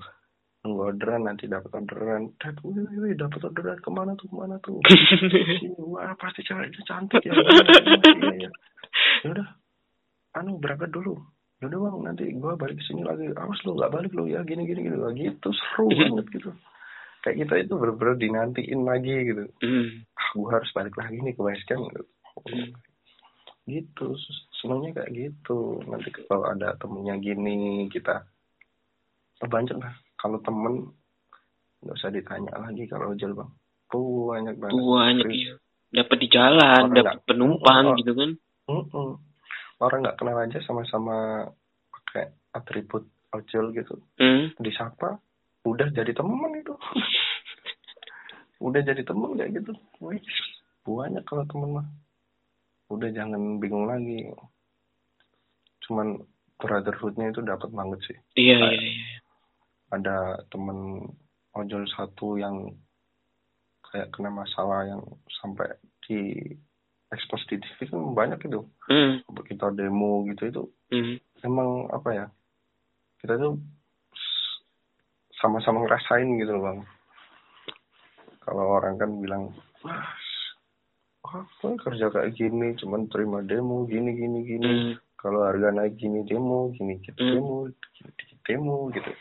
[0.72, 2.32] orderan nanti dapat orderan.
[2.40, 4.80] Dad wih, dapat orderan ke mana tuh ke mana tuh?
[5.60, 7.36] Sini, wah pasti ceweknya cantik ya.
[7.36, 7.44] Iya,
[8.16, 8.50] iya, iya.
[9.28, 9.48] ya udah
[10.40, 11.20] anu berangkat dulu.
[11.60, 13.28] Ya udah bang nanti gua balik ke sini lagi.
[13.36, 14.96] Awas lu nggak balik lu ya gini gini gini.
[14.96, 16.52] Wah, gitu seru banget gitu.
[17.24, 19.44] Kayak kita itu bener-bener dinantiin lagi gitu.
[19.60, 19.88] Hmm.
[20.16, 22.06] ah gua harus balik lagi nih ke base camp gitu.
[22.48, 22.72] Hmm.
[23.68, 24.08] gitu
[24.64, 25.84] semuanya kayak gitu.
[25.92, 28.24] Nanti kalau ada temennya gini kita
[29.44, 29.92] oh, banyak lah
[30.24, 30.88] kalau temen
[31.84, 33.52] nggak usah ditanya lagi kalau ojol bang
[33.92, 35.54] banyak banget Banyak, iya.
[35.94, 37.94] Dapat di jalan, Orang dapat penumpang Oh.
[37.94, 38.32] gitu kan.
[39.78, 41.46] Orang nggak kenal aja sama-sama
[41.92, 44.50] pakai atribut ojol gitu Hmm.
[44.58, 45.20] disapa
[45.64, 46.74] udah jadi temen itu
[48.66, 50.22] udah jadi temen kayak gitu Wih,
[50.84, 51.88] banyak kalau temen mah
[52.90, 54.30] udah jangan bingung lagi
[55.84, 56.22] cuman
[56.58, 59.20] brotherhoodnya itu dapat banget sih Iya, iya, iya.
[59.94, 60.18] Ada
[60.50, 61.06] temen
[61.54, 62.74] ojol satu yang
[63.86, 65.06] kayak kena masalah yang
[65.38, 65.70] sampai
[66.02, 66.34] di
[67.14, 69.22] expose di TV kan banyak itu Hmm.
[69.46, 71.16] kita demo gitu itu Hmm.
[71.46, 72.26] emang apa ya
[73.22, 73.62] kita tuh
[75.38, 76.80] sama-sama ngerasain gitu loh bang
[78.42, 79.54] kalau orang kan bilang
[79.86, 80.10] wah
[81.30, 84.94] oh, kerja kayak gini cuman terima demo gini gini gini Hmm.
[85.16, 87.32] kalau harga naik gini demo gini gitu Hmm.
[87.32, 87.56] demo
[87.94, 88.12] gini
[88.44, 89.12] demo gitu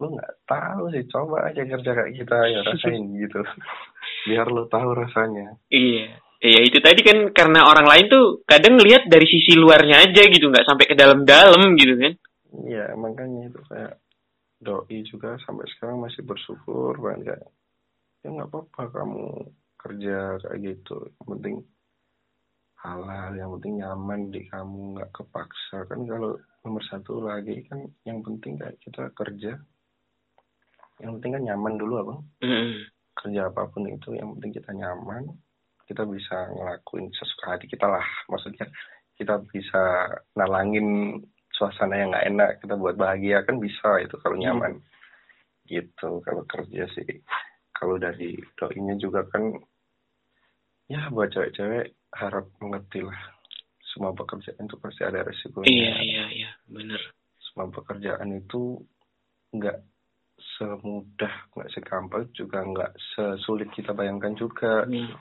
[0.00, 3.40] lu nggak tahu sih coba aja kerja kayak kita ya rasain gitu.
[4.26, 5.60] Biar lu tahu rasanya.
[5.68, 6.16] Iya.
[6.40, 10.48] Iya itu tadi kan karena orang lain tuh kadang lihat dari sisi luarnya aja gitu,
[10.48, 12.14] nggak sampai ke dalam-dalam gitu kan.
[12.66, 14.00] iya makanya itu kayak
[14.58, 17.44] doi juga sampai sekarang masih bersyukur banget kayak
[18.24, 19.24] ya nggak apa-apa kamu
[19.76, 20.96] kerja kayak gitu.
[21.20, 21.56] Yang penting
[22.80, 25.84] halal yang penting nyaman di kamu nggak kepaksa.
[25.92, 29.60] Kan kalau nomor satu lagi kan yang penting kayak kita kerja
[31.00, 32.20] yang penting kan nyaman dulu abang.
[32.44, 32.86] Hmm.
[33.10, 35.28] kerja apa pun itu yang penting kita nyaman
[35.84, 38.06] kita bisa ngelakuin sesuka hati kita lah.
[38.30, 38.64] Maksudnya
[39.18, 41.18] kita bisa nalangin
[41.52, 44.44] suasana yang nggak enak kita buat bahagia kan bisa itu kalau Hmm.
[44.46, 44.72] nyaman.
[45.66, 47.20] Gitu kalau kerja sih.
[47.74, 49.52] Kalau dari doinya juga kan
[50.86, 53.20] ya buat cewek-cewek harap mengerti lah.
[53.90, 55.66] Semua pekerjaan itu pasti ada resikonya.
[55.68, 56.50] Iya iya iya.
[56.64, 57.02] Bener.
[57.42, 58.78] semua pekerjaan itu
[59.50, 59.82] nggak
[60.60, 65.16] semudah nggak segampang juga nggak sesulit kita bayangkan juga Hmm.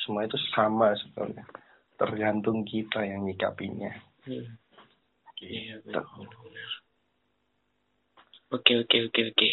[0.00, 1.44] semua itu sama sebenarnya
[2.00, 3.92] tergantung kita yang nyikapinya
[4.24, 4.56] Hmm.
[5.40, 5.96] Iya gitu.
[8.52, 9.50] Oke oke oke oke.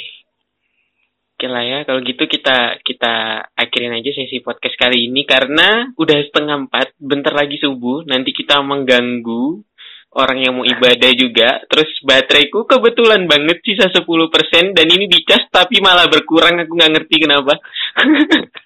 [1.37, 6.17] Oke lah ya kalau gitu kita kita akhirin aja sesi podcast kali ini karena udah
[6.27, 9.61] setengah empat, bentar lagi subuh, nanti kita mengganggu
[10.17, 11.61] orang yang mau ibadah juga.
[11.69, 14.01] Terus bateraiku kebetulan banget sisa 10%
[14.73, 17.53] dan ini dicas tapi malah berkurang, aku nggak ngerti kenapa.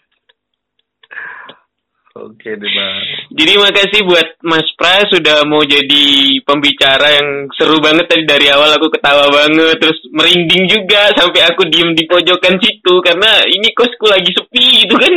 [2.12, 8.12] oke deh bang Jadi makasih buat Mas Pras sudah mau jadi pembicara yang seru banget
[8.12, 13.00] tadi dari awal aku ketawa banget terus merinding juga sampai aku diem di pojokan situ
[13.00, 15.12] karena ini kosku lagi sepi gitu kan.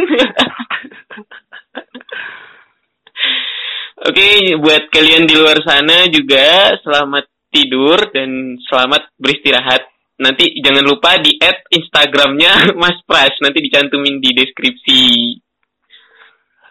[3.95, 4.27] Oke,
[4.59, 9.87] buat kalian di luar sana juga selamat tidur dan selamat beristirahat.
[10.19, 15.03] Nanti jangan lupa di add Instagramnya Mas Pras, nanti dicantumin di deskripsi.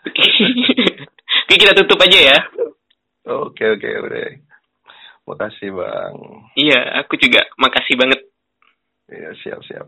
[0.03, 0.25] Oke.
[1.43, 2.39] Oke, kita tutup aja ya.
[3.23, 4.35] oke oke udah
[5.23, 6.15] makasih bang
[6.53, 8.19] Iya, aku juga makasih banget.
[9.07, 9.87] ya siap siap